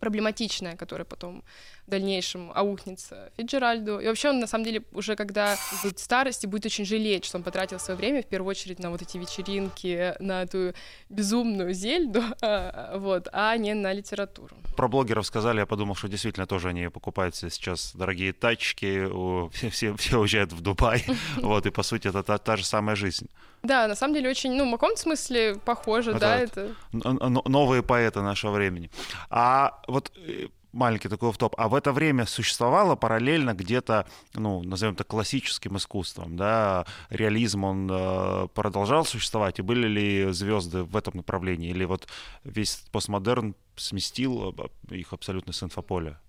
проблематичная, 0.00 0.76
которая 0.76 1.04
потом 1.04 1.42
в 1.86 1.90
дальнейшем 1.90 2.50
аухнется 2.54 3.30
Фиджеральду. 3.36 3.98
И 4.00 4.06
вообще 4.06 4.30
он, 4.30 4.40
на 4.40 4.46
самом 4.46 4.64
деле, 4.64 4.82
уже 4.92 5.16
когда 5.16 5.56
будет 5.82 5.98
в 5.98 6.02
старости, 6.02 6.46
будет 6.46 6.66
очень 6.66 6.84
жалеть, 6.84 7.24
что 7.24 7.38
он 7.38 7.44
потратил 7.44 7.78
свое 7.78 7.96
время, 7.96 8.22
в 8.22 8.26
первую 8.26 8.50
очередь, 8.50 8.78
на 8.78 8.90
вот 8.90 9.02
эти 9.02 9.18
вечеринки, 9.18 10.14
на 10.18 10.42
эту 10.42 10.74
безумную 11.08 11.72
зельду, 11.72 12.22
вот, 12.94 13.28
а 13.32 13.56
не 13.56 13.74
на 13.74 13.92
литературу. 13.92 14.56
Про 14.76 14.88
блогеров 14.88 15.26
сказали, 15.26 15.60
я 15.60 15.66
подумал, 15.66 15.94
что 15.94 16.08
действительно 16.08 16.46
тоже 16.46 16.68
они 16.68 16.88
покупают 16.88 17.36
сейчас 17.36 17.94
дорогие 17.94 18.32
тачки, 18.32 19.06
все, 19.52 19.70
все, 19.70 19.96
все 19.96 20.18
уезжают 20.18 20.52
в 20.52 20.60
Дубай, 20.60 21.04
вот, 21.36 21.66
и, 21.66 21.70
по 21.70 21.82
сути, 21.82 22.08
это 22.08 22.22
та, 22.22 22.38
та 22.38 22.56
же 22.56 22.64
самая 22.64 22.96
жизнь. 22.96 23.28
Да, 23.62 23.88
на 23.88 23.94
самом 23.94 24.14
деле 24.14 24.30
очень, 24.30 24.52
ну, 24.54 24.68
в 24.68 24.72
каком 24.72 24.96
смысле 24.96 25.56
похоже, 25.64 26.14
да, 26.14 26.38
это... 26.38 26.74
Новые 26.92 27.82
поэты 27.82 28.20
нашего 28.20 28.52
времени. 28.52 28.90
А 29.30 29.80
вот 29.88 30.12
э, 30.16 30.48
маленький 30.76 31.08
такой 31.08 31.32
в 31.32 31.38
топ. 31.38 31.54
А 31.58 31.68
в 31.68 31.74
это 31.74 31.92
время 31.92 32.26
существовало 32.26 32.96
параллельно 32.96 33.54
где-то, 33.54 34.06
ну, 34.34 34.62
назовем 34.62 34.94
это 34.94 35.04
классическим 35.04 35.76
искусством, 35.76 36.36
да, 36.36 36.86
реализм, 37.10 37.64
он 37.64 37.88
э, 37.90 38.48
продолжал 38.54 39.04
существовать, 39.04 39.58
и 39.58 39.62
были 39.62 39.88
ли 39.88 40.32
звезды 40.32 40.82
в 40.82 40.96
этом 40.96 41.16
направлении, 41.16 41.70
или 41.70 41.84
вот 41.84 42.06
весь 42.44 42.76
постмодерн 42.92 43.54
сместил 43.76 44.54
э, 44.90 44.94
их 44.94 45.12
абсолютно 45.12 45.52
с 45.52 45.62
инфополя? 45.62 46.20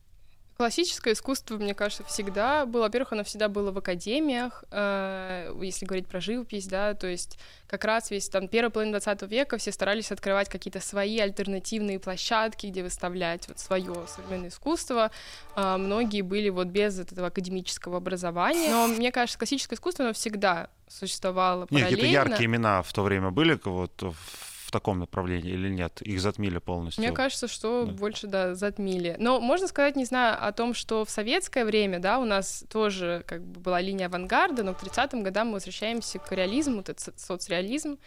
Классическое 0.57 1.13
искусство, 1.13 1.57
мне 1.57 1.75
кажется, 1.75 2.03
всегда 2.05 2.65
было. 2.65 2.83
Во-первых, 2.83 3.13
оно 3.13 3.23
всегда 3.23 3.47
было 3.47 3.71
в 3.71 3.77
академиях, 3.77 4.63
э, 4.71 5.55
если 5.61 5.85
говорить 5.85 6.07
про 6.07 6.19
живопись, 6.19 6.65
да, 6.65 6.95
то 6.95 7.05
есть 7.05 7.37
как 7.67 7.85
раз 7.85 8.09
весь 8.09 8.27
там 8.27 8.47
первая 8.47 8.71
половина 8.71 8.99
20 8.99 9.21
века 9.29 9.59
все 9.59 9.71
старались 9.71 10.11
открывать 10.11 10.49
какие-то 10.49 10.79
свои 10.79 11.19
альтернативные 11.19 11.99
площадки, 11.99 12.65
где 12.67 12.81
выставлять 12.81 13.47
вот 13.47 13.59
свое 13.59 13.93
современное 14.07 14.49
искусство. 14.49 15.11
Э, 15.55 15.77
многие 15.77 16.21
были 16.21 16.49
вот 16.49 16.67
без 16.67 16.97
этого 16.97 17.27
академического 17.27 17.97
образования. 17.97 18.71
Но 18.71 18.87
мне 18.87 19.11
кажется, 19.11 19.37
классическое 19.37 19.77
искусство, 19.77 20.05
оно 20.05 20.13
всегда 20.15 20.69
существовало 20.87 21.67
параллельно. 21.67 21.89
Нет, 21.89 21.99
какие-то 21.99 22.29
яркие 22.29 22.45
имена 22.47 22.81
в 22.81 22.91
то 22.93 23.03
время 23.03 23.29
были, 23.29 23.59
вот 23.63 24.01
в 24.01 24.56
в 24.67 24.71
таком 24.71 24.99
направлении 24.99 25.53
или 25.53 25.69
нет? 25.69 26.01
Их 26.01 26.19
затмили 26.19 26.57
полностью? 26.57 27.01
Мне 27.01 27.13
кажется, 27.13 27.47
что 27.47 27.85
да. 27.85 27.93
больше, 27.93 28.27
да, 28.27 28.53
затмили. 28.53 29.15
Но 29.17 29.39
можно 29.39 29.67
сказать, 29.67 29.95
не 29.95 30.03
знаю, 30.03 30.37
о 30.45 30.51
том, 30.51 30.73
что 30.73 31.05
в 31.05 31.09
советское 31.09 31.63
время, 31.63 31.99
да, 31.99 32.19
у 32.19 32.25
нас 32.25 32.65
тоже 32.69 33.23
как 33.25 33.41
бы 33.41 33.61
была 33.61 33.79
линия 33.79 34.07
авангарда, 34.07 34.63
но 34.63 34.73
к 34.73 34.83
30-м 34.83 35.23
годам 35.23 35.47
мы 35.47 35.53
возвращаемся 35.53 36.19
к 36.19 36.29
реализму, 36.33 36.81
это 36.81 36.95
соцреализм, 37.15 37.97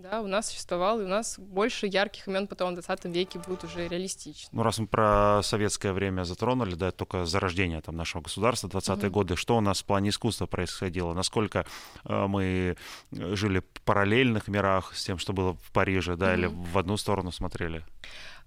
да, 0.00 0.22
у 0.22 0.26
нас 0.26 0.48
существовал, 0.48 1.00
и 1.00 1.04
у 1.04 1.08
нас 1.08 1.38
больше 1.38 1.86
ярких 1.86 2.26
имен 2.26 2.46
потом 2.46 2.70
в 2.70 2.74
20 2.74 3.04
веке 3.06 3.38
будет 3.38 3.64
уже 3.64 3.86
реалистично. 3.88 4.48
Ну, 4.52 4.62
раз 4.62 4.78
мы 4.78 4.86
про 4.86 5.40
советское 5.42 5.92
время 5.92 6.24
затронули, 6.24 6.74
да, 6.74 6.90
только 6.90 7.26
зарождение 7.26 7.80
там 7.80 7.96
нашего 7.96 8.22
государства, 8.22 8.68
20-е 8.68 8.96
mm-hmm. 8.96 9.10
годы, 9.10 9.36
что 9.36 9.56
у 9.56 9.60
нас 9.60 9.82
в 9.82 9.84
плане 9.84 10.10
искусства 10.10 10.46
происходило? 10.46 11.12
Насколько 11.12 11.66
э, 12.04 12.26
мы 12.26 12.76
жили 13.10 13.60
в 13.60 13.80
параллельных 13.82 14.48
мирах 14.48 14.94
с 14.94 15.04
тем, 15.04 15.18
что 15.18 15.32
было 15.32 15.54
в 15.54 15.70
Париже, 15.72 16.16
да, 16.16 16.34
mm-hmm. 16.34 16.38
или 16.38 16.46
в 16.46 16.78
одну 16.78 16.96
сторону 16.96 17.30
смотрели? 17.30 17.84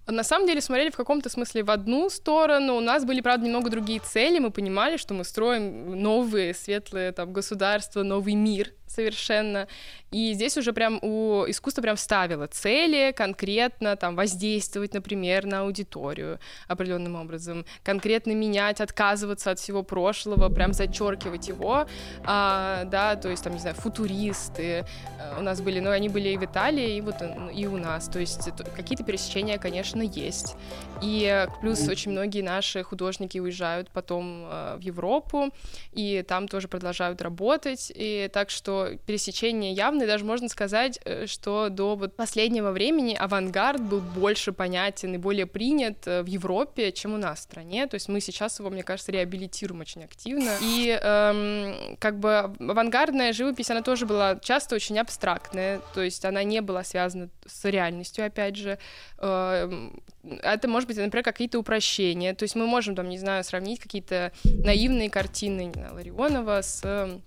На 0.06 0.22
самом 0.22 0.46
деле 0.46 0.60
смотрели 0.60 0.90
в 0.90 0.96
каком-то 0.96 1.30
смысле 1.30 1.64
в 1.64 1.70
одну 1.70 2.10
сторону. 2.10 2.76
У 2.76 2.80
нас 2.80 3.06
были, 3.06 3.22
правда, 3.22 3.46
немного 3.46 3.70
другие 3.70 4.00
цели. 4.00 4.38
Мы 4.38 4.50
понимали, 4.50 4.98
что 4.98 5.14
мы 5.14 5.24
строим 5.24 5.98
новые 5.98 6.52
светлые 6.52 7.12
там 7.12 7.32
государства, 7.32 8.02
новый 8.02 8.34
мир 8.34 8.72
совершенно. 8.94 9.66
И 10.10 10.32
здесь 10.34 10.56
уже 10.56 10.72
прям 10.72 11.00
у 11.02 11.44
искусства 11.48 11.82
прям 11.82 11.96
ставило 11.96 12.46
цели 12.46 13.12
конкретно 13.12 13.96
там 13.96 14.14
воздействовать, 14.14 14.94
например, 14.94 15.44
на 15.44 15.60
аудиторию 15.62 16.38
определенным 16.68 17.16
образом, 17.16 17.66
конкретно 17.82 18.32
менять, 18.32 18.80
отказываться 18.80 19.50
от 19.50 19.58
всего 19.58 19.82
прошлого, 19.82 20.48
прям 20.50 20.72
зачеркивать 20.72 21.48
его, 21.48 21.86
а, 22.24 22.84
да, 22.84 23.16
то 23.16 23.28
есть 23.28 23.42
там, 23.42 23.54
не 23.54 23.58
знаю, 23.58 23.74
футуристы 23.74 24.86
э, 25.18 25.38
у 25.38 25.42
нас 25.42 25.60
были, 25.60 25.80
но 25.80 25.90
они 25.90 26.08
были 26.08 26.28
и 26.28 26.36
в 26.36 26.44
Италии, 26.44 26.96
и 26.96 27.00
вот 27.00 27.16
и 27.52 27.66
у 27.66 27.76
нас, 27.76 28.06
то 28.06 28.20
есть 28.20 28.50
какие-то 28.76 29.02
пересечения, 29.02 29.58
конечно, 29.58 30.00
есть. 30.00 30.56
И 31.02 31.46
плюс 31.60 31.88
очень 31.88 32.12
многие 32.12 32.42
наши 32.42 32.82
художники 32.82 33.38
уезжают 33.38 33.90
потом 33.90 34.44
э, 34.46 34.76
в 34.76 34.80
Европу, 34.80 35.50
и 35.92 36.24
там 36.26 36.48
тоже 36.48 36.68
продолжают 36.68 37.22
работать, 37.22 37.92
и 37.94 38.30
так 38.32 38.50
что 38.50 38.90
пересечения 39.06 39.72
явные, 39.72 40.06
даже 40.06 40.24
можно 40.24 40.48
сказать, 40.48 40.98
э, 41.04 41.26
что 41.26 41.68
до 41.68 41.96
вот 41.96 42.16
последнего 42.16 42.70
времени 42.70 43.14
авангард 43.14 43.82
был 43.82 44.00
больше 44.00 44.52
понятен 44.52 45.14
и 45.14 45.18
более 45.18 45.46
принят 45.46 46.06
э, 46.06 46.22
в 46.22 46.26
Европе, 46.26 46.92
чем 46.92 47.14
у 47.14 47.18
нас 47.18 47.40
в 47.40 47.42
стране. 47.42 47.86
То 47.86 47.94
есть 47.94 48.08
мы 48.08 48.20
сейчас 48.20 48.58
его, 48.58 48.70
мне 48.70 48.82
кажется, 48.82 49.12
реабилитируем 49.12 49.80
очень 49.80 50.04
активно. 50.04 50.50
И 50.60 50.98
эм, 51.00 51.96
как 51.98 52.18
бы 52.18 52.54
авангардная 52.58 53.32
живопись, 53.32 53.70
она 53.70 53.82
тоже 53.82 54.06
была 54.06 54.36
часто 54.36 54.74
очень 54.74 54.98
абстрактная, 54.98 55.80
то 55.94 56.02
есть 56.02 56.24
она 56.24 56.42
не 56.44 56.60
была 56.60 56.84
связана 56.84 57.28
с 57.46 57.64
реальностью, 57.64 58.24
опять 58.26 58.56
же. 58.56 58.78
Эм, 59.18 60.02
это 60.42 60.68
может 60.84 60.88
быть, 60.88 60.96
например, 60.98 61.24
какие-то 61.24 61.58
упрощения. 61.58 62.34
То 62.34 62.42
есть 62.42 62.54
мы 62.54 62.66
можем, 62.66 62.94
там, 62.94 63.08
не 63.08 63.18
знаю, 63.18 63.42
сравнить 63.44 63.80
какие-то 63.80 64.32
наивные 64.44 65.08
картины 65.08 65.66
не 65.66 65.72
знаю, 65.72 65.94
Ларионова 65.94 66.60
с 66.62 67.20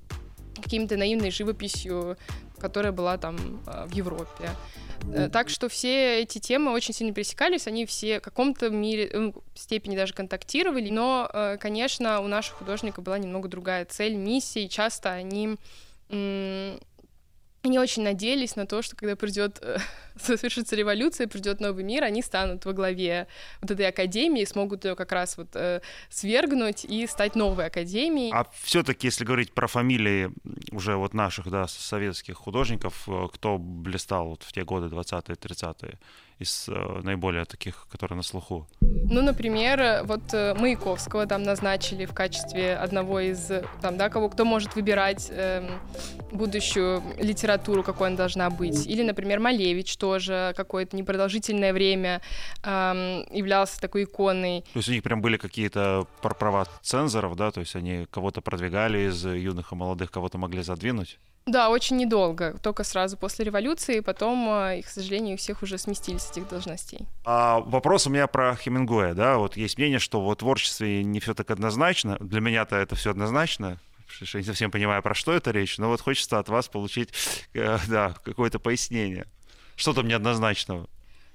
каким-то 0.56 0.98
наивной 0.98 1.32
живописью, 1.32 2.18
которая 2.60 2.92
была 2.92 3.18
там 3.18 3.62
а, 3.68 3.86
в 3.86 3.94
Европе. 3.94 4.50
Э, 5.14 5.30
так 5.30 5.50
что 5.50 5.70
все 5.70 6.22
эти 6.22 6.40
темы 6.40 6.72
очень 6.72 6.94
сильно 6.94 7.14
пересекались, 7.14 7.68
они 7.68 7.86
все 7.86 8.20
в 8.20 8.24
каком-то 8.24 8.70
мере, 8.70 9.12
ну, 9.14 9.36
степени 9.54 9.96
даже 9.96 10.14
контактировали, 10.14 10.90
но, 10.90 11.30
э, 11.32 11.58
конечно, 11.60 12.20
у 12.22 12.28
наших 12.28 12.56
художников 12.56 13.04
была 13.04 13.20
немного 13.20 13.48
другая 13.48 13.86
цель, 13.86 14.16
миссия, 14.16 14.66
и 14.66 14.70
часто 14.70 15.12
они 15.12 15.58
они 17.68 17.80
очень 17.80 18.04
надеялись 18.04 18.56
на 18.56 18.66
то, 18.66 18.82
что 18.82 18.96
когда 18.96 19.16
придет 19.16 19.60
э, 19.62 19.78
совершится 20.20 20.76
революция, 20.76 21.28
придет 21.28 21.60
новый 21.60 21.84
мир, 21.84 22.04
они 22.04 22.22
станут 22.22 22.66
во 22.66 22.74
главе 22.74 23.28
вот 23.62 23.72
этой 23.72 23.88
академии, 23.88 24.46
смогут 24.46 24.86
ее 24.86 24.96
как 24.96 25.12
раз 25.12 25.38
вот 25.38 25.50
э, 25.56 25.82
свергнуть 26.10 26.86
и 26.86 27.08
стать 27.08 27.36
новой 27.36 27.66
академией. 27.68 28.32
А 28.34 28.46
все-таки, 28.62 29.08
если 29.08 29.26
говорить 29.26 29.54
про 29.54 29.68
фамилии 29.68 30.32
уже 30.72 30.96
вот 30.96 31.14
наших, 31.14 31.50
да, 31.50 31.68
советских 31.68 32.36
художников, 32.36 33.08
э, 33.08 33.28
кто 33.34 33.58
блистал 33.58 34.30
вот 34.30 34.44
в 34.44 34.52
те 34.52 34.64
годы 34.64 34.88
20-е, 34.88 35.36
30-е? 35.36 36.00
Из 36.40 36.70
э, 36.70 37.02
наиболее 37.04 37.46
таких, 37.46 37.88
которые 37.92 38.18
на 38.18 38.24
слуху? 38.24 38.68
Ну, 38.82 39.22
например, 39.22 40.04
вот 40.04 40.34
э, 40.34 40.54
Маяковского 40.54 41.26
там 41.26 41.44
назначили 41.44 42.06
в 42.06 42.14
качестве 42.14 42.76
одного 42.76 43.20
из, 43.20 43.52
там, 43.82 43.98
да, 43.98 44.10
кого 44.10 44.30
кто 44.30 44.46
может 44.46 44.76
выбирать 44.76 45.28
э, 45.32 45.68
будущую 46.32 47.02
литературу, 47.20 47.84
какой 47.84 48.08
она 48.08 48.18
должна 48.18 48.50
быть. 48.50 48.86
Или, 48.86 49.04
например, 49.04 49.40
Малевич 49.40 49.98
тоже 49.98 50.54
какое-то 50.56 50.96
непродолжительное 50.96 51.74
время 51.74 52.22
э, 52.64 53.24
являлся 53.32 53.80
такой 53.80 54.04
иконой. 54.04 54.62
То 54.74 54.80
есть 54.80 54.90
у 54.90 54.92
них 54.92 55.04
прям 55.04 55.22
были 55.22 55.38
какие-то 55.38 56.08
права 56.22 56.68
цензоров, 56.82 57.36
да, 57.36 57.52
то 57.52 57.62
есть 57.62 57.76
они 57.76 58.06
кого-то 58.12 58.42
продвигали 58.42 59.10
из 59.10 59.26
юных 59.26 59.72
и 59.72 59.76
молодых, 59.76 60.12
кого-то 60.12 60.38
могли 60.38 60.62
задвинуть? 60.64 61.20
Да, 61.48 61.70
очень 61.70 61.96
недолго, 61.96 62.58
только 62.62 62.84
сразу 62.84 63.18
после 63.18 63.46
революции, 63.46 64.02
потом, 64.02 64.50
и, 64.74 64.82
к 64.82 64.88
сожалению, 64.88 65.38
всех 65.38 65.64
уже 65.64 65.78
сместили 65.78 66.18
с 66.18 66.30
этих 66.30 66.48
должностей. 66.50 67.08
А 67.24 67.62
вопрос 67.62 68.06
у 68.06 68.10
меня 68.10 68.28
про 68.28 68.56
Хемингуэя, 68.56 69.14
да, 69.14 69.38
вот 69.38 69.56
есть 69.56 69.78
мнение, 69.78 70.00
что 70.00 70.20
в 70.20 70.36
творчестве 70.36 71.06
не 71.06 71.22
все 71.22 71.34
так 71.34 71.50
однозначно, 71.50 72.18
для 72.20 72.42
меня-то 72.42 72.76
это 72.76 72.96
все 72.96 73.12
однозначно, 73.12 73.80
что 74.08 74.38
не 74.38 74.44
совсем 74.44 74.72
понимаю, 74.72 75.02
про 75.02 75.16
что 75.16 75.32
это 75.32 75.52
речь, 75.52 75.78
но 75.78 75.88
вот 75.88 76.02
хочется 76.02 76.38
от 76.38 76.50
вас 76.50 76.68
получить, 76.68 77.14
э, 77.54 77.78
да, 77.88 78.16
какое-то 78.24 78.60
пояснение. 78.60 79.26
Что 79.78 79.94
там 79.94 80.08
неоднозначного? 80.08 80.90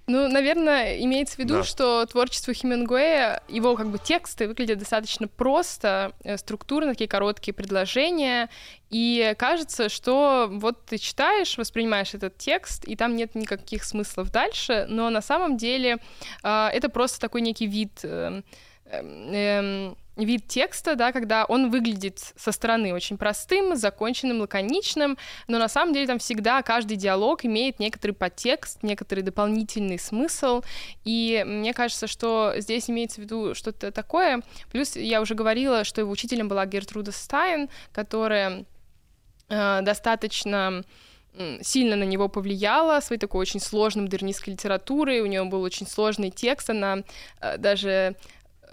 Ну, 0.09 0.26
наверное, 0.28 0.98
имеется 1.00 1.36
в 1.36 1.38
виду, 1.38 1.59
да. 1.59 1.62
что 1.62 2.05
творчество 2.07 2.53
Хемингуэя, 2.53 3.40
его 3.48 3.76
как 3.76 3.88
бы 3.88 3.98
тексты 3.98 4.48
выглядят 4.48 4.78
достаточно 4.80 5.28
просто, 5.28 6.12
э, 6.24 6.36
структурно, 6.38 6.92
такие 6.92 7.09
короткие 7.09 7.55
предложения, 7.55 8.50
и 8.90 9.34
кажется, 9.38 9.88
что 9.88 10.48
вот 10.50 10.84
ты 10.86 10.98
читаешь, 10.98 11.57
воспринимаешь 11.57 12.14
этот 12.14 12.36
текст, 12.36 12.84
и 12.84 12.96
там 12.96 13.14
нет 13.14 13.36
никаких 13.36 13.84
смыслов 13.84 14.32
дальше, 14.32 14.86
но 14.88 15.09
на 15.09 15.22
самом 15.22 15.57
деле 15.57 15.98
э, 16.42 16.68
это 16.72 16.88
просто 16.88 17.20
такой 17.20 17.40
некий 17.40 17.68
вид 17.68 18.00
э, 18.03 18.42
э, 18.86 19.94
вид 20.16 20.46
текста, 20.46 20.94
да, 20.94 21.12
когда 21.12 21.44
он 21.44 21.70
выглядит 21.70 22.18
со 22.36 22.52
стороны 22.52 22.92
очень 22.92 23.16
простым, 23.16 23.76
законченным, 23.76 24.40
лаконичным, 24.40 25.16
но 25.48 25.58
на 25.58 25.68
самом 25.68 25.94
деле 25.94 26.06
там 26.06 26.18
всегда 26.18 26.62
каждый 26.62 26.96
диалог 26.96 27.44
имеет 27.44 27.78
некоторый 27.78 28.12
подтекст, 28.12 28.82
некоторый 28.82 29.20
дополнительный 29.20 29.98
смысл, 29.98 30.62
и 31.04 31.42
мне 31.46 31.72
кажется, 31.72 32.06
что 32.06 32.54
здесь 32.58 32.90
имеется 32.90 33.20
в 33.20 33.24
виду 33.24 33.54
что-то 33.54 33.90
такое. 33.90 34.42
Плюс 34.70 34.96
я 34.96 35.20
уже 35.20 35.34
говорила, 35.34 35.84
что 35.84 36.00
его 36.00 36.10
учителем 36.10 36.48
была 36.48 36.66
Гертруда 36.66 37.12
Стайн, 37.12 37.68
которая 37.92 38.64
э, 39.48 39.80
достаточно 39.82 40.82
сильно 41.62 41.96
на 41.96 42.04
него 42.04 42.28
повлияла 42.28 43.00
своей 43.00 43.18
такой 43.18 43.40
очень 43.40 43.60
сложной 43.60 44.04
модернистской 44.04 44.52
литературой. 44.52 45.20
У 45.20 45.26
нее 45.26 45.44
был 45.44 45.62
очень 45.62 45.86
сложный 45.86 46.30
текст, 46.30 46.68
она 46.68 46.98
э, 47.40 47.56
даже 47.56 48.16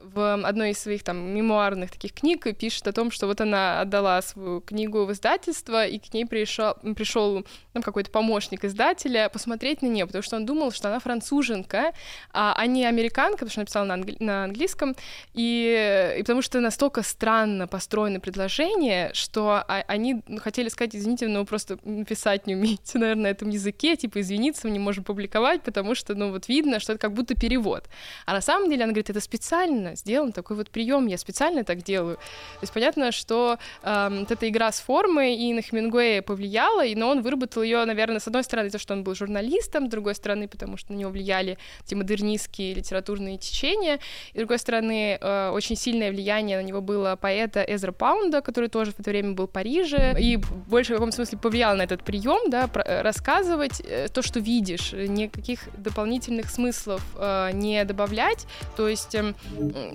в 0.02 0.46
одной 0.46 0.72
из 0.72 0.80
своих 0.80 1.04
там 1.04 1.18
мемуарных 1.18 1.92
таких 1.92 2.14
книг 2.14 2.48
пишет 2.58 2.88
о 2.88 2.94
том, 2.94 3.12
что 3.12 3.28
вот 3.28 3.42
она 3.42 3.82
отдала 3.82 4.22
свою 4.22 4.62
книгу 4.62 5.06
в 5.06 5.12
издательство, 5.12 5.86
и 5.86 6.00
к 6.00 6.14
ней 6.14 6.26
пришел, 6.26 6.76
пришел 6.96 7.46
там 7.74 7.84
какой-то 7.84 8.12
помощник 8.12 8.66
издателя 8.66 9.30
посмотреть 9.30 9.82
на 9.82 9.88
нее, 9.88 10.06
потому 10.06 10.24
что 10.24 10.36
он 10.36 10.46
думал, 10.46 10.72
что 10.72 10.90
она 10.90 11.00
француженка, 11.00 11.94
а, 12.32 12.54
а 12.56 12.66
не 12.66 12.86
американка, 12.86 13.40
потому 13.40 13.52
что 13.52 13.60
написала 13.62 13.86
на, 13.86 13.96
англи- 13.96 14.18
на 14.20 14.46
английском, 14.46 14.96
и, 15.34 16.16
и 16.18 16.22
потому 16.22 16.42
что 16.42 16.60
настолько 16.60 17.04
странно 17.04 17.68
построены 17.68 18.20
предложения, 18.20 19.12
что 19.14 19.64
а, 19.68 19.84
они 19.88 20.22
хотели 20.38 20.70
сказать, 20.70 20.96
извините, 20.96 21.28
но 21.28 21.40
вы 21.40 21.46
просто 21.46 21.78
писать 22.08 22.48
не 22.48 22.56
умеете, 22.56 22.80
наверное, 22.98 23.24
на 23.24 23.28
этом 23.28 23.50
языке, 23.50 23.96
типа, 23.96 24.22
извиниться, 24.22 24.68
мы 24.68 24.74
не 24.74 24.80
можем 24.80 25.04
публиковать, 25.04 25.62
потому 25.64 25.96
что, 25.96 26.16
ну, 26.16 26.32
вот 26.32 26.48
видно, 26.48 26.80
что 26.80 26.94
это 26.94 27.02
как 27.02 27.14
будто 27.14 27.36
перевод. 27.36 27.86
А 28.26 28.34
на 28.34 28.42
самом 28.42 28.70
деле 28.70 28.84
она 28.84 28.94
говорит, 28.94 29.10
это 29.10 29.22
специально 29.22 29.89
сделан 29.96 30.32
такой 30.32 30.58
вот 30.58 30.70
прием, 30.70 31.08
я 31.08 31.18
специально 31.18 31.64
так 31.64 31.84
делаю. 31.84 32.16
То 32.16 32.62
есть 32.62 32.74
понятно, 32.74 33.12
что 33.12 33.58
э, 33.84 34.08
вот 34.20 34.32
эта 34.32 34.50
игра 34.50 34.72
с 34.72 34.80
формой 34.80 35.36
и 35.36 35.54
на 35.54 35.62
Хемингуэя 35.62 36.22
повлияла, 36.22 36.86
и, 36.86 36.96
но 36.96 37.10
он 37.10 37.22
выработал 37.22 37.64
ее, 37.64 37.86
наверное, 37.86 38.20
с 38.20 38.28
одной 38.28 38.44
стороны, 38.44 38.70
то, 38.70 38.80
что 38.80 38.94
он 38.94 39.04
был 39.04 39.16
журналистом, 39.16 39.88
с 39.88 39.90
другой 39.90 40.16
стороны, 40.16 40.48
потому 40.48 40.78
что 40.78 40.94
на 40.94 40.98
него 40.98 41.12
влияли 41.12 41.58
эти 41.86 41.96
модернистские 41.96 42.74
литературные 42.74 43.38
течения, 43.38 44.00
и 44.34 44.38
с 44.38 44.38
другой 44.38 44.60
стороны, 44.60 45.18
э, 45.20 45.50
очень 45.50 45.76
сильное 45.76 46.12
влияние 46.12 46.58
на 46.58 46.64
него 46.64 46.82
было 46.82 47.16
поэта 47.16 47.62
Эзра 47.62 47.92
Паунда, 47.92 48.42
который 48.42 48.70
тоже 48.70 48.92
в 48.92 49.00
это 49.00 49.10
время 49.10 49.34
был 49.34 49.48
в 49.48 49.52
Париже, 49.52 50.16
и 50.20 50.38
больше 50.38 50.94
в 50.94 50.96
каком 50.96 51.12
смысле 51.12 51.38
повлиял 51.38 51.76
на 51.76 51.84
этот 51.84 52.04
прием, 52.04 52.50
да, 52.50 52.70
э, 52.74 53.02
рассказывать 53.02 53.82
э, 53.82 54.08
то, 54.10 54.22
что 54.22 54.40
видишь, 54.40 54.94
никаких 54.94 55.70
дополнительных 55.78 56.50
смыслов 56.50 57.02
э, 57.16 57.52
не 57.54 57.84
добавлять, 57.86 58.46
то 58.76 58.88
есть 58.88 59.16
э, 59.16 59.34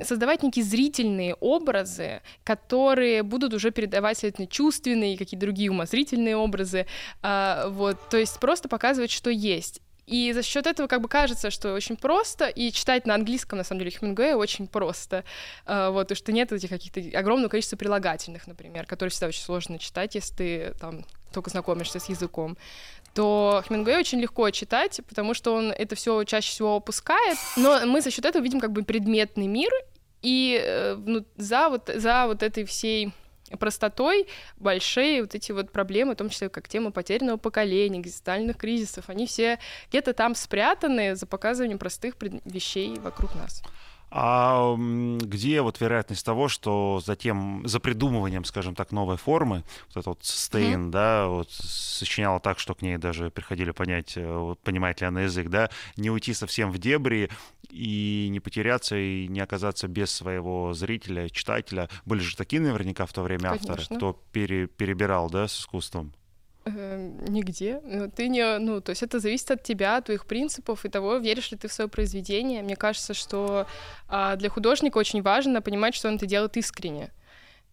создавать 0.05 0.43
некие 0.43 0.65
зрительные 0.65 1.35
образы, 1.35 2.23
которые 2.45 3.23
будут 3.23 3.55
уже 3.55 3.71
передавать, 3.71 4.19
следовательно, 4.19 4.47
чувственные 4.47 5.15
и 5.15 5.17
какие-то 5.17 5.47
другие 5.47 5.71
умозрительные 5.71 6.37
образы, 6.37 6.87
а, 7.23 7.69
вот, 7.69 7.99
то 8.09 8.17
есть 8.17 8.39
просто 8.41 8.69
показывать, 8.69 9.11
что 9.11 9.31
есть. 9.31 9.81
И 10.07 10.33
за 10.33 10.43
счет 10.43 10.67
этого 10.67 10.87
как 10.87 11.01
бы 11.01 11.09
кажется, 11.09 11.51
что 11.51 11.73
очень 11.73 11.97
просто, 11.97 12.47
и 12.47 12.71
читать 12.73 13.07
на 13.07 13.15
английском, 13.15 13.57
на 13.57 13.65
самом 13.65 13.81
деле, 13.81 13.91
Хемингуэя 13.91 14.37
очень 14.37 14.67
просто, 14.67 15.25
uh, 15.67 15.91
вот, 15.91 16.13
и 16.13 16.15
что 16.15 16.31
нет 16.31 16.53
этих 16.53 16.69
каких-то 16.69 17.01
огромного 17.19 17.49
количества 17.49 17.77
прилагательных, 17.77 18.47
например, 18.47 18.87
которые 18.87 19.11
всегда 19.11 19.29
очень 19.29 19.43
сложно 19.43 19.79
читать, 19.79 20.15
если 20.15 20.35
ты 20.35 20.75
там 20.79 21.07
только 21.35 21.51
знакомишься 21.51 22.01
с 22.01 22.09
языком 22.09 22.57
то 23.15 23.63
Хемингуэй 23.69 23.97
очень 23.97 24.21
легко 24.21 24.51
читать, 24.51 25.01
потому 25.09 25.35
что 25.35 25.55
он 25.55 25.71
это 25.71 25.95
все 25.95 26.25
чаще 26.25 26.51
всего 26.51 26.77
опускает, 26.77 27.39
но 27.57 27.87
мы 27.87 28.01
за 28.01 28.11
счет 28.11 28.25
этого 28.25 28.43
видим 28.43 28.61
как 28.61 28.73
бы 28.73 28.83
предметный 28.83 29.47
мир, 29.47 29.71
и 30.21 30.61
э, 30.61 30.97
ну, 30.97 31.25
за, 31.37 31.69
вот, 31.69 31.91
за 31.95 32.27
вот 32.27 32.43
этой 32.43 32.65
всей 32.65 33.13
простотой 33.59 34.27
большие 34.57 35.23
вот 35.23 35.35
эти 35.35 35.53
вот 35.53 35.71
проблемы, 35.71 36.15
в 36.15 36.17
том 36.17 36.31
числе 36.31 36.49
как 36.49 36.67
тема 36.67 36.91
потерянного 36.91 37.37
поколения, 37.37 38.01
экзистенциальных 38.01 38.57
кризисов, 38.57 39.09
они 39.09 39.27
все 39.27 39.59
где-то 39.91 40.13
там 40.13 40.35
спрятаны 40.35 41.15
за 41.15 41.27
показыванием 41.27 41.79
простых 41.79 42.15
вещей 42.45 42.99
вокруг 42.99 43.35
нас. 43.35 43.63
А 44.17 44.77
где 44.77 45.61
вот 45.61 45.81
вероятность 45.81 46.25
того, 46.25 46.47
что 46.47 47.03
за 47.05 47.17
тем, 47.17 47.67
за 47.67 47.81
придумыванием, 47.81 48.45
скажем 48.45 48.77
так, 48.77 48.93
новой 48.93 49.17
формы, 49.17 49.65
вот 49.89 49.97
это 49.97 50.11
вот 50.11 50.21
Стейн, 50.23 50.87
mm-hmm. 50.87 50.91
да, 50.91 51.27
вот 51.27 51.51
сочиняла 51.51 52.39
так, 52.39 52.61
что 52.61 52.77
к 52.77 52.83
ней 52.83 52.97
даже 52.97 53.33
приходили 53.33 53.73
понять, 53.73 54.13
э, 54.15 54.55
понимает 54.63 55.01
ли 55.01 55.09
она 55.09 55.23
язык, 55.23 55.49
да, 55.49 55.69
не 55.97 56.11
уйти 56.11 56.33
совсем 56.33 56.71
в 56.71 56.79
дебри 56.79 57.29
и 57.71 58.29
не 58.31 58.39
потеряться 58.39 58.97
и 58.97 59.27
не 59.27 59.41
оказаться 59.41 59.89
без 59.89 60.13
своего 60.13 60.75
зрителя, 60.75 61.29
читателя. 61.29 61.89
Были 62.05 62.21
же 62.21 62.37
такие 62.37 62.63
наверняка 62.63 63.07
в 63.07 63.13
то 63.13 63.23
время 63.23 63.49
Конечно. 63.49 63.73
авторы, 63.75 63.97
кто 63.97 64.13
пере, 64.31 64.69
перебирал, 64.69 65.29
да, 65.29 65.49
с 65.49 65.59
искусством. 65.59 66.15
Эм, 66.67 67.23
нигде. 67.27 67.81
Ну, 67.85 68.11
ты 68.11 68.29
не, 68.29 68.59
ну, 68.59 68.81
то 68.81 68.91
есть 68.91 69.03
это 69.03 69.21
зависит 69.21 69.51
от 69.51 69.63
тебя, 69.63 69.99
от 69.99 70.07
твоих 70.07 70.25
принципов 70.25 70.85
и 70.85 70.89
того, 70.89 71.19
веришь 71.19 71.51
ли 71.51 71.59
ты 71.59 71.69
в 71.69 71.73
свое 71.73 71.89
произведение. 71.89 72.63
Мне 72.63 72.75
кажется, 72.75 73.13
что 73.13 73.67
а, 74.09 74.37
для 74.37 74.49
художника 74.49 74.97
очень 74.97 75.21
важно 75.21 75.61
понимать, 75.61 75.95
что 75.95 76.09
он 76.09 76.17
это 76.17 76.25
делает 76.25 76.57
искренне. 76.57 77.11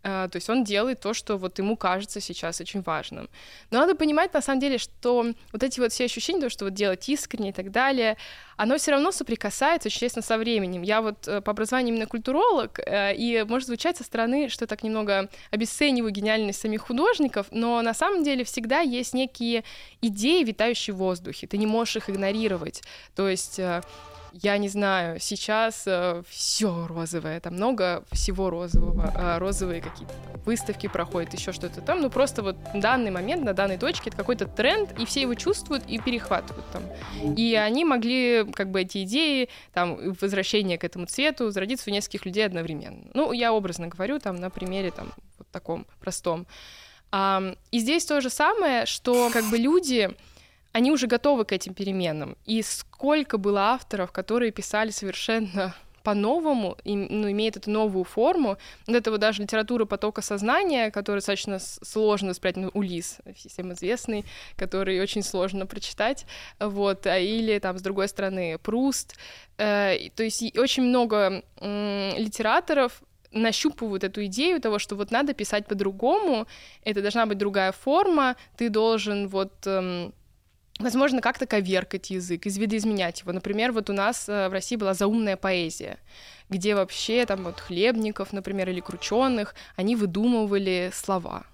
Uh, 0.04 0.28
то 0.30 0.38
есть 0.38 0.50
он 0.50 0.64
делает 0.64 1.00
то, 1.00 1.14
что 1.14 1.38
вот 1.38 1.60
ему 1.60 1.78
кажется 1.78 2.20
сейчас 2.20 2.60
очень 2.60 2.82
важным. 2.82 3.30
Но 3.70 3.80
надо 3.80 3.94
понимать, 3.94 4.34
на 4.34 4.42
самом 4.42 4.60
деле, 4.60 4.80
что 4.80 5.26
вот 5.52 5.64
эти 5.64 5.80
вот 5.80 5.92
все 5.92 6.06
ощущения, 6.06 6.42
то, 6.42 6.50
что 6.50 6.66
вот 6.66 6.74
делать 6.74 7.08
искренне 7.08 7.50
и 7.50 7.54
так 7.54 7.70
далее, 7.70 8.18
оно 8.58 8.78
все 8.78 8.92
равно 8.92 9.12
соприкасается, 9.12 9.90
очень 9.90 10.00
честно, 10.00 10.24
со 10.24 10.38
временем. 10.38 10.82
Я 10.82 11.02
вот 11.02 11.28
э, 11.28 11.42
по 11.42 11.52
образованию 11.52 11.94
именно 11.94 12.08
культуролог, 12.08 12.80
uh, 12.80 13.14
и 13.16 13.44
может 13.48 13.68
звучать 13.68 13.98
со 13.98 14.04
стороны, 14.04 14.50
что 14.50 14.66
так 14.66 14.82
немного 14.82 15.30
обесцениваю 15.52 16.12
гениальность 16.12 16.62
самих 16.62 16.82
художников, 16.82 17.48
но 17.52 17.82
на 17.84 17.94
самом 17.94 18.24
деле 18.24 18.44
всегда 18.44 18.80
есть 18.80 19.14
некие 19.14 19.64
идеи, 20.02 20.44
витающие 20.44 20.96
в 20.96 20.98
воздухе. 20.98 21.46
Ты 21.46 21.58
не 21.58 21.68
можешь 21.68 21.98
их 21.98 22.10
игнорировать. 22.10 22.82
То 23.16 23.30
есть 23.30 23.60
uh, 23.60 23.86
я 24.34 24.58
не 24.58 24.70
знаю, 24.70 25.20
сейчас 25.20 25.84
э, 25.86 26.24
все 26.30 26.88
розовое, 26.88 27.40
там 27.40 27.54
много 27.54 28.04
всего 28.12 28.50
розового, 28.50 29.14
э, 29.16 29.38
розовые 29.38 29.82
какие-то 29.82 30.14
выставки 30.46 30.88
проходят, 30.88 31.34
еще 31.34 31.52
что-то 31.52 31.82
там, 31.82 32.02
ну 32.02 32.10
просто 32.10 32.42
вот 32.42 32.56
в 32.74 32.80
данный 32.80 33.12
момент, 33.12 33.44
на 33.44 33.54
данной 33.54 33.78
точке 33.78 34.10
это 34.10 34.18
какой-то 34.18 34.46
тренд, 34.46 34.98
и 35.00 35.06
все 35.06 35.22
его 35.22 35.36
чувствуют 35.36 35.84
и 35.88 36.00
перехватывают 36.00 36.66
там. 36.72 36.84
И 37.36 37.56
они 37.56 37.86
могли, 37.86 38.46
как 38.54 38.72
бы, 38.72 38.82
эти 38.82 39.04
идеи, 39.04 39.50
там, 39.74 40.14
возвращение 40.20 40.78
к 40.78 40.84
этому 40.84 41.06
цвету 41.06 41.52
зародиться 41.52 41.90
у 41.90 41.94
нескольких 41.94 42.26
людей 42.26 42.46
одновременно. 42.46 43.10
Ну, 43.14 43.32
я 43.34 43.54
образно 43.54 43.88
говорю, 43.88 44.20
там, 44.20 44.38
на 44.38 44.50
примере, 44.50 44.92
там, 44.92 45.12
вот 45.38 45.48
таком 45.50 45.86
простом. 46.00 46.48
А, 47.12 47.56
и 47.72 47.80
здесь 47.80 48.06
то 48.06 48.22
же 48.22 48.30
самое, 48.30 48.86
что, 48.86 49.30
как 49.32 49.46
бы, 49.46 49.58
люди 49.58 50.10
они 50.72 50.92
уже 50.92 51.08
готовы 51.08 51.46
к 51.46 51.52
этим 51.52 51.74
переменам. 51.74 52.38
И 52.46 52.62
сколько 52.62 53.38
было 53.38 53.62
авторов, 53.72 54.12
которые 54.12 54.52
писали 54.52 54.92
совершенно 54.92 55.76
по-новому, 56.04 56.78
ну, 56.84 57.30
имеет 57.30 57.58
эту 57.58 57.70
новую 57.70 58.04
форму. 58.04 58.58
Вот 58.88 58.96
это 58.96 59.12
вот 59.12 59.20
даже 59.20 59.44
литература 59.44 59.86
потока 59.86 60.22
сознания, 60.22 60.90
которая 60.92 61.20
достаточно 61.20 61.60
сложно 61.60 62.34
спрятать, 62.34 62.64
ну, 62.64 62.72
Улис, 62.74 63.20
всем 63.36 63.74
известный, 63.74 64.26
который 64.56 65.00
очень 65.00 65.24
сложно 65.24 65.66
прочитать, 65.66 66.26
вот, 66.60 67.06
а 67.06 67.20
или 67.20 67.60
там, 67.60 67.78
с 67.78 67.82
другой 67.82 68.08
стороны, 68.08 68.58
Пруст, 68.58 69.16
э, 69.58 70.10
то 70.16 70.24
есть 70.24 70.58
очень 70.58 70.84
много 70.84 71.44
э, 71.60 72.14
литераторов 72.18 73.04
нащупывают 73.32 74.04
эту 74.04 74.26
идею 74.26 74.60
того, 74.60 74.80
что 74.80 74.96
вот 74.96 75.12
надо 75.12 75.34
писать 75.34 75.66
по-другому, 75.66 76.48
это 76.84 77.02
должна 77.02 77.26
быть 77.26 77.38
другая 77.38 77.72
форма, 77.72 78.36
ты 78.58 78.70
должен 78.70 79.28
вот... 79.28 79.54
Э, 79.66 80.12
возможно, 80.82 81.22
как-то 81.22 81.46
коверкать 81.46 82.10
язык, 82.10 82.46
извидоизменять 82.46 83.22
его. 83.22 83.32
Например, 83.32 83.72
вот 83.72 83.90
у 83.90 83.94
нас 83.94 84.28
э, 84.28 84.50
в 84.50 84.52
России 84.52 84.76
была 84.76 84.94
заумная 84.94 85.38
поэзия, 85.38 85.98
где 86.50 86.76
вообще 86.76 87.26
там 87.26 87.44
вот 87.44 87.60
хлебников, 87.60 88.34
например, 88.34 88.70
или 88.70 88.80
крученых, 88.80 89.56
они 89.76 89.96
выдумывали 89.96 90.92
слова. 90.94 91.46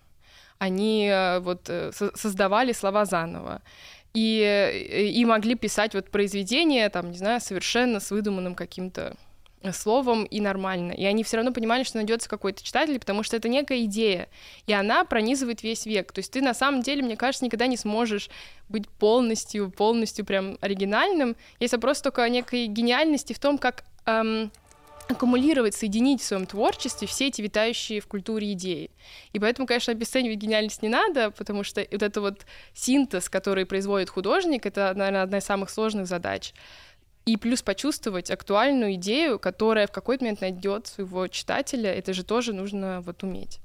Они 0.57 1.07
э, 1.07 1.39
вот 1.39 1.69
э, 1.69 1.91
создавали 2.15 2.73
слова 2.73 3.05
заново. 3.05 3.61
и, 4.13 5.13
и 5.15 5.25
могли 5.25 5.55
писать 5.55 5.93
вот 5.93 6.09
произведения, 6.09 6.89
там, 6.89 7.11
не 7.11 7.17
знаю, 7.17 7.41
совершенно 7.41 7.99
с 7.99 8.11
выдуманным 8.11 8.55
каким-то 8.55 9.15
словом 9.73 10.23
и 10.23 10.39
нормально. 10.39 10.91
И 10.91 11.05
они 11.05 11.23
все 11.23 11.37
равно 11.37 11.51
понимали, 11.51 11.83
что 11.83 11.97
найдется 11.97 12.29
какой-то 12.29 12.63
читатель, 12.63 12.99
потому 12.99 13.23
что 13.23 13.35
это 13.35 13.49
некая 13.49 13.83
идея, 13.85 14.29
и 14.65 14.73
она 14.73 15.03
пронизывает 15.03 15.63
весь 15.63 15.85
век. 15.85 16.11
То 16.11 16.19
есть 16.19 16.31
ты 16.31 16.41
на 16.41 16.53
самом 16.53 16.81
деле, 16.81 17.03
мне 17.03 17.17
кажется, 17.17 17.45
никогда 17.45 17.67
не 17.67 17.77
сможешь 17.77 18.29
быть 18.69 18.87
полностью, 18.87 19.71
полностью 19.71 20.25
прям 20.25 20.57
оригинальным, 20.61 21.35
если 21.59 21.77
просто 21.77 22.05
только 22.05 22.27
некой 22.29 22.67
гениальности 22.67 23.33
в 23.33 23.39
том, 23.39 23.57
как 23.57 23.83
эм, 24.05 24.51
аккумулировать, 25.09 25.73
соединить 25.73 26.21
в 26.21 26.25
своем 26.25 26.45
творчестве 26.45 27.07
все 27.07 27.27
эти 27.27 27.41
витающие 27.41 28.01
в 28.01 28.07
культуре 28.07 28.53
идеи. 28.53 28.91
И 29.33 29.39
поэтому, 29.39 29.67
конечно, 29.67 29.91
обесценивать 29.91 30.37
гениальность 30.37 30.81
не 30.81 30.89
надо, 30.89 31.31
потому 31.31 31.63
что 31.63 31.85
вот 31.91 32.03
это 32.03 32.21
вот 32.21 32.45
синтез, 32.73 33.29
который 33.29 33.65
производит 33.65 34.09
художник, 34.09 34.65
это, 34.65 34.93
наверное, 34.95 35.23
одна 35.23 35.37
из 35.39 35.45
самых 35.45 35.69
сложных 35.69 36.07
задач 36.07 36.53
и 37.27 37.35
плюс 37.35 37.61
почувствовать 37.61 38.31
актуальную 38.31 38.93
идею, 38.93 39.37
которая 39.37 39.85
в 39.85 39.91
какой-то 39.91 40.23
момент 40.23 40.41
найдет 40.41 40.87
своего 40.87 41.27
читателя, 41.27 41.93
это 41.93 42.13
же 42.13 42.23
тоже 42.23 42.53
нужно 42.53 43.01
вот 43.01 43.21
уметь. 43.21 43.59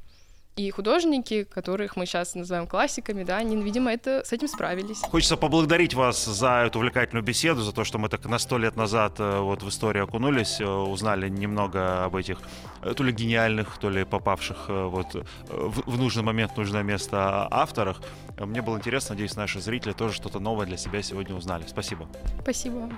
И 0.56 0.70
художники, 0.70 1.44
которых 1.44 1.96
мы 1.96 2.04
сейчас 2.04 2.34
называем 2.34 2.66
классиками, 2.66 3.24
да, 3.24 3.38
они, 3.38 3.56
видимо, 3.56 3.90
это, 3.90 4.22
с 4.22 4.32
этим 4.32 4.48
справились. 4.48 5.00
Хочется 5.00 5.38
поблагодарить 5.38 5.94
вас 5.94 6.26
за 6.26 6.64
эту 6.66 6.78
увлекательную 6.78 7.24
беседу, 7.24 7.62
за 7.62 7.72
то, 7.72 7.84
что 7.84 7.98
мы 7.98 8.10
так 8.10 8.26
на 8.26 8.38
сто 8.38 8.58
лет 8.58 8.76
назад 8.76 9.14
э, 9.18 9.38
вот 9.38 9.62
в 9.62 9.68
историю 9.68 10.04
окунулись, 10.04 10.60
э, 10.60 10.66
узнали 10.66 11.30
немного 11.30 12.04
об 12.04 12.16
этих 12.16 12.38
э, 12.82 12.92
то 12.94 13.02
ли 13.02 13.12
гениальных, 13.12 13.78
то 13.78 13.88
ли 13.88 14.04
попавших 14.04 14.68
вот 14.68 15.14
в, 15.48 15.90
в 15.90 15.98
нужный 15.98 16.22
момент, 16.22 16.52
в 16.52 16.56
нужное 16.58 16.82
место 16.82 17.48
авторах. 17.50 18.02
Мне 18.38 18.60
было 18.60 18.76
интересно, 18.76 19.14
надеюсь, 19.14 19.36
наши 19.36 19.58
зрители 19.60 19.92
тоже 19.92 20.14
что-то 20.14 20.38
новое 20.38 20.66
для 20.66 20.76
себя 20.76 21.00
сегодня 21.00 21.34
узнали. 21.34 21.64
Спасибо. 21.66 22.06
Спасибо. 22.42 22.90